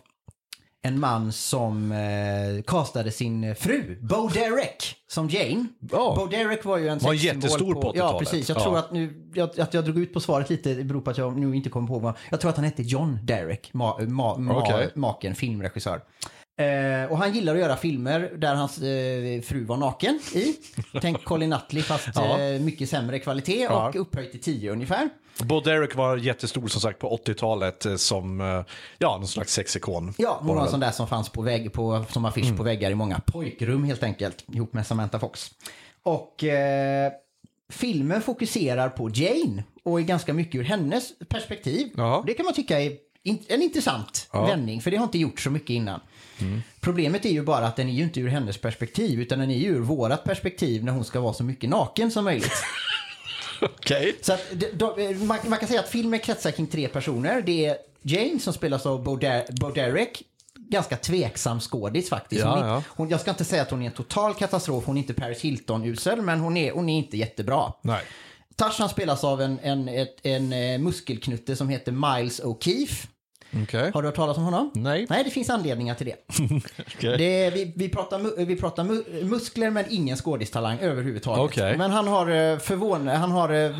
[0.86, 5.68] en man som eh, castade sin fru, Bo Derek, som Jane.
[5.92, 6.16] Ja.
[6.18, 8.20] Bo Derek var ju en Var sexsymbol jättestor på Ja, 80-talet.
[8.30, 8.50] precis.
[8.50, 8.64] Jag Ja.
[8.64, 11.18] tror att nu, jag, att jag drog ut på svaret lite det beror på att
[11.18, 12.14] jag nu inte kommer på vad.
[12.32, 14.90] Jag tror att han hette John Derek, ma, ma, ma, Okej.
[14.96, 16.02] maken, filmregissör.
[16.58, 20.56] Eh, och han gillar att göra filmer där hans eh, fru var naken i.
[21.02, 22.40] Tänk Colin Nutley fast Ja.
[22.40, 23.90] eh, mycket sämre kvalitet Ja.
[23.90, 25.10] och upphöjt till 10 ungefär.
[25.44, 28.64] Bo Derek var jättestor som sagt på 80-talet eh, som eh,
[28.98, 30.14] ja, någon slags sexikon.
[30.18, 32.58] Ja, hon Var en sån där som fanns på vägg, på, som affisch Mm.
[32.58, 35.52] på väggar i många pojkrum helt enkelt, ihop med Samantha Fox.
[36.04, 37.12] Och eh,
[37.72, 41.90] filmen fokuserar på Jane och är ganska mycket ur hennes perspektiv.
[41.98, 42.24] Ja.
[42.28, 42.98] Det kan man tycka är
[43.48, 46.00] en intressant vändning, för det har inte gjort så mycket innan.
[46.82, 49.58] Problemet är ju bara att den är ju inte ur hennes perspektiv, utan den är
[49.58, 52.52] ju ur vårat perspektiv när hon ska vara så mycket naken som möjligt.
[53.62, 54.16] Okej.
[54.22, 54.42] Så att,
[55.22, 57.42] man, man kan säga att filmen kretsar kring tre personer.
[57.42, 60.24] Det är Jane som spelas av Bo, Der, Bo Derek.
[60.70, 62.42] Ganska tveksam skådis faktiskt.
[62.42, 62.84] Ja, hon, är- ja.
[62.88, 64.84] Hon, jag ska inte säga att hon är en total katastrof.
[64.86, 67.74] Hon är inte Paris Hilton-usel, men hon är, hon är inte jättebra.
[67.82, 68.02] Nej.
[68.56, 73.08] Tarzan spelas av en, en, ett, en eh, muskelknutte som heter Miles O'Keefe.
[73.64, 73.92] Okej.
[73.94, 74.72] Har du hört talas om honom?
[74.76, 75.06] Nej.
[75.10, 76.16] Nej, det finns anledningar till det.
[76.98, 77.18] Okej.
[77.18, 81.44] det vi, vi pratar, vi pratar mu- muskler men ingen skådistalang överhuvudtaget.
[81.46, 81.78] Okej.
[81.78, 83.72] Men han har, eh, förvån, han har eh,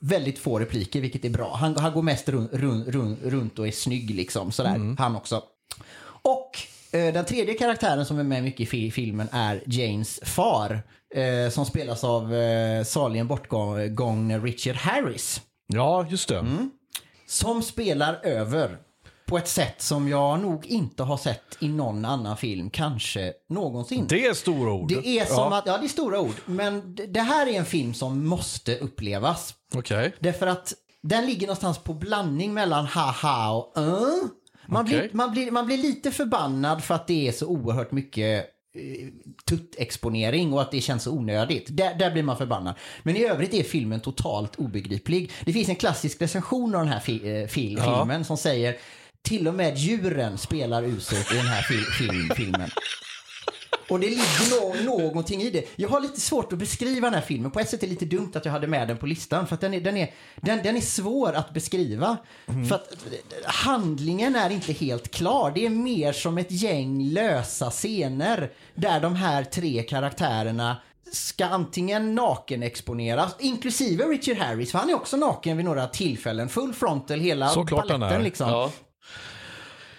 [0.00, 1.56] väldigt få repliker, vilket är bra.
[1.56, 4.74] Han, han går mest run, run, run, runt och är snygg liksom, sådär.
[4.74, 4.96] Mm.
[4.96, 5.42] Han också.
[6.22, 6.50] Och
[6.92, 10.82] eh, den tredje karaktären som är med mycket i fi- filmen är Janes far.
[11.14, 15.40] Eh, som spelas av eh, saligen bortgångne Richard Harris.
[15.66, 16.38] Ja, just det.
[16.38, 16.70] Mm.
[17.28, 18.78] Som spelar över
[19.26, 24.06] på ett sätt som jag nog inte har sett i någon annan film, kanske någonsin.
[24.08, 24.88] Det är stora ord.
[24.88, 25.58] Det är som ja.
[25.58, 29.54] att, ja det är stora ord, men det- här är en film som måste upplevas.
[29.74, 30.14] Okej.
[30.18, 33.88] Därför att den ligger någonstans på blandning mellan haha och uh.
[34.66, 34.98] man, Okej.
[34.98, 38.46] blir, man, blir, man blir lite förbannad för att det är så oerhört mycket
[39.44, 41.66] tuttexponering och att det känns så onödigt.
[41.76, 42.74] Där, där blir man förbannad.
[43.02, 45.30] Men i övrigt är filmen totalt obegriplig.
[45.44, 47.98] Det finns en klassisk recension av den här fi, eh, fil, Ja.
[47.98, 48.76] filmen som säger
[49.22, 52.70] till och med djuren spelar uselt i den här fil, film, filmen.
[53.88, 55.64] Och det ligger no någonting i det.
[55.76, 57.50] Jag har lite svårt att beskriva den här filmen.
[57.50, 59.46] På ett sätt är det lite dumt att jag hade med den på listan.
[59.46, 62.16] För att den är, den är, den, den är svår att beskriva.
[62.68, 62.88] För att
[63.44, 65.52] handlingen är inte helt klar.
[65.54, 68.52] Det är mer som ett gäng lösa scener.
[68.74, 70.76] Där de här tre karaktärerna
[71.12, 76.48] ska antingen nakenexponeras, inklusive Richard Harris, för han är också naken vid några tillfällen.
[76.48, 78.48] Full frontal, hela Såklart baletten liksom.
[78.48, 78.70] Ja.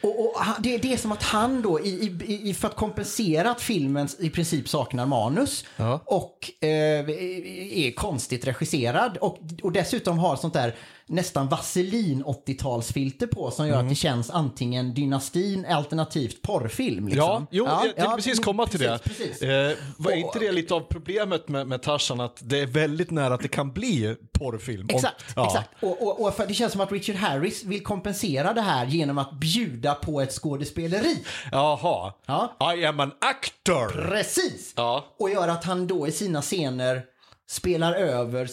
[0.02, 1.90] Och, och han- det, det är som att han då, i,
[2.26, 6.00] i, i, för att kompensera att filmen i princip saknar manus Ja.
[6.06, 10.76] och eh, är konstigt regisserad och, och dessutom har sånt där
[11.10, 13.86] nästan vaselin 80-talsfilter på som gör Mm.
[13.86, 17.08] att det känns antingen dynastin alternativt porrfilm.
[17.08, 17.24] Liksom.
[17.28, 19.10] Ja, jo, jag tänkte ja, precis komma till precis, det.
[19.10, 19.42] Precis.
[19.42, 23.12] Eh, var Och- inte det lite av problemet med, med Tarzan att det är väldigt
[23.12, 24.88] nära att det kan bli porrfilm?
[24.90, 25.46] Exakt, ja.
[25.46, 25.70] exakt.
[25.84, 29.18] Och, och, och för det känns som att Richard Harris vill kompensera det här genom
[29.18, 31.24] att bjuda på ett skådespeleri.
[31.52, 32.14] Jaha.
[32.26, 32.74] Ja.
[32.78, 34.10] I am an actor.
[34.10, 34.74] Precis!
[34.76, 35.06] Ja.
[35.20, 37.02] Och gör att han då i sina scener
[37.50, 38.48] spelar över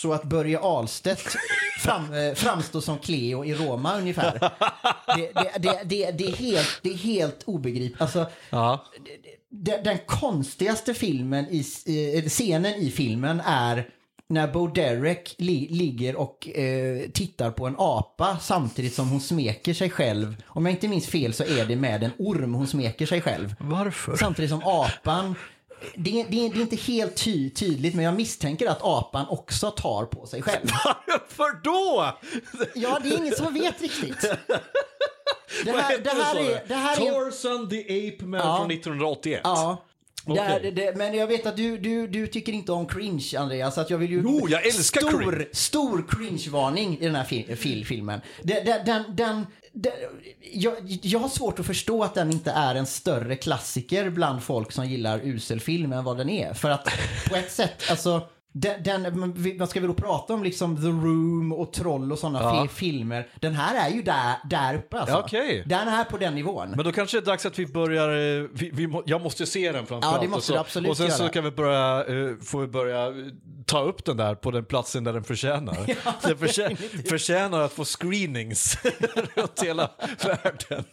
[0.00, 1.36] så att Börje Ahlstedt
[1.80, 4.38] fram, eh, framstår som Cleo i Roma ungefär.
[5.16, 8.00] Det, det, det, det, är, helt, det är helt obegripligt.
[8.00, 8.84] Alltså, Ja.
[9.50, 11.64] den, den konstigaste filmen i,
[12.16, 13.88] eh, scenen i filmen är
[14.28, 19.74] när Bo Derek li, ligger och eh, tittar på en apa samtidigt som hon smeker
[19.74, 20.36] sig själv.
[20.46, 23.54] Om jag inte minns fel så är det med en orm hon smeker sig själv.
[23.60, 24.16] Varför?
[24.16, 25.34] Samtidigt som apan,
[25.94, 30.04] det, det, det är inte helt ty, tydligt men jag misstänker att apan också tar
[30.04, 30.68] på sig själv.
[30.84, 32.18] Varför då?
[32.74, 34.24] Ja, det är ingen som vet riktigt.
[35.64, 36.68] Det här, det här är...
[36.68, 38.56] Det här är Tarzan the Ape Man Ja.
[38.58, 39.40] från 1981.
[39.44, 39.84] Ja.
[40.26, 40.42] Det Okej.
[40.42, 43.74] är, det, men jag vet att du, du, du tycker inte om cringe, Andreas.
[43.74, 44.20] Så att jag vill ju...
[44.24, 45.46] Jo, jag älskar stor, cringe.
[45.52, 48.20] Stor cringe-varning i den här fil, fil, filmen.
[48.42, 49.92] Den, den, den, den,
[50.52, 54.72] jag, jag har svårt att förstå att den inte är en större klassiker bland folk
[54.72, 56.54] som gillar usel film än vad den är.
[56.54, 56.88] För att
[57.30, 58.28] på ett sätt, alltså...
[58.52, 59.18] Den, den,
[59.58, 62.66] man ska väl då prata om liksom The Room och Troll och sådana Ja.
[62.72, 63.28] filmer.
[63.40, 65.14] Den här är ju där, där uppe alltså.
[65.14, 65.62] Ja, okej.
[65.66, 66.70] Den är på den nivån.
[66.70, 69.72] Men då kanske det är dags att vi börjar, eh, vi, vi, jag måste se
[69.72, 70.16] den framförallt.
[70.16, 71.32] Ja, det måste och så, du absolut Och sen så göra.
[71.32, 73.12] kan vi börja, eh, får vi börja eh,
[73.66, 75.76] ta upp den där på den platsen där den förtjänar.
[76.28, 78.76] den förtjänar, förtjänar att få screenings
[79.34, 79.90] runt hela
[80.24, 80.84] världen.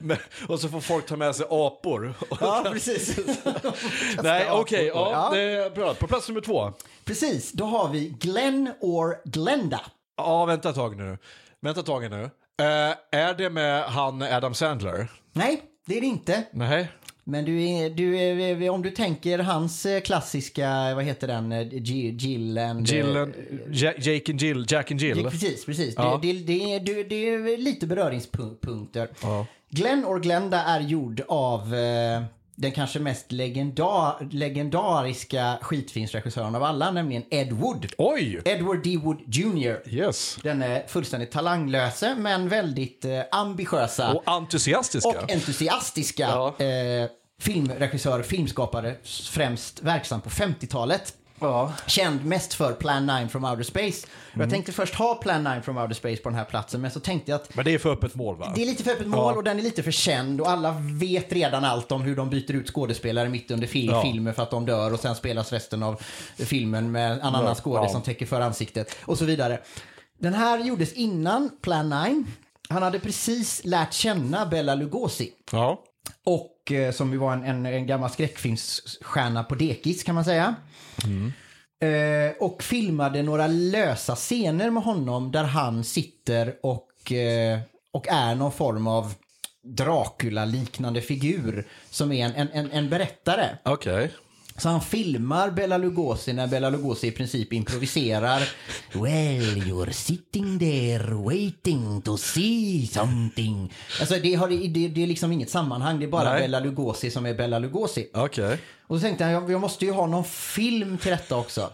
[0.00, 0.16] Men,
[0.48, 2.14] och så får folk ta med sig apor.
[2.40, 3.18] Ja, precis.
[4.22, 5.30] Nej, okej, ja, Ja.
[5.36, 5.94] det är bra.
[5.94, 6.72] På plats nummer två.
[7.04, 9.80] Precis, då har vi Glenn or Glenda.
[10.16, 11.18] Ja, vänta ett tag nu.
[11.60, 12.22] Vänta ett tag nu.
[12.62, 15.08] Eh, är det med han Adam Sandler?
[15.32, 16.44] Nej, det är det inte.
[16.52, 16.88] Nej.
[17.26, 21.68] Men du är, du är, om du tänker hans eh, klassiska, vad heter den, eh,
[21.74, 22.88] Jill, Jill and...
[22.88, 23.34] Jill eh, and,
[23.72, 25.24] Ja- Jake and Jill, Jack and Jill.
[25.24, 25.94] Precis, precis.
[25.96, 26.18] Ja.
[26.22, 29.08] Det, det, det, är- det, är lite beröringspunkter.
[29.22, 29.46] Ja.
[29.70, 31.74] Glenn or Glenda är gjord av
[32.56, 37.86] den kanske mest legendar, legendariska skitfilmsregissören av alla, nämligen Ed Wood.
[37.98, 38.40] Oj!
[38.44, 38.96] Edward D.
[39.02, 39.88] Wood Jr.
[39.94, 40.38] Yes.
[40.42, 44.12] Den är fullständigt talanglösa men väldigt eh, ambitiösa.
[44.12, 45.08] Och entusiastiska.
[45.08, 46.64] och entusiastiska Ja.
[46.64, 47.08] eh,
[47.40, 48.94] filmregissör, filmskapare,
[49.30, 51.14] främst verksam på 50-talet.
[51.40, 51.72] Ja.
[51.86, 54.06] Känd mest för Plan 9 from Outer Space.
[54.32, 54.40] Mm.
[54.44, 57.00] Jag tänkte först ha Plan 9 from Outer Space på den här platsen, men så
[57.00, 58.52] tänkte jag att Men det är för öppet mål va?
[58.56, 59.36] det är lite för öppet mål Ja.
[59.38, 62.52] och den är lite för känd och alla vet redan allt om hur de byter
[62.52, 64.02] ut skådespelare mitt under fil- Ja.
[64.02, 66.02] filmen för att de dör och sen spelas resten av
[66.36, 67.54] filmen med en annan Ja.
[67.54, 67.92] skådis Ja.
[67.92, 69.60] som täcker för ansiktet och så vidare.
[70.18, 72.24] Den här gjordes innan Plan 9.
[72.68, 75.32] Han hade precis lärt känna Bella Lugosi.
[75.52, 75.82] Ja.
[76.24, 80.54] Och eh, som ju var en, en, en gammal skräckfilmsstjärna på dekis kan man säga.
[81.80, 87.58] Eh, och filmade några lösa scener med honom där han sitter och, eh,
[87.92, 89.14] och är någon form av
[89.62, 93.48] Dracula-liknande figur som är en, en, en, berättare.
[93.62, 94.10] Okej.
[94.56, 98.38] Så han filmar Bela Lugosi när Bela Lugosi i princip improviserar.
[98.92, 103.72] Well, you're sitting there waiting to see something.
[104.00, 106.40] Alltså det, har, det, det är liksom inget sammanhang, det är bara Nej.
[106.40, 108.10] Bela Lugosi som är Bela Lugosi.
[108.14, 108.58] Okej.
[108.86, 111.70] Och så tänkte jag, jag, jag måste ju ha någon film till detta också.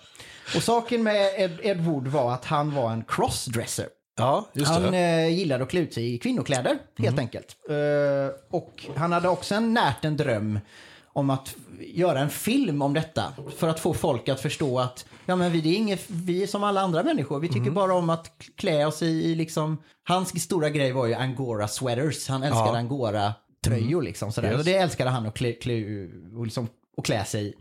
[0.57, 3.87] Och saken med Ed, Ed Wood var att han var en crossdresser.
[4.17, 7.57] Ja, Han eh, gillade att klä ut sig i kvinnokläder, helt enkelt.
[7.69, 10.59] Eh, och han hade också en närt en dröm
[11.13, 11.55] om att
[11.87, 13.33] göra en film om detta.
[13.57, 16.65] För att få folk att förstå att ja, men vi, är inget, vi är som
[16.65, 17.41] alla andra människor.
[17.41, 19.79] Vi tycker bara om att klä oss i, i liksom...
[20.05, 22.29] Hans stora grej var ju angora sweaters.
[22.29, 22.77] Han älskade Ja.
[22.77, 23.33] angora
[23.65, 24.33] tröjor liksom.
[24.33, 24.51] Sådär.
[24.51, 24.59] Yes.
[24.59, 25.75] Och det älskade han att klä, klä,
[26.37, 27.55] och liksom, och klä sig i.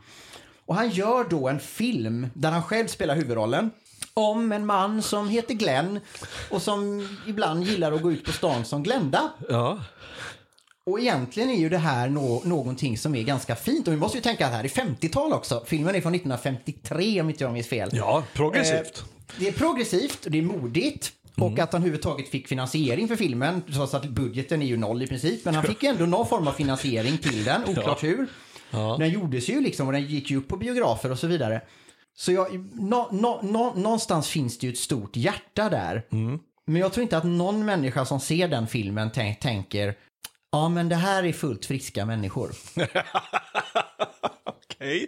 [0.65, 3.71] Och han gör då en film där han själv spelar huvudrollen.
[4.13, 5.99] Om en man som heter Glenn
[6.51, 9.29] och som ibland gillar att gå ut på stan som Glenda.
[9.49, 9.79] Ja.
[10.89, 13.87] Och egentligen är ju det här nå någonting som är ganska fint.
[13.87, 15.63] Och vi måste ju tänka att det här är 50-tal också.
[15.67, 17.89] Filmen är från 1953 om inte jag minns fel.
[17.93, 18.97] Ja, progressivt.
[18.99, 19.03] Eh,
[19.39, 21.11] det är progressivt och det är modigt.
[21.37, 21.63] Och Mm.
[21.63, 25.45] att han överhuvudtaget fick finansiering för filmen, trots att budgeten är ju noll i princip.
[25.45, 28.27] Men han fick ju ändå någon form av finansiering till den, oklart hur.
[28.99, 31.61] Den gjordes ju liksom och den gick ju upp på biografer och så vidare.
[32.17, 36.05] Så jag, nå, nå, nå, någonstans finns det ju ett stort hjärta där.
[36.11, 36.39] Mm.
[36.65, 39.95] Men jag tror inte att någon människa som ser den filmen tänk, tänker
[40.51, 42.51] Ja men det här är fullt friska människor.
[44.45, 45.07] Okej.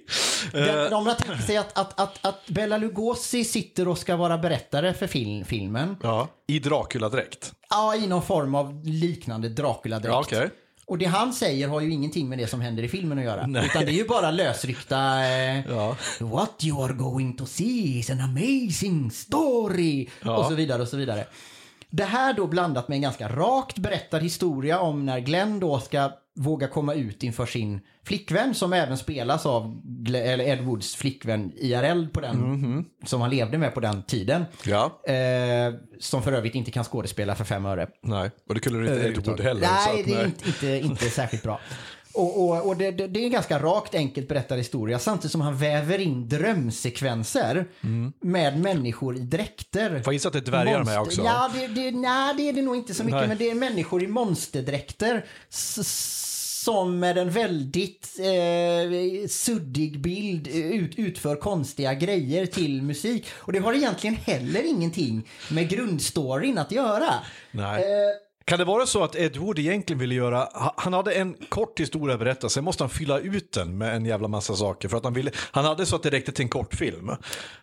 [0.51, 4.37] Den, om man tänker sig att, att, att, att Bella Lugosi sitter och ska vara
[4.37, 5.95] berättare för film, filmen.
[6.03, 7.53] Ja, i Dracula-dräkt.
[7.69, 10.07] Ja, i någon form av liknande Dracula-dräkt.
[10.13, 10.49] Ja, okej.
[10.85, 13.41] Och det han säger har ju ingenting med det som händer i filmen att göra.
[13.65, 15.25] Utan det är ju bara lösryckta...
[15.25, 15.95] Eh, Ja.
[16.19, 20.09] What you are going to see is an amazing story.
[20.25, 21.25] Och så vidare och så vidare.
[21.91, 26.11] Det här då blandat med en ganska rakt berättad historia om när Glenn då ska
[26.35, 29.81] våga komma ut inför sin flickvän som även spelas av
[30.15, 34.45] Ed Woods flickvän IRL på den, som han levde med på den tiden.
[34.65, 35.01] Ja.
[35.13, 37.87] Eh, som för övrigt inte kan skådespela för fem öre.
[38.01, 39.61] Nej, och det kunde du inte Ed Wood heller.
[39.61, 41.59] Nej, att, det är inte, inte, inte särskilt bra.
[42.13, 45.41] Och, och, och det, det, det är en ganska rakt enkelt berättad historia samtidigt som
[45.41, 47.65] han väver in drömsekvenser
[48.19, 49.89] med människor i dräkter.
[49.89, 50.03] Mm.
[50.03, 51.21] Får jag gissa att det är dvärgar med också?
[51.21, 53.27] Ja, det, det, nej, det är det nog inte så mycket, Nej.
[53.27, 55.25] men det är människor i monsterdräkter.
[55.49, 63.25] Som med en väldigt eh, suddig bild ut, utför konstiga grejer till musik.
[63.33, 67.13] Och det har egentligen heller ingenting med grundstoryn att göra.
[67.51, 67.81] Nej.
[67.81, 71.35] Eh, Kan det vara så att Ed Wood egentligen ville göra, ha- han hade en
[71.49, 74.89] kort historia att berätta, sen måste han fylla ut den med en jävla massa saker.
[74.89, 77.11] För att han ville, han hade så att det räckte till en kortfilm.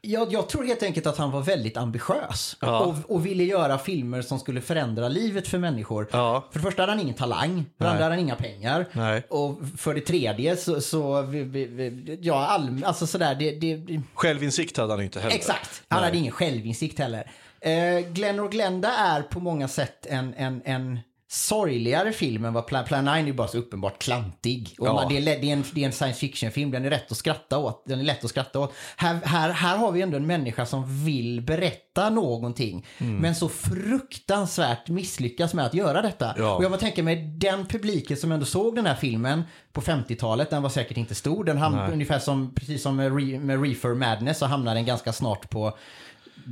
[0.01, 2.79] Jag, jag tror helt enkelt att han var väldigt ambitiös Ja.
[2.81, 6.09] och, och ville göra filmer som skulle förändra livet för människor.
[6.13, 6.45] Ja.
[6.51, 8.87] För det första hade han ingen talang, för det andra hade han inga pengar.
[8.93, 9.23] Nej.
[9.31, 14.77] Och för det tredje så, så vi, vi, ja, all, alltså sådär, det, det, Självinsikt
[14.77, 15.35] hade han inte heller.
[15.37, 15.83] exakt.
[15.89, 17.31] Han hade ingen självinsikt heller.
[17.61, 20.99] Eh, Glenn och Glenda är på många sätt en, en, en
[21.31, 24.75] sorgligare film än vad Plan, Plan 9 är ju bara så uppenbart klantig.
[24.79, 24.93] Och Ja.
[24.93, 27.17] man, det, är, det, är en, det är en science fiction-film, den är rätt att
[27.19, 27.83] skratta åt.
[27.87, 28.75] Den är lätt att skratta åt.
[28.97, 33.17] Här, här, här har vi ändå en människa som vill berätta någonting, Mm.
[33.17, 36.35] men så fruktansvärt misslyckas med att göra detta.
[36.39, 36.55] Ja.
[36.57, 40.51] Och jag bara tänker mig, den publiken som ändå såg den här filmen på 50-talet,
[40.51, 41.45] den var säkert inte stor.
[41.45, 45.13] Den hamnade ungefär som, precis som med, Re, med Reefer Madness, så hamnade den ganska
[45.13, 45.79] snart på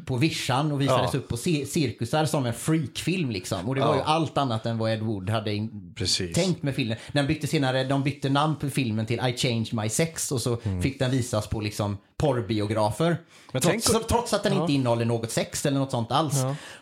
[0.06, 1.18] på vischan och visades Ja.
[1.18, 3.68] upp på cir- cirkusar som en freakfilm liksom.
[3.68, 3.96] Och det var Ja.
[3.96, 6.34] ju allt annat än vad Ed Wood hade Precis.
[6.34, 6.96] tänkt med filmen.
[7.12, 10.58] Den bytte senare, de bytte namn på filmen till I changed my sex och så
[10.64, 10.82] Mm.
[10.82, 13.16] fick den visas på liksom porrbiografer.
[13.52, 16.34] Men Trots, tänk- trots att den inte innehåller något sex eller något sånt alls.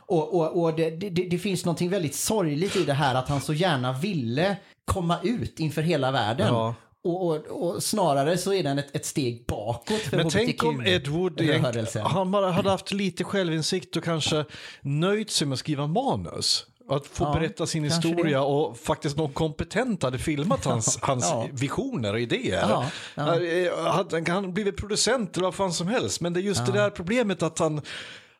[0.07, 3.41] Och, och, och det, det, det finns någonting väldigt sorgligt i det här att han
[3.41, 6.47] så gärna ville komma ut inför hela världen.
[6.49, 6.75] Ja.
[7.05, 7.37] Och, och,
[7.75, 11.41] och snarare så är den ett, ett steg bakåt för Men tänk om Ed Wood
[11.41, 12.07] egentligen, rörelsen.
[12.07, 14.45] han bara hade haft lite självinsikt och kanske
[14.81, 16.67] nöjt sig med att skriva manus.
[16.89, 21.47] Att få Ja, berätta sin historia och faktiskt någon kompetent hade filmat hans, hans Ja.
[21.53, 22.67] visioner och idéer.
[22.69, 23.41] Ja, ja.
[23.45, 26.21] Eh, Hade han blivit producent eller vad fan som helst.
[26.21, 27.81] Men det är just det där problemet att han,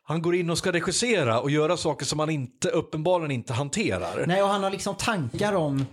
[0.03, 4.23] han går in och ska regissera och göra saker som han inte, uppenbarligen inte hanterar.
[4.27, 5.85] Nej, och han har liksom tankar om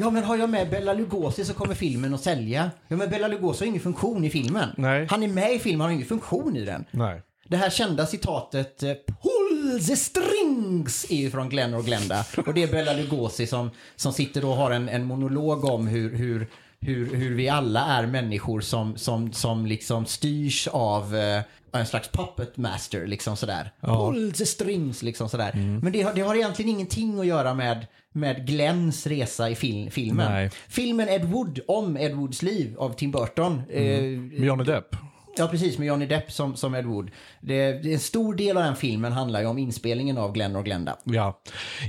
[0.00, 2.70] Ja, men har jag med Bella Lugosi så kommer filmen att sälja.
[2.88, 4.68] Ja, men Bella Lugosi har ingen funktion i filmen.
[4.76, 5.06] Nej.
[5.10, 6.84] Han är med i filmen, han har ingen funktion i den.
[6.90, 7.22] Nej.
[7.48, 12.24] Det här kända citatet eh, Pull the strings är ju från Glenn och Glenda.
[12.46, 16.14] Och det är Bella Lugosi som, som sitter och har en, en monolog om hur,
[16.16, 16.48] hur,
[16.80, 21.42] hur, hur vi alla är människor som, som, som liksom styrs av eh,
[21.72, 23.72] en slags puppet master, liksom sådär.
[23.80, 25.78] Pull the strings, liksom sådär.
[25.82, 29.90] Men det har, det har egentligen ingenting att göra med, med Glenns resa i fil,
[29.90, 30.32] filmen.
[30.32, 30.50] Nej.
[30.68, 34.96] Filmen Ed Wood, om Ed Woods liv av Tim Burton, eh, Med Johnny Depp.
[35.38, 37.10] Ja, precis, med Johnny Depp som, som Ed Wood.
[37.40, 40.64] Det, det, en stor del av den filmen handlar ju om inspelningen av Glenn och
[40.64, 40.96] Glenda.
[41.04, 41.40] Ja,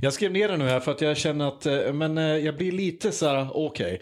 [0.01, 2.57] jag skrev ner det nu här för att jag känner att eh, men, eh, jag
[2.57, 3.99] blir lite så här, okej.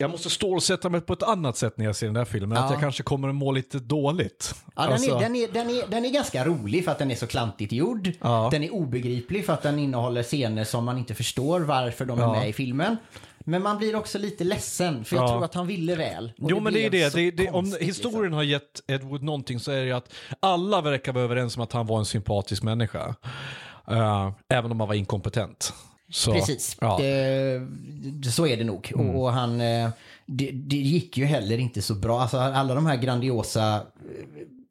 [0.00, 2.58] Jag måste stålsätta mig på ett annat sätt när jag ser den där filmen.
[2.58, 2.72] Att Ja.
[2.72, 4.54] jag kanske kommer att må lite dåligt.
[4.76, 7.10] Ja, den, Alltså, är, den, är, den, är, den är ganska rolig för att den
[7.10, 8.10] är så klantigt gjord.
[8.20, 8.48] Ja.
[8.52, 12.22] Den är obegriplig för att den innehåller scener som man inte förstår varför de är
[12.22, 12.32] Ja.
[12.32, 12.96] med i filmen.
[13.38, 15.28] Men man blir också lite ledsen för jag Ja.
[15.28, 16.32] tror att han ville väl.
[16.36, 17.14] Jo men det är det.
[17.14, 18.34] det, det om konstigt, historien liksom.
[18.34, 21.62] har gett Ed Wood någonting så är det ju att alla verkar vara överens om
[21.62, 23.14] att han var en sympatisk människa.
[23.90, 25.72] Eh, även om han var inkompetent.
[26.10, 27.02] Så, Precis, Ja.
[27.02, 27.62] Eh,
[28.30, 28.92] så är det nog.
[28.94, 29.16] Mm.
[29.16, 29.90] Och, han, eh,
[30.26, 32.20] det, det gick ju heller inte så bra.
[32.20, 33.80] Alltså, alla de här grandiosa eh,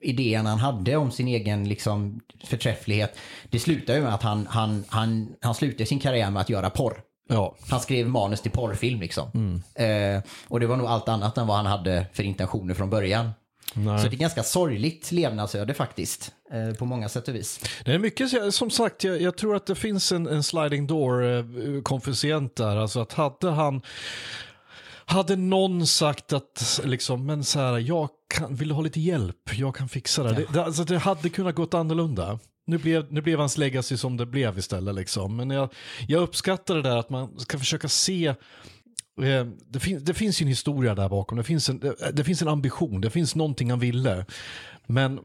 [0.01, 3.18] idéerna han hade om sin egen liksom, förträfflighet.
[3.49, 6.69] Det slutar ju med att han, han, han, han slutar sin karriär med att göra
[6.69, 7.01] porr.
[7.30, 7.55] Ja.
[7.69, 9.61] Han skrev manus till porrfilm liksom.
[9.76, 13.31] Eh, och det var nog allt annat än vad han hade för intentioner från början.
[13.73, 13.99] Nej.
[13.99, 16.31] Så det är ganska sorgligt levnadsöde faktiskt.
[16.52, 17.60] Eh, på många sätt och vis.
[17.85, 21.81] Det är mycket, som sagt, jag, jag tror att det finns en, en sliding door
[21.81, 22.77] konficient där.
[22.77, 23.81] Alltså att hade han,
[25.06, 29.76] hade någon sagt att liksom, men så här, jag kan, vill ha lite hjälp, jag
[29.76, 30.34] kan fixa det.
[30.34, 32.39] Det, det, alltså, det hade kunnat gått annorlunda.
[32.65, 35.35] Nu blev, nu blev hans legacy som det blev istället liksom.
[35.35, 35.73] Men jag,
[36.07, 38.35] jag uppskattar det där att man ska försöka se eh,
[39.22, 42.23] Eh, det, fin det finns ju en historia där bakom, det finns, en, det, det
[42.23, 44.26] finns en ambition, det finns någonting han ville.
[44.88, 45.19] Men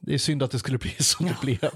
[0.00, 1.58] det är synd att det skulle bli som det blev.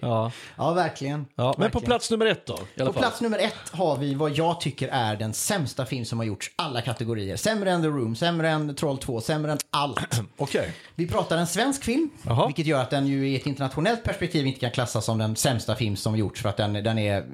[0.00, 0.32] Ja.
[0.56, 1.26] Ja, verkligen.
[1.34, 1.84] Ja, men på Verkligen.
[1.84, 2.56] plats nummer ett då?
[2.56, 2.92] På fall.
[2.92, 6.50] plats nummer ett har vi vad jag tycker är den sämsta film som har gjorts
[6.56, 7.36] alla kategorier.
[7.36, 10.20] Sämre än The Room, sämre än Troll 2, sämre än allt.
[10.36, 10.72] Okej.
[10.94, 12.46] Vi pratar en svensk film, Jaha.
[12.46, 15.76] vilket gör att den ju i ett internationellt perspektiv inte kan klassas som den sämsta
[15.76, 17.24] film som gjorts för att den, den är...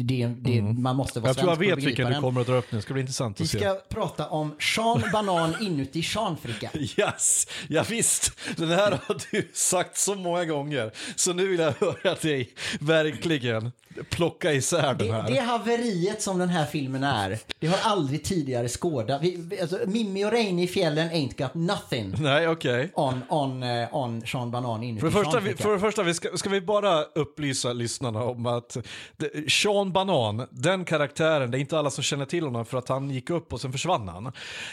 [0.00, 2.46] Det, det, Man måste vara Jag tror jag svensk för vet vilken du kommer att
[2.46, 3.58] dra upp nu, det ska bli intressant Vi att se.
[3.58, 6.70] ska prata om Sean Banan inuti Sean-fricka.
[6.98, 8.32] Yes, ja, visst.
[8.56, 10.90] Den här har du sagt så många gånger.
[11.16, 12.50] Så nu vill jag höra dig
[12.80, 13.72] verkligen
[14.10, 15.30] plocka isär den Det, här.
[15.30, 19.22] det haveriet som den här filmen är, det har aldrig tidigare skådat.
[19.60, 22.90] Alltså, Mimmi och Reine i fjällen ain't got nothing Nej, okej.
[22.94, 26.14] on, on, eh, on Sean Banan inuti För det första, vi, för det första vi
[26.14, 28.76] ska, ska vi bara upplysa lyssnarna om att
[29.16, 32.88] det, Sean Banan, den karaktären, det är inte alla som känner till honom för att
[32.88, 34.26] han gick upp och sen försvann han.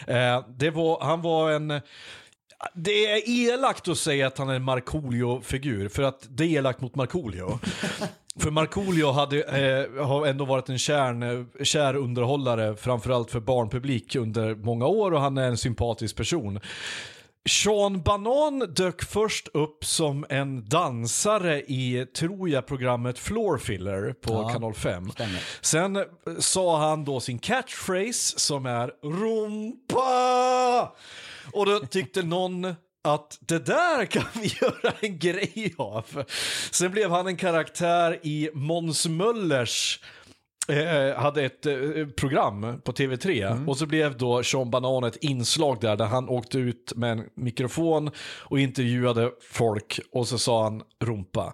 [0.07, 1.81] Eh, det var, han var en...
[2.73, 6.81] Det är elakt att säga att han är en Markoolio-figur, för att det är elakt
[6.81, 7.59] mot Markoolio.
[8.39, 14.55] För Markoolio hade, eh, har ändå varit en kärn, kär underhållare, framförallt för barnpublik under
[14.55, 16.59] många år och han är en sympatisk person.
[17.49, 24.33] Sean Banan dök först upp som en dansare i, tror jag, programmet Floor Filler på
[24.33, 25.11] Ja, kanal 5.
[25.11, 25.41] stämmer.
[25.61, 26.03] Sen eh,
[26.39, 30.91] sa han då sin catchphrase som är rumpa!
[31.51, 36.23] Och då tyckte någon att det där kan vi göra en grej av.
[36.71, 39.99] Sen blev han en karaktär i Måns Möllers
[40.67, 41.75] eh, hade ett eh,
[42.17, 46.57] program på TV3 och så blev då Sean Banan ett inslag där, där han åkte
[46.57, 48.11] ut med en mikrofon
[48.41, 51.53] och intervjuade folk och så sa han rumpa.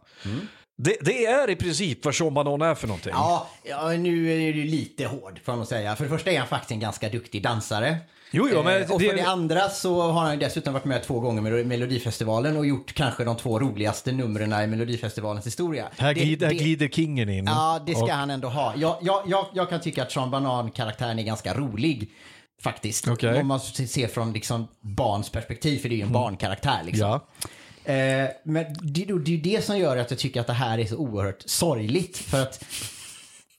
[0.77, 3.11] Det, det är i princip vad Sean Banan är för någonting.
[3.15, 5.95] Ja, ja, nu är du lite hård får man säga.
[5.95, 7.97] För det första är han faktiskt en ganska duktig dansare.
[8.33, 11.03] Jo, jo, men Eh, och det- för det andra så har han dessutom varit med
[11.03, 15.87] två gånger med Melodifestivalen och gjort kanske de två roligaste numren i Melodifestivalens historia.
[15.97, 17.45] Här, Det- glider, här det- glider kingen in.
[17.45, 18.73] Ja, det ska Och- han ändå ha.
[18.77, 22.09] Jag, jag, jag, jag kan tycka att Sean Banan-karaktären är ganska rolig.
[22.63, 23.07] Faktiskt.
[23.07, 23.37] Mm.
[23.41, 26.79] Om man ser från liksom barns perspektiv, för det är ju en barnkaraktär.
[26.85, 27.07] Liksom.
[27.07, 27.93] Ja.
[27.93, 30.77] Eh, men det, det är ju det som gör att jag tycker att det här
[30.77, 32.17] är så oerhört sorgligt.
[32.17, 32.63] För att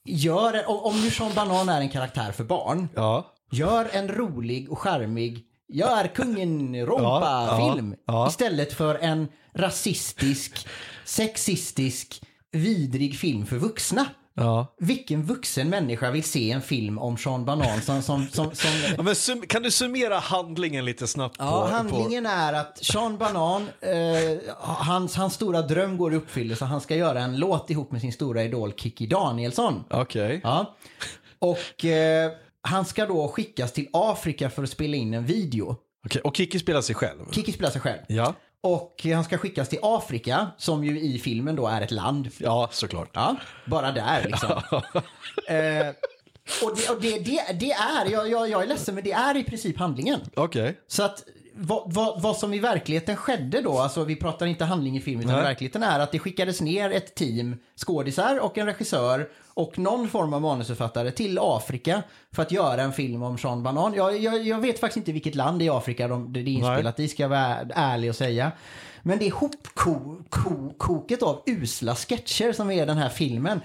[0.05, 3.27] gör, om, om nu Sean Banan är en karaktär för barn, Ja.
[3.53, 8.29] Gör en rolig och charmig jag är kungen Ja, Rompa-film ja, ja.
[8.29, 10.67] istället för en rasistisk,
[11.05, 12.23] sexistisk,
[12.53, 14.07] vidrig film för vuxna.
[14.35, 14.75] Ja.
[14.79, 18.03] Vilken vuxen människa vill se en film om Sean Banan som...
[18.03, 18.71] som, som, som
[19.07, 21.37] Ja, sum, kan du summera handlingen lite snabbt?
[21.39, 26.65] Ja, på, handlingen är att Sean Banan, eh, hans, hans stora dröm går i uppfyllelse.
[26.65, 29.85] Han ska göra en låt ihop med sin stora idol Kiki Danielsson.
[29.89, 30.01] På...
[30.01, 30.41] Okej.
[30.45, 30.75] Ja.
[31.39, 32.33] Och eh,
[32.63, 35.77] han ska då skickas till Afrika för att spela in en video.
[36.07, 37.31] Okej, Och Kiki spelar sig själv?
[37.31, 37.99] Kiki spelar sig själv.
[38.07, 38.35] Ja.
[38.61, 42.31] Och han ska skickas till Afrika, som ju i filmen då är ett land.
[42.39, 43.11] Ja, såklart.
[43.13, 43.37] Ja,
[43.67, 44.51] bara där liksom.
[45.49, 45.89] eh,
[46.65, 49.37] och det, och det, det, det är, jag, jag, jag är ledsen, men det är
[49.37, 50.21] i princip handlingen.
[50.35, 50.79] Okej.
[50.87, 54.97] Så att vad, vad, vad som i verkligheten skedde då, alltså vi pratar inte handling
[54.97, 55.45] i filmen, utan Nej.
[55.45, 60.35] verkligheten är att det skickades ner ett team skådisar och en regissör och någon form
[60.35, 62.03] av manusförfattare till Afrika
[62.33, 63.95] för att göra en film om Sean Banan.
[63.95, 67.09] Jag, jag, jag vet faktiskt inte vilket land i Afrika de, det är inspelat i,
[67.09, 68.53] ska jag vara ärlig och säga.
[69.03, 73.61] Men det är hopkoket av usla sketcher som är den här filmen.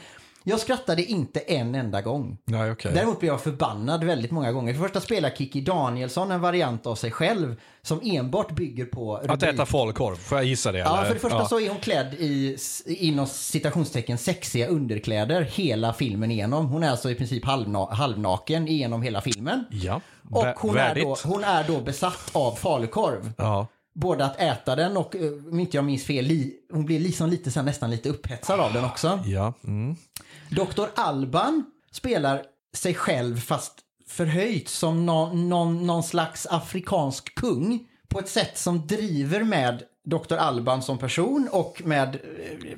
[0.50, 2.38] Jag skrattade inte en enda gång.
[2.46, 2.92] Nej, okej.
[2.96, 4.74] Däremot blev jag förbannad väldigt många gånger.
[4.74, 9.44] För första spelar Kiki Danielsson en variant av sig själv som enbart bygger på Att
[9.44, 10.80] äta falukorv, får jag gissa det?
[10.80, 11.08] Ja, eller?
[11.08, 11.46] för det första Ja.
[11.48, 16.68] så är hon klädd i inom citationstecken sexiga underkläder hela filmen igenom.
[16.68, 19.64] Hon är alltså i princip halvna halvnaken igenom hela filmen.
[19.72, 20.02] Ja,
[20.32, 23.32] Och hon är, då, hon är då besatt av falukorv.
[23.38, 23.68] Ja.
[23.96, 25.22] Både att äta den och, eh,
[25.52, 28.74] om inte jag minns fel, li, hon blir liksom lite, så nästan lite upphetsad av
[28.74, 29.20] den också.
[29.26, 29.54] Ja.
[29.64, 29.96] Mm.
[30.50, 30.86] Dr.
[30.96, 32.42] Alban spelar
[32.74, 33.74] sig själv fast
[34.08, 40.34] förhöjt som någon, någon, någon slags afrikansk kung på ett sätt som driver med Dr.
[40.38, 42.78] Alban som person och med eh,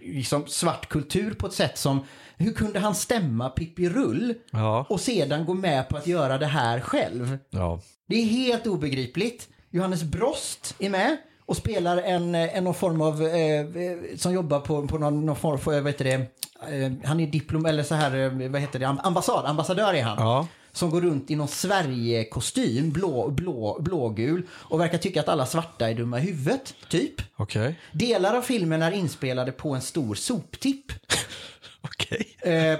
[0.00, 2.04] liksom svart kultur på ett sätt som,
[2.36, 4.86] hur kunde han stämma Pippi Rull Ja.
[4.88, 7.38] och sedan gå med på att göra det här själv?
[7.50, 7.80] Ja.
[8.08, 9.48] Det är helt obegripligt.
[9.70, 11.16] Johannes Brost är med
[11.50, 15.36] och spelar en, en någon form av, eh, eh, som jobbar på, på någon, någon
[15.36, 18.78] form, för, vad heter det, eh, han är diplom, eller så här, eh, vad heter
[18.78, 20.18] det, ambassad, ambassadör är han.
[20.18, 20.46] Ja.
[20.72, 25.90] Som går runt i någon Sverige-kostym, blå, blå, blågul och verkar tycka att alla svarta
[25.90, 27.14] är dumma i huvudet, typ.
[27.36, 27.74] Okej.
[27.92, 30.92] Delar av filmen är inspelade på en stor soptipp.
[31.80, 32.36] Okej.
[32.40, 32.78] Eh,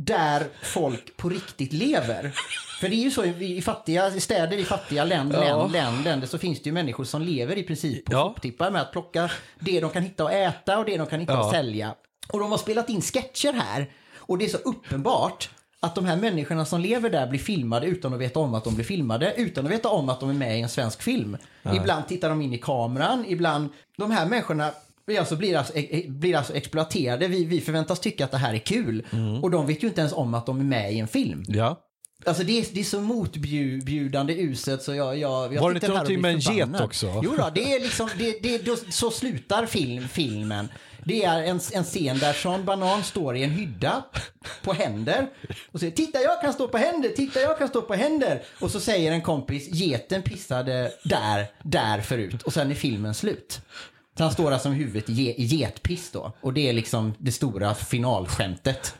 [0.00, 2.32] där folk på riktigt lever.
[2.80, 5.66] För det är ju så i, fattiga i städer, i fattiga länder, Ja.
[5.72, 8.22] länder, länder, så finns det ju människor som lever i princip på Ja.
[8.34, 9.30] soptippar med att plocka
[9.60, 11.44] det de kan hitta och äta och det de kan hitta Ja.
[11.44, 11.94] och sälja.
[12.32, 15.50] Och de har spelat in sketcher här och det är så uppenbart
[15.80, 18.74] att de här människorna som lever där blir filmade utan att veta om att de
[18.74, 21.36] blir filmade, utan att veta om att de är med i en svensk film.
[21.76, 23.68] Ibland tittar de in i kameran, ibland...
[23.96, 24.70] De här människorna
[25.08, 27.28] blir alltså, blir alltså, e- e- blir alltså exploaterade.
[27.28, 29.06] Vi, vi förväntas tycka att det här är kul.
[29.42, 31.44] Och de vet ju inte ens om att de är med i en film.
[31.48, 31.84] Ja.
[32.26, 35.88] Alltså det är, det är så motbjudande uselt så jag, jag, jag Var det inte
[35.88, 37.20] någonting med en get också?
[37.24, 40.68] Jo då, det är liksom, det, det, då, så slutar film, filmen.
[41.04, 44.04] Det är en, en scen där Sean Banan står i en hydda
[44.62, 45.26] på händer
[45.72, 48.42] och säger titta jag kan stå på händer, titta jag kan stå på händer.
[48.60, 53.60] Och så säger en kompis geten pissade där, där förut och sen är filmen slut.
[54.18, 57.14] Så han står alltså med huvudet i ge- i getpiss då och det är liksom
[57.18, 58.94] det stora finalskämtet.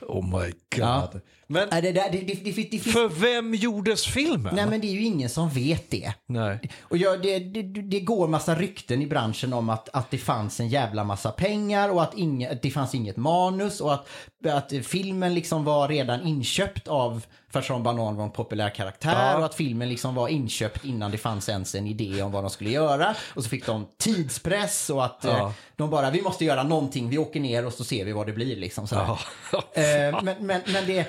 [0.00, 0.52] Oh my god.
[0.78, 1.12] Ja.
[1.46, 4.54] Men Nej, det, där- det, det, det, det, det finns för vem gjordes filmen?
[4.54, 6.12] Nej men det är ju ingen som vet det.
[6.26, 6.60] Nej.
[6.80, 10.60] Och jag, det, det, det går massa rykten i branschen om att, att det fanns
[10.60, 14.06] en jävla massa pengar och att, inge, att det fanns inget manus och att,
[14.46, 17.24] att filmen liksom var redan inköpt av
[17.60, 19.38] Sean Banan var en populär karaktär Ja.
[19.38, 22.50] och att filmen liksom var inköpt innan det fanns ens en idé om vad de
[22.50, 23.14] skulle göra.
[23.34, 25.30] Och så fick de tidspress och att Ja.
[25.38, 28.26] eh, de bara, vi måste göra någonting, vi åker ner och så ser vi vad
[28.26, 28.88] det blir liksom.
[28.88, 29.18] Sådär.
[29.52, 29.62] Ja.
[29.82, 31.06] Eh, men, men, men det,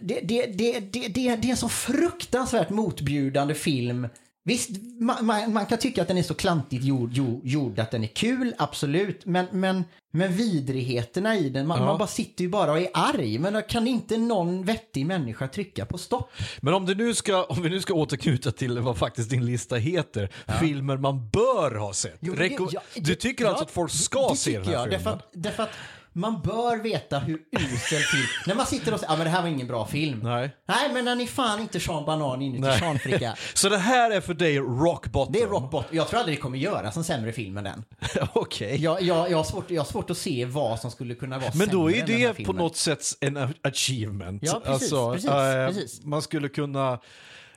[0.00, 4.08] det, det, det, det, det, det är en så fruktansvärt motbjudande film.
[4.44, 4.70] Visst,
[5.00, 8.02] man, man, man kan tycka att den är så klantigt gjord, gjord, gjord att den
[8.04, 9.26] är kul, absolut.
[9.26, 11.84] Men, men, men vidrigheterna i den, man, Ja.
[11.84, 13.38] man bara sitter ju bara och är arg.
[13.38, 16.30] Men kan inte någon vettig människa trycka på stopp?
[16.60, 19.76] Men om, du nu ska, om vi nu ska återknyta till vad faktiskt din lista
[19.76, 20.28] heter,
[20.60, 22.16] filmer man bör ha sett.
[22.20, 24.78] Jo, det- ja, du det- tycker ja, alltså att folk ska det se den tycker
[24.78, 25.00] här jag, filmen?
[25.04, 25.70] Därför att, därför att
[26.12, 28.26] man bör veta hur usel film...
[28.46, 30.20] när man sitter och säger ja men det här var ingen bra film.
[30.22, 30.56] Nej.
[30.68, 32.78] Nej, men den är fan inte Sean Banan inuti Nej.
[32.78, 33.36] Sean-fricka.
[33.54, 35.32] Så det här är för dig rock bottom?
[35.32, 35.86] Det är rockbot.
[35.90, 37.84] Jag tror aldrig det kommer göras en sämre film än den.
[38.32, 38.82] Okej.
[38.82, 41.50] Jag, jag, jag, har svårt, jag har svårt att se vad som skulle kunna vara
[41.54, 44.42] Men då sämre är det på något sätt en achievement.
[44.44, 46.04] Ja, precis, precis, eh, precis.
[46.04, 46.98] Man skulle kunna...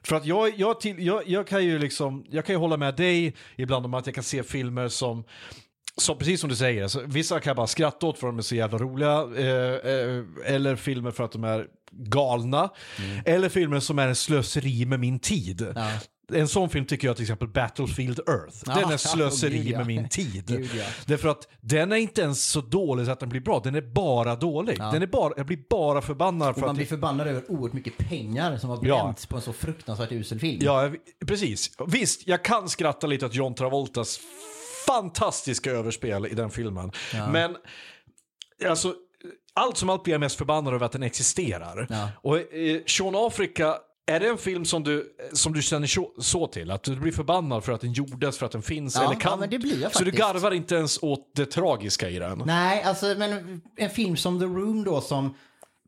[0.03, 2.95] För att jag, jag, till, jag, jag kan ju liksom, jag kan ju hålla med
[2.95, 5.23] dig ibland om att jag kan se filmer som
[5.97, 8.37] som, precis som du säger, alltså, vissa kan jag bara skratta åt för att de
[8.37, 9.27] är så jävla roliga.
[9.37, 10.23] Eh, eh,
[10.55, 12.69] eller filmer för att de är galna.
[12.99, 13.21] Mm.
[13.25, 15.67] Eller filmer som är en slöseri med min tid.
[16.33, 18.57] En sån film tycker jag till exempel Battlefield Earth.
[18.65, 19.77] Ja, den är ja, slöseri ja.
[19.77, 20.43] med min tid.
[20.47, 20.83] Gud, ja.
[21.05, 23.81] Därför att den är inte ens så dålig så att den blir bra, den är
[23.81, 24.77] bara dålig.
[24.77, 26.75] Den är bara, jag blir bara förbannad Och för man att...
[26.75, 29.03] blir förbannad över oerhört mycket pengar som har Ja.
[29.03, 30.59] bränts på en så fruktansvärt usel film.
[30.63, 30.91] Ja,
[31.27, 31.71] precis.
[31.87, 34.19] Visst, jag kan skratta lite åt John Travoltas
[34.87, 36.91] fantastiska överspel i den filmen.
[37.31, 37.57] Men
[38.69, 38.95] alltså,
[39.53, 41.87] allt som allt blir jag mest förbannad över att den existerar.
[41.89, 42.09] Ja.
[42.21, 46.47] Och eh, Sean Africa, är det en film som du, som du känner så, så
[46.47, 46.71] till?
[46.71, 48.95] Att du blir förbannad för att den gjordes, för att den finns?
[48.95, 50.27] Ja, eller kan, ja, men det blir jag Så du faktiskt.
[50.27, 52.43] garvar inte ens åt det tragiska i den?
[52.45, 55.35] Nej, alltså men en film som The Room då som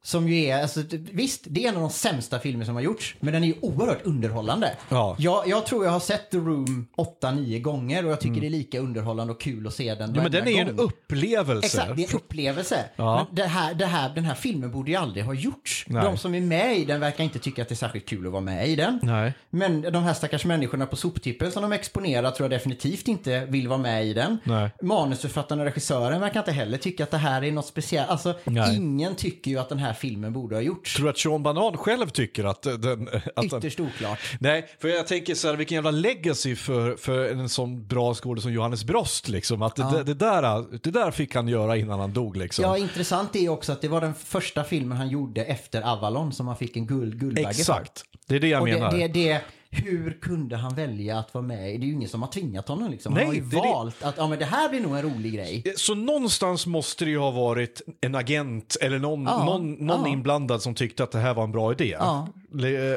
[0.08, 3.16] som ju är, alltså, visst, det är en av de sämsta filmer som har gjorts,
[3.20, 4.74] men den är ju oerhört underhållande.
[4.90, 5.16] Ja.
[5.20, 6.88] Jag, jag tror jag har sett The Room
[7.22, 10.16] 8-9 gånger och jag tycker det är lika underhållande och kul att se den Mm.
[10.16, 11.66] Ja, men den är ju en upplevelse.
[11.66, 12.86] Exakt, det är en upplevelse.
[12.96, 13.16] Ja.
[13.16, 15.86] Men det här, det här, den här filmen borde ju aldrig ha gjorts.
[15.88, 16.04] Nej.
[16.04, 18.32] De som är med i den verkar inte tycka att det är särskilt kul att
[18.32, 19.00] vara med i den.
[19.04, 19.34] Nej.
[19.50, 23.68] Men de här stackars människorna på soptippen som de exponerar tror jag definitivt inte vill
[23.68, 24.38] vara med i den.
[24.44, 24.70] Nej.
[24.82, 28.10] Manusförfattaren och regissören verkar inte heller tycka att det här är något speciellt.
[28.10, 28.76] Alltså, Nej.
[28.76, 30.96] ingen tycker ju att den här filmen borde ha gjorts.
[30.96, 33.10] Tror du att Sean Banan själv tycker att den...
[33.36, 34.20] Att den Ytterst oklart.
[34.40, 38.42] Nej, för jag tänker så här, vilken jävla legacy för, för en sån bra skådespelare
[38.42, 39.62] som Johannes Brost liksom.
[39.62, 42.64] Att det, det, det, där, det där fick han göra innan han dog liksom.
[42.64, 46.48] Ja, intressant är också att det var den första filmen han gjorde efter Avalon som
[46.48, 47.50] han fick en guld, guldbagge.
[47.50, 48.92] Exakt, det är det jag Och menar.
[48.92, 49.42] det, det, det,
[49.72, 51.58] hur kunde han välja att vara med?
[51.58, 53.14] Det är ju ingen som har tvingat honom liksom.
[53.14, 55.02] Nej, han har ju är det- valt att ja, men det här blir nog en
[55.02, 55.64] rolig grej.
[55.76, 60.08] Så någonstans måste det ju ha varit en agent eller någon, Ja, någon, någon ja.
[60.14, 61.96] inblandad som tyckte att det här var en bra idé.
[62.00, 62.28] Ja.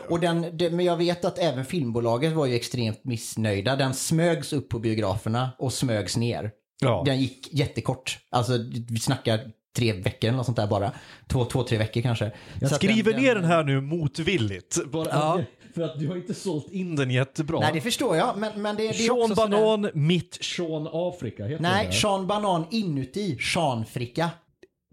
[0.09, 3.77] Och den, det, men jag vet att även filmbolaget var ju extremt missnöjda.
[3.77, 6.51] Den smögs upp på biograferna och smögs ner.
[6.83, 7.03] Ja.
[7.07, 8.19] Den gick jättekort.
[8.31, 8.53] Alltså
[8.89, 9.41] vi snackar
[9.77, 10.93] tre veckor eller något sånt där bara.
[11.29, 12.33] Två, två tre veckor kanske.
[12.61, 14.79] Jag Så skriver ner den här nu motvilligt.
[14.93, 15.41] Bara, Ja.
[15.75, 17.61] För att du har inte sålt in den jättebra.
[17.61, 18.39] Nej, det förstår jag.
[18.39, 21.47] Men, men det, det är Sean också sådär- Banan, mitt Sean Afrika.
[21.47, 21.93] Heter Nej, det?
[21.93, 24.31] Sean Banan inuti Sean Fricka.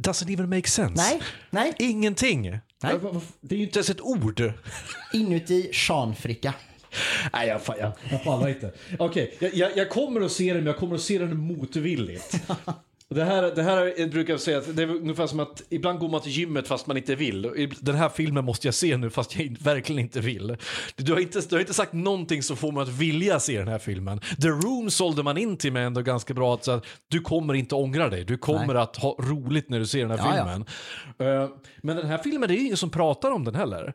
[0.04, 1.04] Doesn't even make sense.
[1.04, 1.74] Nej, nej.
[1.80, 2.42] Ingenting.
[2.84, 2.94] Nej.
[3.42, 4.54] Det är ju inte ens ett ord.
[5.14, 6.54] Inuti Sean Fricka.
[7.34, 8.72] Nej, jag, jag, jag pallar inte.
[9.00, 12.42] Okej, jag, jag, jag kommer att se den, men jag kommer att se den motvilligt.
[13.10, 16.00] Det här, det här är- brukar jag säga, att det är ungefär som att ibland
[16.00, 17.70] går man till gymmet fast man inte vill.
[17.80, 20.58] Den här filmen måste jag se nu fast jag verkligen inte vill.
[20.96, 23.68] Du har inte, du har inte sagt någonting som får mig att vilja se den
[23.68, 24.20] här filmen.
[24.42, 26.54] The Room sålde man in till mig ändå ganska bra.
[26.54, 28.24] Att, så att du kommer inte ångra dig.
[28.26, 28.78] Du kommer Nej.
[28.78, 30.44] att ha roligt när du ser den här Ja, ja.
[31.18, 31.42] filmen.
[31.44, 31.50] Eh,
[31.82, 33.94] men den här filmen, det är ingen som pratar om den heller.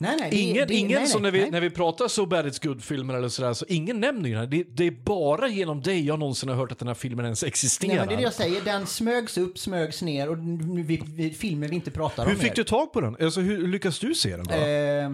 [0.00, 0.30] Nej, nej.
[0.30, 3.14] det- Ingen, det, ingen nej, som när vi, när vi pratar So Bad It's Good-filmer
[3.14, 4.50] eller sådär, så ingen nämner ju den.
[4.50, 7.42] Det, det är bara genom dig jag någonsin har hört att den här filmen ens
[7.42, 7.88] existerar.
[7.90, 8.60] Nej, men det är det jag säger.
[8.64, 10.36] Den smögs upp, smögs ner och
[10.84, 12.56] vi, vi, filmen vi inte pratar om hur fick mer.
[12.56, 13.16] du tag på den?
[13.20, 14.54] Alltså, hur lyckas du se den då?
[14.54, 15.10] Eh,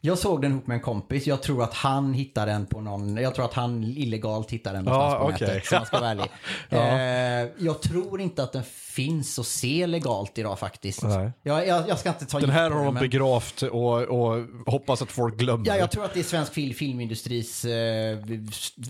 [0.00, 1.26] jag såg den ihop med en kompis.
[1.26, 4.84] Jag tror att han hittade den på någon, jag tror att han illegalt hittade den
[4.84, 5.48] någonstans Ja, på okej.
[5.48, 5.66] nätet.
[5.66, 6.24] Så man ska vara ärlig.
[6.68, 6.98] Ja.
[6.98, 8.62] eh, jag tror inte att den
[8.94, 11.02] finns att se legalt idag faktiskt.
[11.02, 11.32] Nej.
[11.42, 15.02] Jag, jag, jag ska inte ta den här har de men- begravt och, och hoppas
[15.02, 15.66] att folk glömmer.
[15.68, 18.18] Ja, jag tror att det är svensk fil filmindustris eh,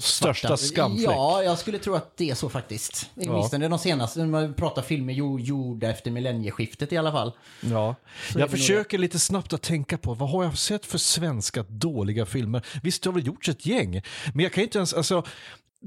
[0.00, 1.10] Största skamfläck.
[1.10, 3.10] Ja, jag skulle tro att det är så faktiskt.
[3.16, 7.32] Åtminstone de senaste, när man pratar filmer jo- gjorda efter millennieskiftet i alla fall.
[7.60, 7.86] Ja.
[7.86, 7.94] Jag
[8.34, 12.26] det nog försöker lite snabbt att tänka på vad har jag sett för svenska dåliga
[12.26, 12.66] filmer?
[12.82, 14.02] Visst, det har väl gjorts ett gäng,
[14.34, 15.22] men jag kan inte ens, alltså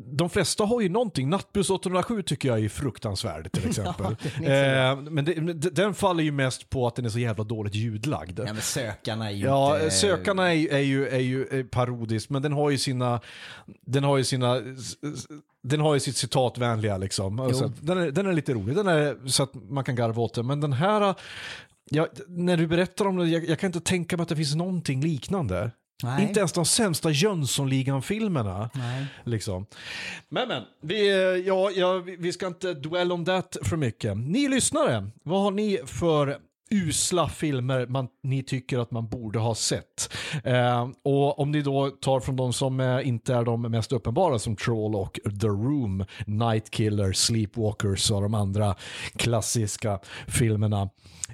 [0.06, 1.30] de flesta har ju någonting.
[1.30, 4.06] Nattbuss 807 tycker jag är fruktansvärd till exempel.
[4.06, 8.40] eh, men det, den faller ju mest på att den är så jävla dåligt ljudlagd.
[8.40, 9.92] Ja, men sökarna är ju Ja, inte...
[9.92, 13.22] Sökarna är, är ju, är ju eh, parodiskt, men den har ju sina,
[13.82, 14.62] den har ju sina,
[15.64, 17.40] den har ju sitt citatvänliga liksom.
[17.40, 20.34] Alltså, den, är, den är lite rolig, den är så att man kan garva åt
[20.34, 21.16] den, men den här,
[21.90, 24.56] ja, när du berättar om det, jag, jag kan inte tänka mig att det finns
[24.56, 25.72] någonting liknande.
[26.04, 26.24] Nej.
[26.28, 28.70] Inte ens de sämsta Jönssonligan-filmerna.
[29.24, 29.66] Liksom.
[30.30, 31.16] Men men, vi, eh,
[31.48, 34.18] ja, ja, vi- ska inte dwell om det för mycket.
[34.18, 36.38] Ni lyssnare, vad har ni för
[36.72, 40.14] usla filmer man, ni tycker att man borde ha sett?
[40.44, 44.40] Eh, och om ni då tar från de som eh, inte är de mest uppenbara
[44.40, 48.76] som Troll och The Room, Night Killer, Sleepwalkers och de andra
[49.16, 50.90] klassiska filmerna.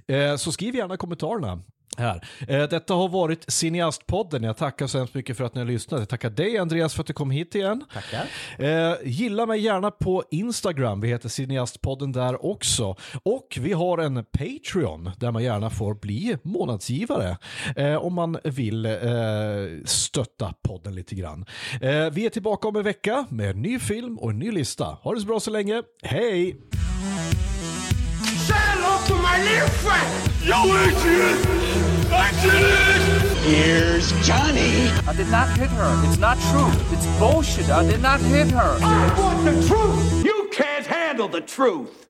[0.07, 1.61] Eh, så skriv gärna kommentarerna
[1.98, 2.28] här.
[2.48, 4.44] Eh, detta har varit Cineastpodden.
[4.44, 5.99] Jag tackar så hemskt mycket för att ni har lyssnat.
[5.99, 7.84] Jag tackar dig Andreas för att du kom hit igen.
[7.94, 8.26] Tackar.
[8.57, 11.02] Eh, gilla mig gärna på Instagram.
[11.02, 12.95] Vi heter Cineastpodden där också.
[13.24, 17.38] Och vi har en Patreon där man gärna får bli månadsgivare
[17.76, 18.88] eh, om man vill
[19.86, 21.45] stötta podden lite grann.
[22.11, 24.86] Vi är tillbaka om en vecka med en ny film och en ny lista.
[24.86, 25.84] Ha det så bra så länge.
[26.03, 26.56] Hej!
[29.03, 30.31] Say hello to my little friend!
[30.43, 31.38] Yo, Adrian!
[32.11, 33.43] Adrian!
[33.43, 34.88] Here's Johnny.
[35.07, 36.03] I did not hit her.
[36.07, 36.71] It's not true.
[36.95, 37.69] It's bullshit.
[37.69, 38.77] I did not hit her.
[38.81, 40.23] I want the truth!
[40.23, 41.99] You can't handle the truth!